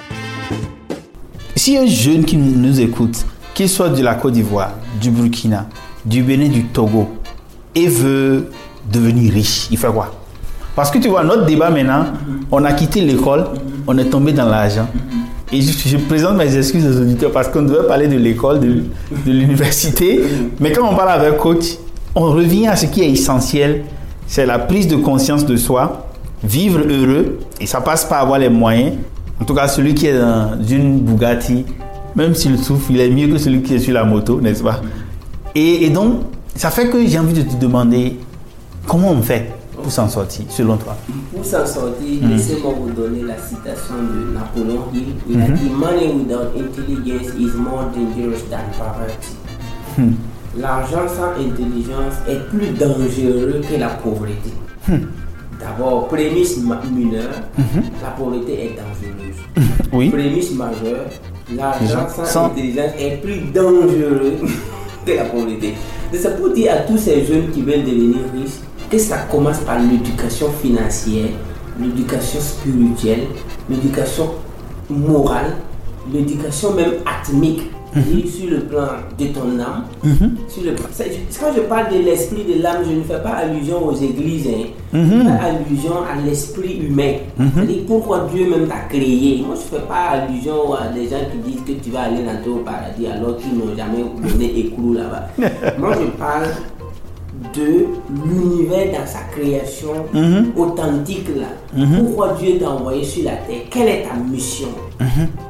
Si 1.56 1.78
un 1.78 1.86
jeune 1.86 2.26
qui 2.26 2.36
nous 2.36 2.82
écoute, 2.82 3.26
qu'il 3.54 3.70
soit 3.70 3.88
de 3.88 4.04
la 4.04 4.16
Côte 4.16 4.34
d'Ivoire, 4.34 4.74
du 5.00 5.10
Burkina, 5.10 5.70
du 6.04 6.22
Bénin, 6.22 6.50
du 6.50 6.66
Togo, 6.66 7.08
et 7.76 7.88
veut 7.88 8.50
devenir 8.92 9.32
riche, 9.32 9.70
il 9.72 9.78
fait 9.78 9.88
quoi? 9.88 10.14
Parce 10.76 10.92
que 10.92 10.98
tu 10.98 11.08
vois, 11.08 11.24
notre 11.24 11.46
débat 11.46 11.70
maintenant, 11.70 12.08
on 12.52 12.66
a 12.66 12.74
quitté 12.74 13.00
l'école, 13.00 13.46
on 13.88 13.98
est 13.98 14.10
tombé 14.10 14.34
dans 14.34 14.50
l'argent. 14.50 14.90
Et 15.54 15.62
je, 15.62 15.72
je 15.88 15.96
présente 15.96 16.36
mes 16.36 16.58
excuses 16.58 16.86
aux 16.86 17.02
auditeurs 17.04 17.32
parce 17.32 17.48
qu'on 17.48 17.62
devait 17.62 17.88
parler 17.88 18.10
de 18.10 18.18
l'école, 18.18 18.60
de, 18.60 18.84
de 19.26 19.32
l'université. 19.32 20.22
Mais 20.60 20.74
quand 20.74 20.92
on 20.92 20.96
parle 20.98 21.12
avec 21.12 21.38
coach, 21.38 21.78
on 22.16 22.32
revient 22.32 22.68
à 22.68 22.76
ce 22.76 22.86
qui 22.86 23.02
est 23.02 23.10
essentiel, 23.12 23.84
c'est 24.28 24.46
la 24.46 24.60
prise 24.60 24.88
de 24.88 24.96
conscience 24.96 25.46
de 25.46 25.56
soi, 25.58 26.08
vivre 26.44 26.80
heureux, 26.80 27.40
et 27.60 27.66
ça 27.66 27.82
passe 27.82 28.06
par 28.06 28.22
avoir 28.22 28.40
les 28.40 28.50
moyens. 28.50 28.94
En 29.40 29.46
tout 29.46 29.54
cas, 29.54 29.68
celui 29.68 29.94
qui 29.94 30.08
est 30.08 30.18
dans 30.20 30.62
une 30.68 31.00
Bugatti, 31.00 31.66
même 32.16 32.36
s'il 32.36 32.58
souffre, 32.58 32.92
il 32.92 33.00
est 33.00 33.10
mieux 33.10 33.28
que 33.28 33.38
celui 33.38 33.62
qui 33.62 33.76
est 33.76 33.80
sur 33.80 33.94
la 33.94 34.04
moto, 34.04 34.40
n'est-ce 34.42 34.64
pas? 34.64 34.82
Et, 35.56 35.86
et 35.86 35.90
donc, 35.90 36.22
ça 36.56 36.70
fait 36.70 36.90
que 36.90 37.06
j'ai 37.06 37.20
envie 37.20 37.34
de 37.34 37.42
te 37.50 37.56
demander 37.56 38.18
comment 38.88 39.12
on 39.12 39.22
fait 39.22 39.52
pour 39.82 39.92
s'en 39.92 40.08
sortir, 40.08 40.46
selon 40.50 40.78
toi? 40.78 40.96
Pour 41.34 41.44
s'en 41.44 41.66
sortir, 41.66 42.28
laissez-moi 42.28 42.74
vous 42.80 42.92
donner 42.92 43.24
la 43.24 43.38
citation 43.38 43.96
de 43.96 44.34
Napoléon 44.34 44.84
Hill. 44.94 45.16
Il 45.30 45.42
a 45.42 45.48
dit 45.48 45.70
Money 45.70 46.14
without 46.14 46.52
intelligence 46.56 47.34
is 47.40 47.58
more 47.58 47.86
dangerous 47.96 48.44
than 48.50 48.60
poverty. 48.78 50.18
L'argent 50.58 51.08
sans 51.08 51.32
intelligence 51.42 52.16
est 52.28 52.48
plus 52.50 52.68
dangereux 52.72 53.62
que 53.70 53.80
la 53.80 53.88
pauvreté. 53.90 54.52
D'abord, 55.60 56.08
prémisse 56.08 56.58
mineure, 56.58 57.30
la 58.02 58.10
pauvreté 58.18 58.66
est 58.66 58.76
dangereuse. 58.76 59.38
Oui. 59.94 60.10
Prémisse 60.10 60.54
majeure, 60.54 61.06
l'argent 61.54 62.08
sans, 62.16 62.24
Sans- 62.26 62.46
intelligence 62.46 62.92
est 62.98 63.22
plus 63.22 63.42
dangereux 63.54 64.38
que 65.06 65.12
la 65.12 65.26
pauvreté. 65.26 65.74
Et 66.14 66.18
C'est 66.18 66.38
pour 66.38 66.50
dire 66.54 66.72
à 66.74 66.78
tous 66.80 66.98
ces 66.98 67.26
jeunes 67.26 67.50
qui 67.52 67.62
veulent 67.62 67.84
devenir 67.84 68.20
riches 68.34 68.60
que 68.90 68.98
ça 68.98 69.18
commence 69.30 69.60
par 69.60 69.80
l'éducation 69.80 70.48
financière, 70.62 71.28
l'éducation 71.80 72.40
spirituelle, 72.40 73.28
l'éducation 73.70 74.32
morale, 74.90 75.56
l'éducation 76.12 76.74
même 76.74 76.94
atmique. 77.06 77.70
Et 77.96 78.28
sur 78.28 78.50
le 78.50 78.60
plan 78.62 78.88
de 79.20 79.26
ton 79.28 79.60
âme, 79.60 79.84
sur 80.48 80.64
le 80.64 80.74
plan- 80.76 80.86
quand 81.40 81.54
je 81.56 81.62
parle 81.62 81.94
de 81.94 82.00
l'esprit 82.06 82.44
de 82.46 82.62
l'âme, 82.62 82.84
je 82.90 82.96
ne 82.96 83.04
fais 83.04 83.22
pas 83.22 83.32
allusion 83.44 83.86
aux 83.86 83.94
églises, 83.96 84.48
hein. 84.48 84.68
je 84.94 85.00
fais 85.00 85.46
allusion 85.46 85.94
à 86.10 86.16
l'esprit 86.26 86.80
humain. 86.88 87.14
C'est-à-dire 87.56 87.84
pourquoi 87.88 88.28
Dieu 88.34 88.50
même 88.50 88.68
t'a 88.68 88.88
créé. 88.90 89.44
Moi, 89.46 89.56
je 89.56 89.76
ne 89.76 89.80
fais 89.82 89.88
pas 89.88 90.10
allusion 90.22 90.74
à 90.74 90.88
des 90.88 91.06
gens 91.10 91.18
qui 91.32 91.52
disent 91.52 91.62
que 91.66 91.84
tu 91.84 91.90
vas 91.92 92.04
aller 92.04 92.26
rentrer 92.26 92.50
au 92.50 92.58
paradis 92.64 93.08
alors 93.08 93.38
qu'ils 93.38 93.58
n'ont 93.58 93.76
jamais 93.76 94.04
donné 94.32 94.60
écrou 94.60 94.94
là-bas. 94.94 95.28
Moi, 95.78 95.94
je 96.00 96.08
parle 96.18 96.48
de 97.56 97.86
l'univers 98.26 99.00
dans 99.00 99.06
sa 99.06 99.20
création 99.32 100.06
authentique 100.56 101.28
là. 101.36 101.86
Pourquoi 102.00 102.34
Dieu 102.40 102.60
t'a 102.60 102.70
envoyé 102.70 103.04
sur 103.04 103.26
la 103.26 103.38
terre? 103.38 103.62
Quelle 103.70 103.90
est 103.90 104.04
ta 104.04 104.16
mission? 104.16 104.70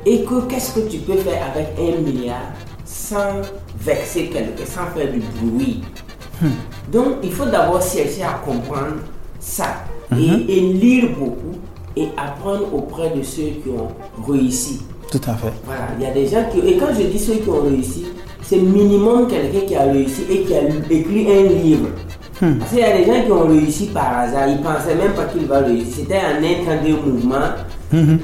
Et 0.06 0.24
que 0.24 0.42
qu'est-ce 0.48 0.80
que 0.80 0.88
tu 0.88 0.98
peux 1.00 1.18
faire 1.18 1.42
avec 1.54 1.68
un 1.78 2.02
milliard 2.02 2.52
sans 2.86 3.42
vexer 3.80 4.26
quelqu'un, 4.26 4.66
sans 4.66 4.88
faire 4.96 5.12
du 5.12 5.22
bruit? 5.42 5.84
Donc 6.92 7.18
il 7.24 7.32
faut 7.32 7.46
d'abord 7.46 7.82
chercher 7.82 8.24
à 8.24 8.42
comprendre 8.44 8.98
ça 9.40 9.84
et, 10.18 10.58
et 10.58 10.60
lire 10.74 11.10
beaucoup 11.18 11.58
et 11.96 12.08
apprendre 12.18 12.74
auprès 12.74 13.10
de 13.16 13.22
ceux 13.22 13.52
qui 13.62 13.70
ont 13.70 13.90
réussi. 14.32 14.82
Tout 15.12 15.22
à 15.28 15.36
fait. 15.36 15.52
Voilà, 15.66 15.90
il 16.00 16.04
y 16.04 16.08
a 16.08 16.14
des 16.14 16.26
gens 16.26 16.46
qui. 16.52 16.60
Et 16.68 16.78
quand 16.78 16.94
je 16.98 17.04
dis 17.04 17.20
ceux 17.20 17.36
qui 17.36 17.50
ont 17.50 17.64
réussi, 17.64 18.06
c'est 18.44 18.58
minimum 18.58 19.28
quelqu'un 19.28 19.66
qui 19.68 19.76
a 19.76 19.84
réussi 19.84 20.22
et 20.30 20.42
qui 20.42 20.54
a 20.54 20.62
écrit 20.90 21.28
un 21.32 21.44
livre. 21.44 21.90
Parce 22.40 22.72
qu'il 22.72 22.80
y 22.80 22.84
a 22.84 22.98
des 22.98 23.06
gens 23.06 23.24
qui 23.24 23.32
ont 23.32 23.48
réussi 23.48 23.86
par 23.88 24.20
hasard, 24.20 24.48
ils 24.48 24.62
pensaient 24.62 24.96
même 24.96 25.14
pas 25.14 25.26
qu'ils 25.26 25.46
vont 25.46 25.64
réussir. 25.64 25.94
C'était 26.00 26.18
un 26.18 26.42
de 26.42 26.92
mouvement 26.94 27.54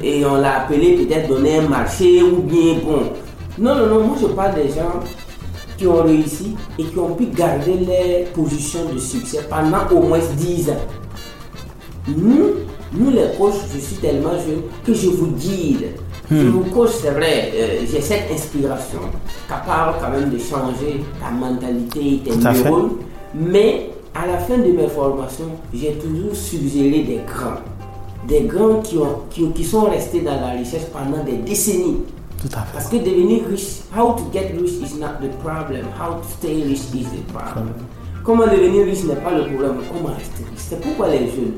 et 0.03 0.25
on 0.25 0.35
l'a 0.35 0.61
appelé 0.61 0.95
peut-être 0.95 1.27
donner 1.27 1.57
un 1.57 1.67
marché 1.67 2.23
ou 2.23 2.41
bien 2.41 2.75
bon. 2.83 3.11
Non, 3.59 3.75
non, 3.75 3.87
non, 3.87 4.07
moi 4.07 4.17
je 4.19 4.27
parle 4.27 4.55
des 4.55 4.69
gens 4.69 5.01
qui 5.77 5.85
ont 5.85 6.03
réussi 6.03 6.55
et 6.79 6.83
qui 6.83 6.97
ont 6.97 7.13
pu 7.13 7.25
garder 7.27 7.73
leur 7.85 8.31
position 8.33 8.79
de 8.91 8.97
succès 8.97 9.41
pendant 9.49 9.87
au 9.91 10.01
moins 10.07 10.19
10 10.37 10.69
ans. 10.71 10.73
Nous, 12.07 12.53
nous 12.93 13.11
les 13.11 13.37
coachs, 13.37 13.53
je 13.73 13.79
suis 13.79 13.97
tellement 13.97 14.33
jeune 14.33 14.63
que 14.85 14.93
je 14.93 15.09
vous 15.09 15.27
guide. 15.27 15.89
Je 16.29 16.47
vous 16.47 16.63
coach, 16.65 16.89
c'est 17.01 17.11
vrai, 17.11 17.51
euh, 17.55 17.85
j'ai 17.89 18.01
cette 18.01 18.29
inspiration 18.31 18.99
capable 19.47 19.97
quand 20.01 20.09
même 20.09 20.29
de 20.29 20.37
changer 20.37 21.01
ta 21.21 21.31
mentalité, 21.31 22.21
tes 22.23 22.35
neurones. 22.35 22.97
Mais 23.33 23.91
à 24.13 24.25
la 24.27 24.37
fin 24.39 24.57
de 24.57 24.71
mes 24.71 24.87
formations, 24.87 25.51
j'ai 25.73 25.93
toujours 25.93 26.35
suggéré 26.35 27.03
des 27.03 27.21
grands. 27.25 27.61
Des 28.27 28.41
grands 28.41 28.81
qui, 28.81 28.97
ont, 28.97 29.21
qui, 29.29 29.49
qui 29.51 29.63
sont 29.63 29.85
restés 29.85 30.19
dans 30.19 30.35
la 30.41 30.49
richesse 30.49 30.87
pendant 30.91 31.23
des 31.23 31.37
décennies. 31.37 31.99
Tout 32.41 32.49
à 32.53 32.61
fait. 32.61 32.73
Parce 32.73 32.89
que 32.89 32.97
devenir 32.97 33.43
riche, 33.49 33.81
how 33.95 34.13
to 34.13 34.23
get 34.33 34.51
rich 34.59 34.71
is 34.83 34.99
not 34.99 35.21
the 35.21 35.29
problem. 35.43 35.85
How 35.97 36.15
to 36.15 36.27
stay 36.37 36.63
rich 36.63 36.81
is 36.93 37.05
the 37.05 37.23
problem. 37.31 37.73
Comment 38.25 38.47
devenir 38.47 38.85
riche 38.85 39.05
n'est 39.05 39.15
pas 39.15 39.31
le 39.31 39.45
problème. 39.45 39.77
Comment 39.93 40.13
rester 40.13 40.43
riche 40.43 40.57
C'est 40.67 40.81
pourquoi 40.81 41.07
les 41.07 41.19
jeunes, 41.19 41.53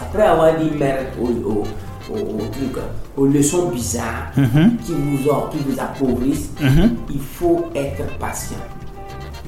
après 0.00 0.22
avoir 0.22 0.56
dit 0.56 0.70
merde 0.78 1.06
aux, 1.20 1.64
aux, 2.10 2.46
trucs, 2.50 2.82
aux 3.16 3.26
leçons 3.26 3.68
bizarres 3.68 4.32
qui, 4.34 4.92
vous 4.92 5.28
ont, 5.30 5.48
qui 5.50 5.58
vous 5.68 5.78
appauvrissent, 5.80 6.50
il 7.10 7.20
faut 7.20 7.66
être 7.74 8.06
patient. 8.18 8.56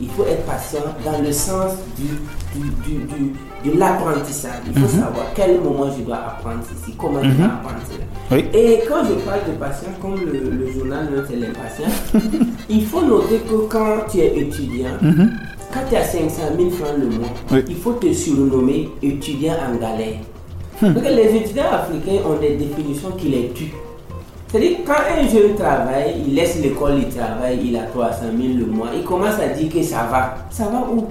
Il 0.00 0.08
faut 0.10 0.24
être 0.24 0.44
patient 0.44 0.80
dans 1.04 1.22
le 1.22 1.30
sens 1.30 1.72
du, 1.96 2.58
du, 2.58 2.68
du, 2.84 3.04
du- 3.04 3.70
de 3.70 3.78
l'apprentissage. 3.78 4.60
Il 4.66 4.78
faut 4.82 4.88
savoir 4.88 5.26
quel 5.36 5.60
moment 5.60 5.86
je 5.96 6.02
dois 6.02 6.16
apprendre 6.16 6.62
ceci, 6.68 6.96
comment 6.98 7.22
je 7.22 7.30
dois 7.30 7.46
apprendre 7.46 7.78
cela. 7.88 8.04
Oui. 8.32 8.44
Et 8.52 8.80
quand 8.88 9.04
je 9.04 9.14
parle 9.24 9.44
de 9.46 9.52
patience, 9.52 9.94
comme 10.02 10.16
le, 10.16 10.50
le 10.50 10.72
journal 10.72 11.08
note 11.14 11.26
c'est 11.30 11.36
l'impatience, 11.36 12.12
il 12.68 12.84
faut 12.86 13.02
noter 13.02 13.38
que 13.38 13.54
quand 13.70 13.98
tu 14.10 14.18
es 14.18 14.36
étudiant, 14.40 14.90
quand 15.72 15.80
tu 15.88 15.94
as 15.96 16.04
500 16.04 16.42
000 16.58 16.70
francs 16.70 16.98
le 16.98 17.06
mois, 17.16 17.28
Oui. 17.52 17.64
il 17.68 17.76
faut 17.76 17.92
te 17.92 18.12
surnommer 18.12 18.90
étudiant 19.00 19.54
en 19.72 19.76
galère. 19.76 20.18
Parce 20.80 20.92
que 20.94 21.14
les 21.14 21.36
étudiants 21.36 21.72
africains 21.72 22.20
ont 22.28 22.38
des 22.40 22.56
définitions 22.56 23.10
qui 23.12 23.28
les 23.28 23.48
tuent. 23.50 23.72
C'est-à-dire, 24.48 24.78
quand 24.86 24.92
un 24.92 25.26
jeune 25.26 25.54
travaille, 25.56 26.14
il 26.26 26.34
laisse 26.34 26.60
l'école, 26.60 26.98
il 26.98 27.08
travaille, 27.08 27.58
il 27.64 27.76
a 27.76 27.82
300 27.84 28.16
000 28.36 28.58
le 28.58 28.66
mois, 28.66 28.88
il 28.94 29.02
commence 29.02 29.38
à 29.40 29.48
dire 29.48 29.72
que 29.72 29.82
ça 29.82 30.06
va. 30.10 30.36
Ça 30.50 30.64
va 30.64 30.86
où? 30.92 31.06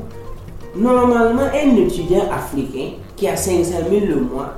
Normalement, 0.76 1.41
un 1.53 1.76
étudiant 1.76 2.24
africain 2.32 2.91
qui 3.16 3.28
a 3.28 3.36
500 3.36 3.74
000 3.89 4.05
le 4.07 4.16
mois, 4.22 4.53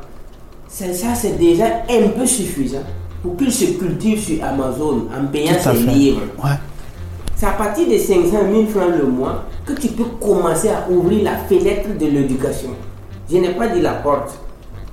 ça, 0.68 0.94
ça, 0.94 1.16
c'est 1.16 1.38
déjà 1.38 1.66
un 1.90 2.10
peu 2.10 2.26
suffisant 2.26 2.84
pour 3.24 3.36
qu'il 3.38 3.52
se 3.52 3.66
cultive 3.78 4.20
sur 4.20 4.44
Amazon 4.44 5.08
en 5.18 5.26
payant 5.32 5.54
ses 5.54 5.74
fait. 5.74 5.92
livres. 5.92 6.22
Ouais. 6.44 6.52
C'est 7.36 7.48
à 7.48 7.52
partir 7.52 7.88
de 7.88 7.98
500 7.98 8.30
000 8.52 8.66
francs 8.68 8.94
le 8.98 9.08
mois 9.08 9.46
que 9.66 9.74
tu 9.74 9.88
peux 9.90 10.06
commencer 10.22 10.70
à 10.70 10.88
ouvrir 10.90 11.24
la 11.24 11.38
fenêtre 11.38 11.90
de 12.00 12.06
l'éducation. 12.06 12.70
Je 13.32 13.38
n'ai 13.38 13.50
pas 13.50 13.68
dit 13.70 13.82
la 13.82 13.94
porte. 13.94 14.38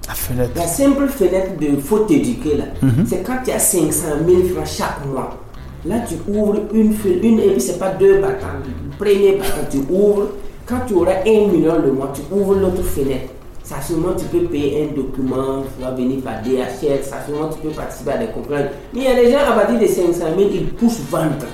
La 0.09 0.15
fenêtre. 0.15 0.51
La 0.57 0.67
simple 0.67 1.07
fenêtre 1.09 1.53
de 1.61 1.81
faut 1.81 2.01
t'éduquer 2.01 2.57
là, 2.57 2.65
c'est 3.07 3.23
quand 3.23 3.39
tu 3.45 3.51
as 3.53 3.59
500 3.59 4.07
000 4.27 4.43
francs 4.55 4.67
chaque 4.67 5.07
mois. 5.07 5.39
Là, 5.85 5.97
tu 6.09 6.15
ouvres 6.33 6.61
une 6.73 6.93
fenêtre, 6.93 7.25
une, 7.25 7.41
et 7.41 7.51
puis 7.51 7.61
c'est 7.61 7.79
pas 7.79 7.91
deux 7.91 8.21
battants. 8.21 8.47
Le 8.65 8.97
premier 9.05 9.33
battant, 9.33 9.67
tu 9.71 9.79
ouvres. 9.93 10.29
Quand 10.65 10.81
tu 10.87 10.95
auras 10.95 11.23
un 11.27 11.49
million 11.49 11.77
le 11.85 11.93
mois, 11.93 12.13
tu 12.15 12.23
ouvres 12.33 12.55
l'autre 12.55 12.83
fenêtre. 12.83 13.33
Ça 13.65 13.81
seulement 13.81 14.13
tu 14.17 14.25
peux 14.27 14.45
payer 14.47 14.89
un 14.91 14.95
document, 14.95 15.63
tu 15.77 15.83
vas 15.83 15.93
venir 15.93 16.21
par 16.21 16.43
DHL, 16.43 17.03
ça 17.03 17.19
seulement 17.27 17.49
tu 17.49 17.61
peux 17.61 17.75
participer 17.75 18.13
à 18.13 18.19
des 18.19 18.27
conférences. 18.27 18.71
Mais 18.93 19.01
il 19.01 19.05
y 19.05 19.07
a 19.09 19.15
des 19.15 19.31
gens 19.31 19.39
à 19.39 19.53
partir 19.53 19.79
de 19.79 19.87
500 19.87 20.25
000, 20.37 20.51
ils 20.53 20.67
poussent 20.69 21.01
ventre. 21.11 21.47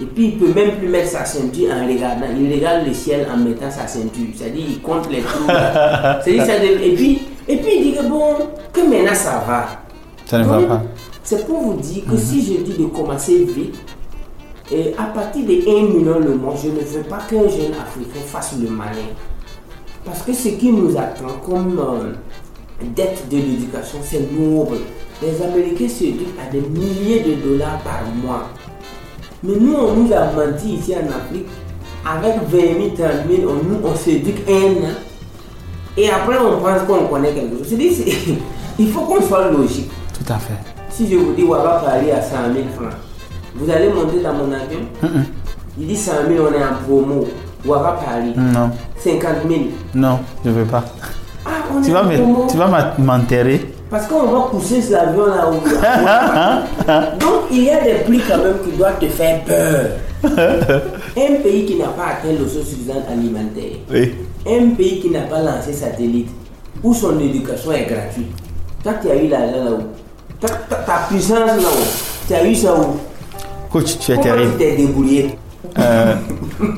Et 0.00 0.06
puis 0.06 0.24
il 0.26 0.38
peut 0.38 0.52
même 0.52 0.76
plus 0.78 0.88
mettre 0.88 1.08
sa 1.10 1.24
ceinture 1.24 1.70
en 1.72 1.86
regardant. 1.86 2.26
Il 2.38 2.52
regarde 2.52 2.86
le 2.86 2.92
ciel 2.92 3.26
en 3.32 3.36
mettant 3.36 3.70
sa 3.70 3.86
ceinture. 3.86 4.26
C'est-à-dire 4.34 4.64
il 4.68 4.80
compte 4.80 5.10
les 5.10 5.20
trous. 5.22 5.46
là. 5.46 6.20
C'est-à-dire, 6.24 6.46
ça 6.46 6.58
dev- 6.58 6.82
et 6.82 6.94
puis 6.94 7.22
et 7.46 7.56
puis 7.58 7.70
il 7.76 7.82
dit 7.84 7.92
que 7.98 8.02
bon, 8.08 8.34
que 8.72 8.80
maintenant 8.80 9.14
ça 9.14 9.44
va. 9.46 9.66
Ça 10.26 10.38
ne 10.38 10.44
va 10.44 10.62
pas. 10.62 10.82
C'est 11.22 11.46
pour 11.46 11.60
vous 11.60 11.74
dire 11.74 12.02
que 12.10 12.16
si 12.16 12.42
je 12.44 12.60
dis 12.62 12.76
de 12.78 12.86
commencer 12.86 13.44
vite, 13.44 13.76
et 14.72 14.94
à 14.98 15.04
partir 15.04 15.44
de 15.44 15.52
1 15.52 15.92
million 15.94 16.18
le 16.18 16.34
mois, 16.36 16.54
je 16.60 16.68
ne 16.70 16.80
veux 16.80 17.02
pas 17.08 17.18
qu'un 17.28 17.42
jeune 17.48 17.72
Africain 17.80 18.20
fasse 18.26 18.54
le 18.60 18.68
malin. 18.70 19.12
Parce 20.04 20.22
que 20.22 20.32
ce 20.32 20.48
qui 20.48 20.70
nous 20.72 20.96
attend 20.96 21.34
comme 21.46 21.78
euh, 21.78 22.12
dette 22.94 23.26
de 23.30 23.36
l'éducation, 23.36 23.98
c'est 24.02 24.30
noble. 24.32 24.78
Les 25.22 25.42
Américains 25.42 25.88
s'éduquent 25.88 26.34
à 26.46 26.50
des 26.50 26.60
milliers 26.60 27.20
de 27.20 27.34
dollars 27.48 27.78
par 27.82 28.02
mois. 28.22 28.48
Mais 29.44 29.56
nous, 29.60 29.74
on 29.74 29.94
nous 29.94 30.12
a 30.12 30.24
menti 30.32 30.74
ici 30.76 30.94
en 30.94 31.06
Afrique. 31.10 31.46
Avec 32.06 32.34
20 32.48 32.58
000, 32.58 32.88
30 32.96 33.10
000, 33.30 33.50
on, 33.50 33.54
nous, 33.68 33.78
on 33.84 33.94
s'éduque 33.94 34.42
un 34.48 34.84
an. 34.86 34.94
Et 35.96 36.10
après, 36.10 36.36
on 36.38 36.60
pense 36.60 36.82
qu'on 36.86 37.06
connaît 37.06 37.32
quelque 37.32 37.58
chose. 37.58 37.66
C'est- 37.68 38.12
il 38.78 38.88
faut 38.90 39.02
qu'on 39.02 39.22
soit 39.22 39.50
logique. 39.50 39.90
Tout 40.12 40.32
à 40.32 40.36
fait. 40.38 40.54
Si 40.90 41.10
je 41.10 41.16
vous 41.16 41.32
dis 41.34 41.42
Ouaga 41.44 41.82
Paris 41.84 42.10
à 42.10 42.20
100 42.22 42.36
000 42.54 42.66
francs, 42.74 42.92
vous 43.56 43.70
allez 43.70 43.88
monter 43.88 44.20
dans 44.22 44.32
mon 44.34 44.52
avion? 44.52 44.80
Il 45.78 45.86
dit 45.88 45.96
100 45.96 46.12
000, 46.28 46.46
on 46.48 46.52
est 46.52 46.62
en 46.64 46.74
promo. 46.86 47.26
Ouaga 47.66 47.98
Paris, 48.04 48.32
Non, 48.36 48.70
50 48.98 49.30
000. 49.48 49.60
non, 49.94 50.18
je 50.44 50.50
veux 50.50 50.64
pas. 50.64 50.84
Ah, 51.46 51.50
on 51.74 51.80
Tu 51.82 51.90
est 51.90 51.92
vas 51.92 52.02
me- 52.02 52.16
promo. 52.16 52.46
tu 52.50 52.56
vas 52.56 52.94
m'enterrer? 52.98 53.73
Parce 53.94 54.08
qu'on 54.08 54.24
va 54.26 54.40
pousser 54.50 54.82
cet 54.82 54.94
avion 54.96 55.26
là 55.26 55.48
où. 55.48 55.54
Donc 57.20 57.42
il 57.52 57.62
y 57.62 57.70
a 57.70 57.80
des 57.80 57.94
prix 58.04 58.20
quand 58.28 58.38
même 58.38 58.56
qui 58.64 58.76
doivent 58.76 58.98
te 58.98 59.06
faire 59.06 59.40
peur. 59.44 59.86
Un 61.16 61.34
pays 61.44 61.64
qui 61.64 61.76
n'a 61.76 61.86
pas 61.86 62.06
atteint 62.18 62.32
l'autosuffisance 62.36 63.04
alimentaire, 63.08 63.76
Oui. 63.92 64.14
un 64.48 64.70
pays 64.70 64.98
qui 65.00 65.10
n'a 65.10 65.20
pas 65.20 65.38
lancé 65.42 65.72
satellite, 65.72 66.28
où 66.82 66.92
son 66.92 67.20
éducation 67.20 67.70
est 67.70 67.84
gratuite. 67.84 68.32
Toi, 68.82 68.94
tu 69.00 69.10
as 69.10 69.14
eu 69.16 69.28
l'argent 69.28 69.64
là-haut. 69.64 69.78
Ta, 70.40 70.48
ta- 70.48 70.74
ta 70.76 70.92
puissance 71.08 71.38
là-haut, 71.46 71.86
tu 72.26 72.34
as 72.34 72.44
eu 72.44 72.54
ça 72.56 72.74
où? 72.74 72.96
Coach, 73.70 73.96
tu 74.00 74.10
es 74.12 74.18
terrible. 74.18 74.52
tu 74.52 74.58
t'es 74.58 74.76
débrouillé? 74.76 75.38
Euh, 75.78 76.14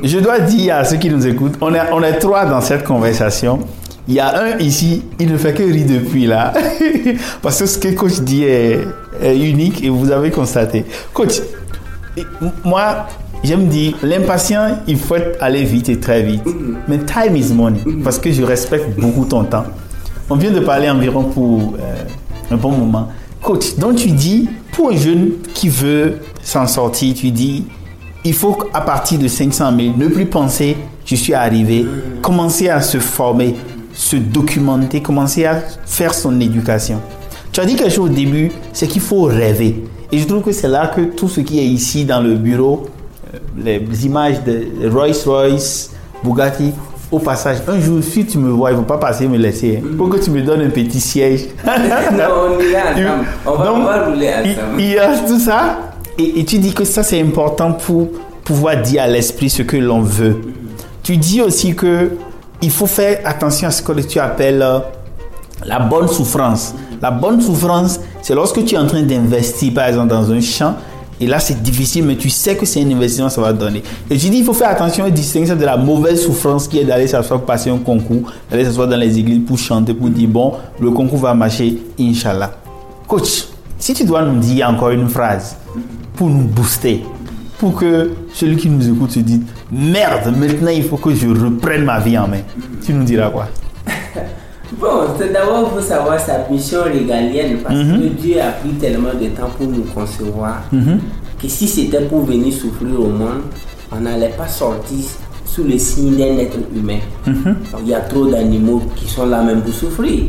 je 0.03 0.19
dois 0.19 0.41
dire 0.41 0.77
à 0.77 0.85
ceux 0.85 0.97
qui 0.99 1.09
nous 1.09 1.27
écoutent, 1.27 1.55
on 1.63 1.73
est, 1.73 1.81
on 1.93 2.03
est 2.03 2.19
trois 2.19 2.45
dans 2.45 2.61
cette 2.61 2.85
conversation. 2.85 3.61
Il 4.09 4.15
y 4.15 4.21
a 4.21 4.41
un 4.41 4.59
ici, 4.59 5.03
il 5.19 5.33
ne 5.33 5.37
fait 5.37 5.53
que 5.53 5.65
rire 5.65 5.87
depuis 5.89 6.27
là. 6.27 6.53
Parce 7.43 7.59
que 7.59 7.67
ce 7.67 7.79
que 7.79 7.89
coach 7.89 8.21
dit 8.21 8.45
est, 8.45 8.87
unique 9.23 9.83
et 9.83 9.89
vous 9.89 10.11
avez 10.11 10.31
constaté. 10.31 10.85
Coach, 11.13 11.41
moi, 12.65 13.07
j'aime 13.43 13.67
dire, 13.67 13.95
l'impatient, 14.03 14.79
il 14.87 14.97
faut 14.97 15.17
aller 15.41 15.65
vite 15.65 15.89
et 15.89 15.99
très 15.99 16.23
vite. 16.23 16.45
Mais 16.87 16.99
time 16.99 17.37
is 17.37 17.53
money. 17.53 17.81
Parce 18.05 18.19
que 18.19 18.31
je 18.31 18.43
respecte 18.43 18.99
beaucoup 18.99 19.25
ton 19.25 19.45
temps. 19.45 19.65
On 20.31 20.37
vient 20.37 20.53
de 20.53 20.61
parler 20.61 20.89
environ 20.89 21.25
pour 21.25 21.75
euh, 21.75 22.55
un 22.55 22.57
bon 22.57 22.73
moment. 22.73 23.09
Coach, 23.43 23.77
donc 23.77 23.97
tu 23.97 24.11
dis, 24.11 24.49
pour 24.73 24.91
un 24.91 24.97
jeune 24.97 25.31
qui 25.53 25.69
veut 25.69 26.19
s'en 26.43 26.67
sortir, 26.67 27.15
tu 27.15 27.31
dis, 27.31 27.65
il 28.25 28.35
faut 28.35 28.53
qu'à 28.55 28.81
partir 28.81 29.19
de 29.19 29.29
500 29.29 29.73
000, 29.77 29.95
ne 29.97 30.09
plus 30.09 30.27
penser, 30.27 30.77
je 31.05 31.15
suis 31.15 31.33
arrivé, 31.35 31.87
commencer 32.23 32.69
à 32.69 32.81
se 32.81 32.99
former, 32.99 33.55
se 33.97 34.17
documenter, 34.17 35.01
commencer 35.01 35.47
à 35.47 35.63
faire 35.87 36.13
son 36.15 36.39
éducation. 36.41 37.01
Tu 37.51 37.61
as 37.61 37.65
dit 37.65 37.77
quelque 37.77 37.91
chose 37.93 38.11
au 38.11 38.13
début, 38.13 38.53
c'est 38.75 38.87
qu'il 38.87 39.01
faut 39.01 39.23
rêver. 39.23 39.85
Et 40.13 40.19
je 40.19 40.27
trouve 40.27 40.43
que 40.43 40.53
c'est 40.53 40.69
là 40.69 40.89
que 40.95 41.01
tout 41.01 41.29
ce 41.29 41.41
qui 41.41 41.59
est 41.59 41.65
ici 41.67 42.05
dans 42.05 42.21
le 42.21 42.35
bureau, 42.35 42.87
euh, 43.35 43.39
les 43.65 44.07
images 44.07 44.45
de 44.45 44.89
Rolls-Royce, 44.91 45.91
Bugatti, 46.23 46.73
au 47.11 47.19
passage, 47.21 47.59
un 47.69 47.81
jour, 47.81 48.03
si 48.03 48.27
tu 48.27 48.37
me 48.37 48.51
vois, 48.51 48.71
il 48.71 48.75
ne 48.75 48.81
faut 48.81 48.85
pas 48.87 48.99
passer 48.99 49.27
me 49.29 49.39
laisser. 49.39 49.81
Il 49.83 49.97
faut 49.97 50.09
que 50.09 50.19
tu 50.19 50.31
me 50.31 50.43
donnes 50.43 50.61
un 50.63 50.71
petit 50.71 51.01
siège. 51.01 51.47
Non, 51.65 52.25
on 52.57 52.61
est 52.61 52.73
là 52.73 52.93
ensemble. 52.93 53.27
On 53.47 53.53
va, 53.53 53.65
Donc, 53.65 53.77
on 53.77 53.85
va 53.85 54.05
rouler 54.07 54.31
il- 54.45 54.51
ensemble. 54.53 54.81
Il 54.81 54.89
y 54.91 54.99
a 54.99 55.19
tout 55.27 55.39
ça. 55.41 55.79
Et, 56.19 56.41
et 56.41 56.45
tu 56.45 56.59
dis 56.59 56.75
que 56.75 56.85
ça, 56.85 57.03
c'est 57.03 57.21
important 57.21 57.73
pour 57.73 58.09
pouvoir 58.45 58.77
dire 58.83 59.03
à 59.03 59.07
l'esprit 59.07 59.49
ce 59.51 59.63
que 59.63 59.77
l'on 59.77 60.01
veut. 60.01 60.37
Tu 61.03 61.17
dis 61.17 61.41
aussi 61.41 61.75
que 61.75 62.11
il 62.63 62.71
faut 62.71 62.87
faire 62.87 63.21
attention 63.25 63.69
à 63.69 63.71
ce 63.71 63.83
que 63.83 63.93
tu 64.01 64.19
appelles 64.19 64.63
euh, 64.63 64.79
la 65.65 65.79
bonne 65.81 66.09
souffrance. 66.09 66.75
La 67.01 67.11
bonne 67.11 67.41
souffrance, 67.41 68.01
c'est 68.23 68.35
lorsque 68.35 68.65
tu 68.65 68.75
es 68.75 68.79
en 68.79 68.87
train 68.87 69.03
d'investir, 69.03 69.75
par 69.75 69.87
exemple, 69.87 70.09
dans 70.09 70.31
un 70.31 70.41
champ. 70.41 70.75
Et 71.19 71.27
là, 71.27 71.41
c'est 71.41 71.63
difficile, 71.63 72.05
mais 72.05 72.17
tu 72.17 72.29
sais 72.29 72.57
que 72.57 72.67
c'est 72.67 72.83
un 72.83 72.91
investissement, 72.91 73.31
ça 73.31 73.41
va 73.41 73.53
donner. 73.53 73.83
Et 74.11 74.19
tu 74.19 74.29
dis, 74.29 74.39
il 74.39 74.45
faut 74.45 74.53
faire 74.53 74.69
attention 74.69 75.05
à 75.05 75.11
distinguer 75.11 75.55
de 75.55 75.65
la 75.65 75.77
mauvaise 75.77 76.23
souffrance 76.23 76.69
qui 76.69 76.79
est 76.79 76.85
d'aller 76.85 77.07
s'asseoir 77.07 77.41
passer 77.41 77.71
un 77.71 77.79
concours, 77.79 78.31
d'aller 78.51 78.65
s'asseoir 78.65 78.87
dans 78.87 78.99
les 78.99 79.19
églises 79.19 79.41
pour 79.47 79.59
chanter, 79.59 79.95
pour 79.95 80.11
dire, 80.11 80.29
bon, 80.29 80.53
le 80.79 80.91
concours 80.91 81.21
va 81.21 81.33
marcher, 81.33 81.79
Inch'Allah. 81.99 82.53
Coach, 83.09 83.47
si 83.79 83.95
tu 83.95 84.05
dois 84.05 84.23
nous 84.23 84.39
dire 84.41 84.69
encore 84.69 84.91
une 84.91 85.09
phrase 85.09 85.57
pour 86.17 86.29
nous 86.29 86.45
booster, 86.45 87.03
pour 87.59 87.75
que 87.75 88.11
celui 88.35 88.57
qui 88.57 88.69
nous 88.69 88.87
écoute 88.87 89.11
se 89.11 89.21
dise 89.21 89.41
merde, 89.73 90.35
maintenant 90.37 90.71
il 90.71 90.85
faut 90.85 90.97
que 90.97 91.15
je 91.15 91.27
reprenne 91.29 91.85
ma 91.85 91.99
vie 92.01 92.19
en 92.19 92.29
main, 92.29 92.41
tu 92.85 92.93
nous 92.93 93.05
diras 93.05 93.31
quoi? 93.31 93.47
Bon, 94.81 95.07
tout 95.17 95.33
d'abord, 95.33 95.71
il 95.73 95.77
faut 95.81 95.87
savoir 95.89 96.19
sa 96.21 96.45
mission 96.51 96.83
régalienne 96.83 97.59
parce 97.63 97.77
que 97.77 98.09
Dieu 98.21 98.41
a 98.41 98.51
pris 98.51 98.71
tellement 98.71 99.15
de 99.15 99.29
temps 99.29 99.49
pour 99.57 99.67
nous 99.69 99.85
concevoir 99.95 100.63
que 101.41 101.49
si 101.49 101.69
c'était 101.69 102.01
pour 102.03 102.25
venir 102.25 102.53
souffrir 102.53 103.01
au 103.01 103.07
monde, 103.09 103.43
on 103.93 104.01
n'allait 104.01 104.31
pas 104.37 104.49
sortir 104.49 105.05
sous 105.45 105.63
le 105.63 105.79
signe 105.79 106.17
d'un 106.17 106.37
être 106.39 106.59
humain. 106.75 106.99
Donc, 107.25 107.37
Il 107.85 107.89
y 107.89 107.95
a 107.95 108.01
trop 108.01 108.27
d'animaux 108.27 108.83
qui 108.97 109.09
sont 109.09 109.27
là 109.27 109.41
même 109.43 109.63
pour 109.63 109.73
souffrir. 109.73 110.25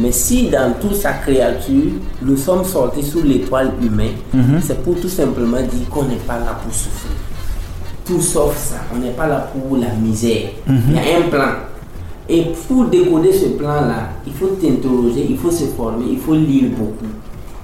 Mais 0.00 0.10
si 0.10 0.48
dans 0.48 0.72
toute 0.80 0.96
sa 0.96 1.12
créature, 1.12 1.92
nous 2.22 2.36
sommes 2.38 2.64
sortis 2.64 3.02
sous 3.02 3.22
l'étoile 3.22 3.70
humaine, 3.82 4.14
c'est 4.62 4.82
pour 4.82 4.98
tout 4.98 5.08
simplement 5.10 5.58
dire 5.60 5.88
qu'on 5.90 6.04
n'est 6.04 6.16
pas 6.26 6.38
là 6.38 6.58
pour 6.64 6.72
souffrir. 6.74 7.10
Tout 8.04 8.20
sauf 8.20 8.56
ça, 8.56 8.76
on 8.94 8.98
n'est 8.98 9.12
pas 9.12 9.26
là 9.26 9.50
pour 9.52 9.76
la 9.78 9.88
misère. 9.94 10.50
Il 10.68 10.94
y 10.94 10.98
a 10.98 11.18
un 11.18 11.28
plan. 11.30 11.52
Et 12.28 12.44
pour 12.68 12.84
décoder 12.86 13.32
ce 13.32 13.46
plan-là, 13.46 14.10
il 14.26 14.32
faut 14.32 14.48
t'interroger, 14.60 15.26
il 15.28 15.36
faut 15.38 15.50
se 15.50 15.64
former, 15.64 16.04
il 16.10 16.18
faut 16.18 16.34
lire 16.34 16.70
beaucoup. 16.76 17.06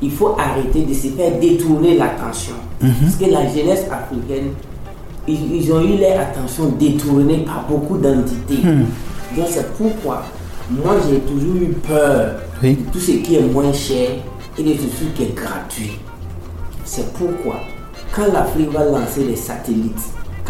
il 0.03 0.11
faut 0.11 0.35
arrêter 0.39 0.83
de 0.83 0.95
se 0.95 1.09
faire 1.09 1.39
détourner 1.39 1.97
l'attention. 1.99 2.55
Parce 2.81 3.17
que 3.17 3.25
la 3.31 3.47
jeunesse 3.47 3.85
africaine, 3.91 4.53
ils, 5.29 5.57
ils 5.57 5.73
ont 5.73 5.83
eu 5.83 5.99
leur 5.99 6.21
attention 6.21 6.67
détournée 6.79 7.39
par 7.45 7.67
beaucoup 7.69 7.99
d'entités. 7.99 8.63
Donc 9.37 9.47
c'est 9.49 9.71
pourquoi 9.75 10.23
moi 10.71 10.95
j'ai 11.09 11.19
toujours 11.21 11.57
eu 11.57 11.69
peur 11.87 12.37
Oui. 12.63 12.77
de 12.77 12.93
tout 12.93 12.99
ce 12.99 13.13
qui 13.13 13.37
est 13.37 13.43
moins 13.43 13.73
cher 13.73 14.09
et 14.59 14.63
de 14.63 14.73
tout 14.73 14.89
ce 14.99 15.05
qui 15.17 15.23
est 15.25 15.35
gratuit. 15.35 15.99
C'est 16.85 17.13
pourquoi 17.13 17.57
quand 18.15 18.33
l'Afrique 18.33 18.73
va 18.73 18.85
lancer 18.85 19.25
les 19.29 19.37
satellites, 19.37 20.01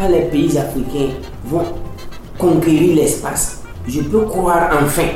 quand 0.00 0.08
les 0.08 0.22
pays 0.22 0.56
africains 0.56 1.12
vont 1.46 1.62
conquérir 2.38 2.96
l'espace, 2.96 3.62
je 3.86 4.00
peux 4.00 4.20
croire 4.22 4.70
enfin 4.82 5.08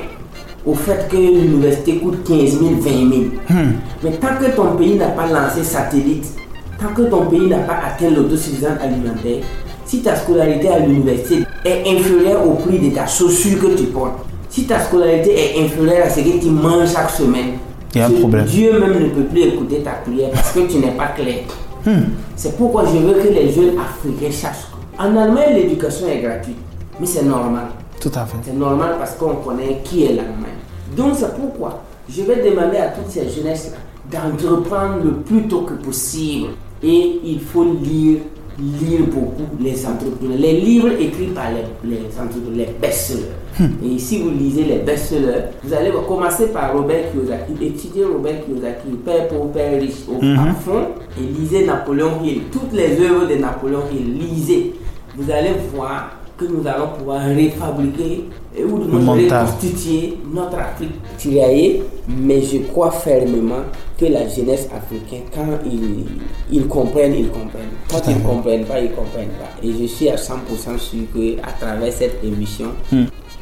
au 0.67 0.75
fait 0.75 1.09
que 1.11 1.17
l'université 1.17 1.97
coûte 1.97 2.23
15 2.27 2.59
000, 2.59 2.71
20 2.81 2.91
000. 2.91 3.23
Mais 4.03 4.11
tant 4.13 4.37
que 4.39 4.51
ton 4.55 4.77
pays 4.77 4.97
n'a 4.97 5.09
pas 5.09 5.27
lancé 5.27 5.63
satellite, 5.65 6.27
tant 6.79 6.95
que 6.95 7.03
ton 7.03 7.27
pays 7.27 7.47
n'a 7.49 7.59
pas 7.59 7.79
atteint 7.87 8.11
l'autosuffisance 8.11 8.79
alimentaire, 8.83 9.43
si 9.87 10.03
ta 10.03 10.17
scolarité 10.17 10.69
à 10.69 10.79
l'université 10.81 11.45
est 11.65 11.83
inférieure 11.87 12.47
au 12.47 12.55
prix 12.55 12.79
de 12.79 12.95
ta 12.95 13.07
chaussure 13.07 13.61
que 13.61 13.77
tu 13.77 13.85
portes, 13.85 14.25
si 14.51 14.65
ta 14.67 14.81
scolarité 14.81 15.35
est 15.35 15.65
inférieure 15.65 16.07
à 16.07 16.11
ce 16.11 16.21
que 16.21 16.41
tu 16.41 16.51
manges 16.51 16.93
chaque 16.93 17.11
semaine, 17.11 17.55
Il 17.95 17.99
y 17.99 18.01
a 18.03 18.07
un 18.07 18.11
problème. 18.11 18.45
Dieu 18.47 18.79
même 18.79 19.03
ne 19.03 19.09
peut 19.09 19.25
plus 19.25 19.43
écouter 19.43 19.79
ta 19.79 19.93
prière 19.93 20.31
parce 20.31 20.53
que 20.53 20.61
tu 20.61 20.79
n'es 20.79 20.93
pas 20.93 21.09
clair. 21.09 21.45
C'est 22.35 22.57
pourquoi 22.57 22.85
je 22.87 22.99
veux 22.99 23.15
que 23.15 23.29
les 23.29 23.53
jeunes 23.53 23.75
africains 23.79 24.33
sachent. 24.33 24.74
En 24.99 25.17
Allemagne, 25.17 25.55
l'éducation 25.55 26.07
est 26.09 26.21
gratuite, 26.21 26.57
mais 27.01 27.07
c'est 27.07 27.25
normal. 27.25 27.67
Tout 28.01 28.13
à 28.15 28.25
fait. 28.27 28.37
C'est 28.45 28.55
normal 28.55 28.95
parce 28.99 29.15
qu'on 29.15 29.35
connaît 29.37 29.81
qui 29.83 30.05
est 30.05 30.09
l'Allemagne. 30.15 30.61
Donc 30.97 31.15
c'est 31.17 31.35
pourquoi 31.35 31.83
je 32.09 32.23
vais 32.23 32.49
demander 32.49 32.77
à 32.77 32.89
toutes 32.89 33.11
ces 33.11 33.29
jeunesses-là 33.29 33.79
d'entreprendre 34.11 35.03
le 35.03 35.13
plus 35.13 35.43
tôt 35.49 35.63
que 35.63 35.75
possible. 35.75 36.49
Et 36.83 37.21
il 37.25 37.41
faut 37.41 37.65
lire, 37.65 38.19
lire 38.59 39.01
beaucoup 39.07 39.57
les 39.59 39.85
entrepreneurs. 39.87 40.39
Les 40.39 40.61
livres 40.61 40.91
écrits 41.01 41.29
par 41.29 41.47
les, 41.51 41.89
les 41.91 42.03
entrepreneurs, 42.21 42.67
les 42.69 42.75
best-sellers. 42.81 43.23
Et 43.85 43.99
si 43.99 44.23
vous 44.23 44.31
lisez 44.31 44.65
les 44.65 44.79
best-sellers, 44.81 45.47
vous 45.63 45.73
allez 45.73 45.91
commencer 46.07 46.49
par 46.49 46.75
Robert 46.75 47.11
Kiyosaki. 47.11 47.53
Étudiez 47.63 48.05
Robert 48.05 48.45
Kiyosaki, 48.45 48.89
Père 49.05 49.29
pauvre, 49.29 49.51
Père 49.53 49.81
riche, 49.81 50.05
au 50.09 50.23
à 50.23 50.53
fond. 50.55 50.89
Et 51.19 51.41
lisez 51.41 51.65
Napoléon 51.65 52.23
Hill. 52.23 52.43
Toutes 52.53 52.73
les 52.75 53.01
œuvres 53.01 53.27
de 53.27 53.37
Napoléon 53.37 53.83
Hill, 53.91 54.19
lisez. 54.19 54.75
Vous 55.17 55.31
allez 55.31 55.53
voir 55.75 56.11
que 56.37 56.45
nous 56.47 56.67
allons 56.67 56.89
pouvoir 56.99 57.21
réfabriquer 57.27 58.25
et 58.57 58.65
ou 58.65 58.77
mental. 58.79 59.47
reconstituer 59.47 60.19
notre 60.33 60.59
Afrique 60.59 60.91
tiraillée. 61.17 61.83
Mais 62.09 62.43
je 62.43 62.59
crois 62.59 62.91
fermement 62.91 63.63
que 63.99 64.07
la 64.07 64.29
jeunesse 64.29 64.69
africaine, 64.77 65.23
quand 65.33 65.47
ils, 65.65 66.05
ils 66.51 66.67
comprennent, 66.67 67.15
ils 67.15 67.29
comprennent. 67.29 67.71
Quand 67.89 68.03
ils 68.09 68.17
ne 68.17 68.21
comprennent 68.21 68.65
pas, 68.65 68.81
ils 68.81 68.91
ne 68.91 68.95
comprennent 68.97 69.29
pas. 69.29 69.67
Et 69.67 69.73
je 69.81 69.87
suis 69.87 70.09
à 70.09 70.17
100% 70.17 70.77
sûr 70.79 71.01
qu'à 71.15 71.53
travers 71.65 71.93
cette 71.93 72.23
émission, 72.25 72.67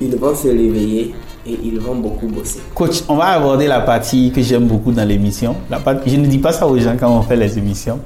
ils 0.00 0.14
vont 0.16 0.34
se 0.34 0.48
réveiller 0.48 1.14
et 1.46 1.58
ils 1.64 1.80
vont 1.80 1.96
beaucoup 1.96 2.26
bosser. 2.28 2.60
Coach, 2.74 3.02
on 3.08 3.16
va 3.16 3.24
aborder 3.28 3.66
la 3.66 3.80
partie 3.80 4.30
que 4.30 4.42
j'aime 4.42 4.66
beaucoup 4.66 4.92
dans 4.92 5.08
l'émission. 5.08 5.56
La 5.70 5.80
partie- 5.80 6.10
Je 6.10 6.16
ne 6.16 6.26
dis 6.26 6.38
pas 6.38 6.52
ça 6.52 6.66
aux 6.68 6.78
gens 6.78 6.94
quand 7.00 7.10
on 7.10 7.22
fait 7.22 7.36
les 7.36 7.56
émissions. 7.58 7.98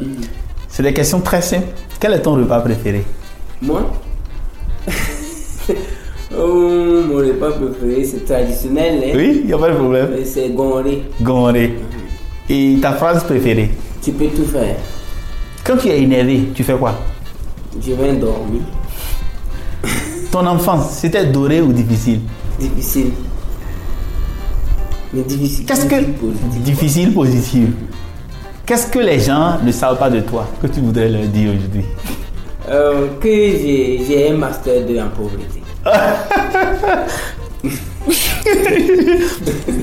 C'est 0.69 0.83
des 0.85 0.95
questions 0.95 1.21
très 1.21 1.43
simples. 1.43 1.67
Quel 1.99 2.13
est 2.15 2.23
ton 2.23 2.35
repas 2.35 2.61
préféré? 2.61 3.05
Moi 3.63 3.91
Oh, 6.37 7.03
mon 7.09 7.17
repas 7.19 7.53
préféré, 7.53 8.05
c'est 8.05 8.25
traditionnel. 8.25 9.03
Hein? 9.05 9.13
Oui, 9.15 9.41
il 9.43 9.47
n'y 9.47 9.53
a 9.53 9.59
pas 9.59 9.71
de 9.71 9.77
problème. 9.77 10.09
C'est 10.25 10.51
gonré. 10.51 11.05
Gondé. 11.23 11.75
Et 12.51 12.79
ta 12.83 12.93
phrase 12.93 13.25
préférée? 13.25 13.71
Tu 14.03 14.13
peux 14.13 14.27
tout 14.27 14.45
faire. 14.45 14.77
Quand 15.65 15.77
tu 15.77 15.89
es 15.89 16.03
énervé, 16.03 16.49
tu 16.55 16.63
fais 16.65 16.75
quoi? 16.75 16.95
Je 17.81 17.93
viens 17.93 18.15
dormir. 18.15 18.63
Ton 20.31 20.47
enfance, 20.47 20.91
c'était 20.91 21.27
doré 21.27 21.61
ou 21.61 21.73
difficile? 21.73 22.21
Difficile. 22.59 23.13
Mais 25.13 25.23
difficile. 25.23 25.65
Qu'est-ce 25.65 25.87
que... 25.87 26.03
Positif. 26.03 26.63
Difficile, 26.63 27.15
positif? 27.15 27.69
Qu'est-ce 28.67 28.89
que 28.89 28.99
les 28.99 29.21
gens 29.21 29.59
ne 29.65 29.71
savent 29.71 29.99
pas 29.99 30.11
de 30.11 30.21
toi 30.21 30.49
que 30.61 30.67
tu 30.67 30.81
voudrais 30.81 31.09
leur 31.09 31.23
dire 31.27 31.51
aujourd'hui? 31.51 31.85
Euh, 32.69 33.07
que 33.21 33.29
j'ai 33.29 34.31
un 34.31 34.37
master 34.37 34.85
2 34.87 34.99
en 34.99 35.09
pauvreté. 35.09 35.63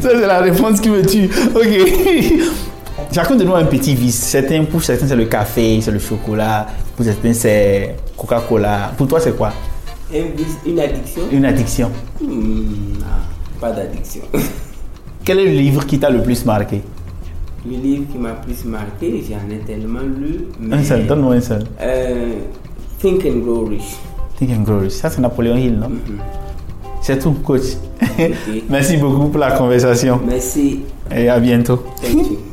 Ça, 0.02 0.10
c'est 0.10 0.28
la 0.28 0.40
réponse 0.40 0.80
qui 0.82 0.90
me 0.90 1.06
tue. 1.06 1.30
Ok. 1.56 2.44
Chacun 3.14 3.36
de 3.36 3.44
nous 3.44 3.54
a 3.54 3.60
un 3.60 3.66
petit 3.66 3.96
vice. 3.96 4.16
Certains, 4.20 4.64
pour 4.66 4.84
certains, 4.84 5.08
c'est 5.08 5.16
le 5.16 5.26
café, 5.26 5.80
c'est 5.82 5.92
le 5.92 6.00
chocolat. 6.00 6.68
Pour 6.96 7.06
certains, 7.06 7.34
c'est 7.34 7.96
Coca-Cola. 8.18 8.92
Pour 8.98 9.08
toi, 9.08 9.20
c'est 9.20 9.36
quoi? 9.36 9.54
Un 10.14 10.24
vice, 10.36 10.58
une 10.66 10.80
addiction? 10.80 11.22
Une 11.32 11.46
addiction. 11.46 11.92
Hmm, 12.22 13.00
non, 13.00 13.60
pas 13.60 13.72
d'addiction. 13.72 14.22
Quel 15.26 15.40
est 15.40 15.46
le 15.46 15.52
livre 15.52 15.86
qui 15.86 15.98
t'a 16.00 16.10
le 16.10 16.22
plus 16.22 16.46
marqué? 16.46 16.82
Le 17.66 17.78
livre 17.78 18.04
qui 18.12 18.18
m'a 18.18 18.32
plus 18.32 18.66
marqué, 18.66 19.24
j'en 19.30 19.56
ai 19.56 19.60
tellement 19.60 20.02
lu. 20.02 20.48
Mais, 20.60 20.76
Un 20.76 20.84
seul, 20.84 21.08
donne-moi 21.08 21.36
un 21.36 21.42
seul. 21.42 21.64
Euh, 21.82 22.34
Think 23.04 23.26
and 23.26 23.44
Grow 23.44 23.66
Rich. 23.66 23.98
Think 24.38 24.52
and 24.52 24.64
Grow 24.64 24.80
Rich. 24.80 24.94
Ça, 24.94 25.10
c'est 25.10 25.20
Napoléon 25.20 25.58
Hill, 25.58 25.78
non? 25.78 25.92
C'est 27.02 27.20
tout, 27.20 27.34
coach. 27.34 27.76
Merci 28.70 28.96
beaucoup 28.96 29.28
pour 29.28 29.40
la 29.42 29.52
conversation. 29.52 30.22
Merci. 30.26 30.84
Et 31.14 31.28
à 31.28 31.38
bientôt. 31.38 31.84
Thank 32.02 32.32
you. 32.32 32.38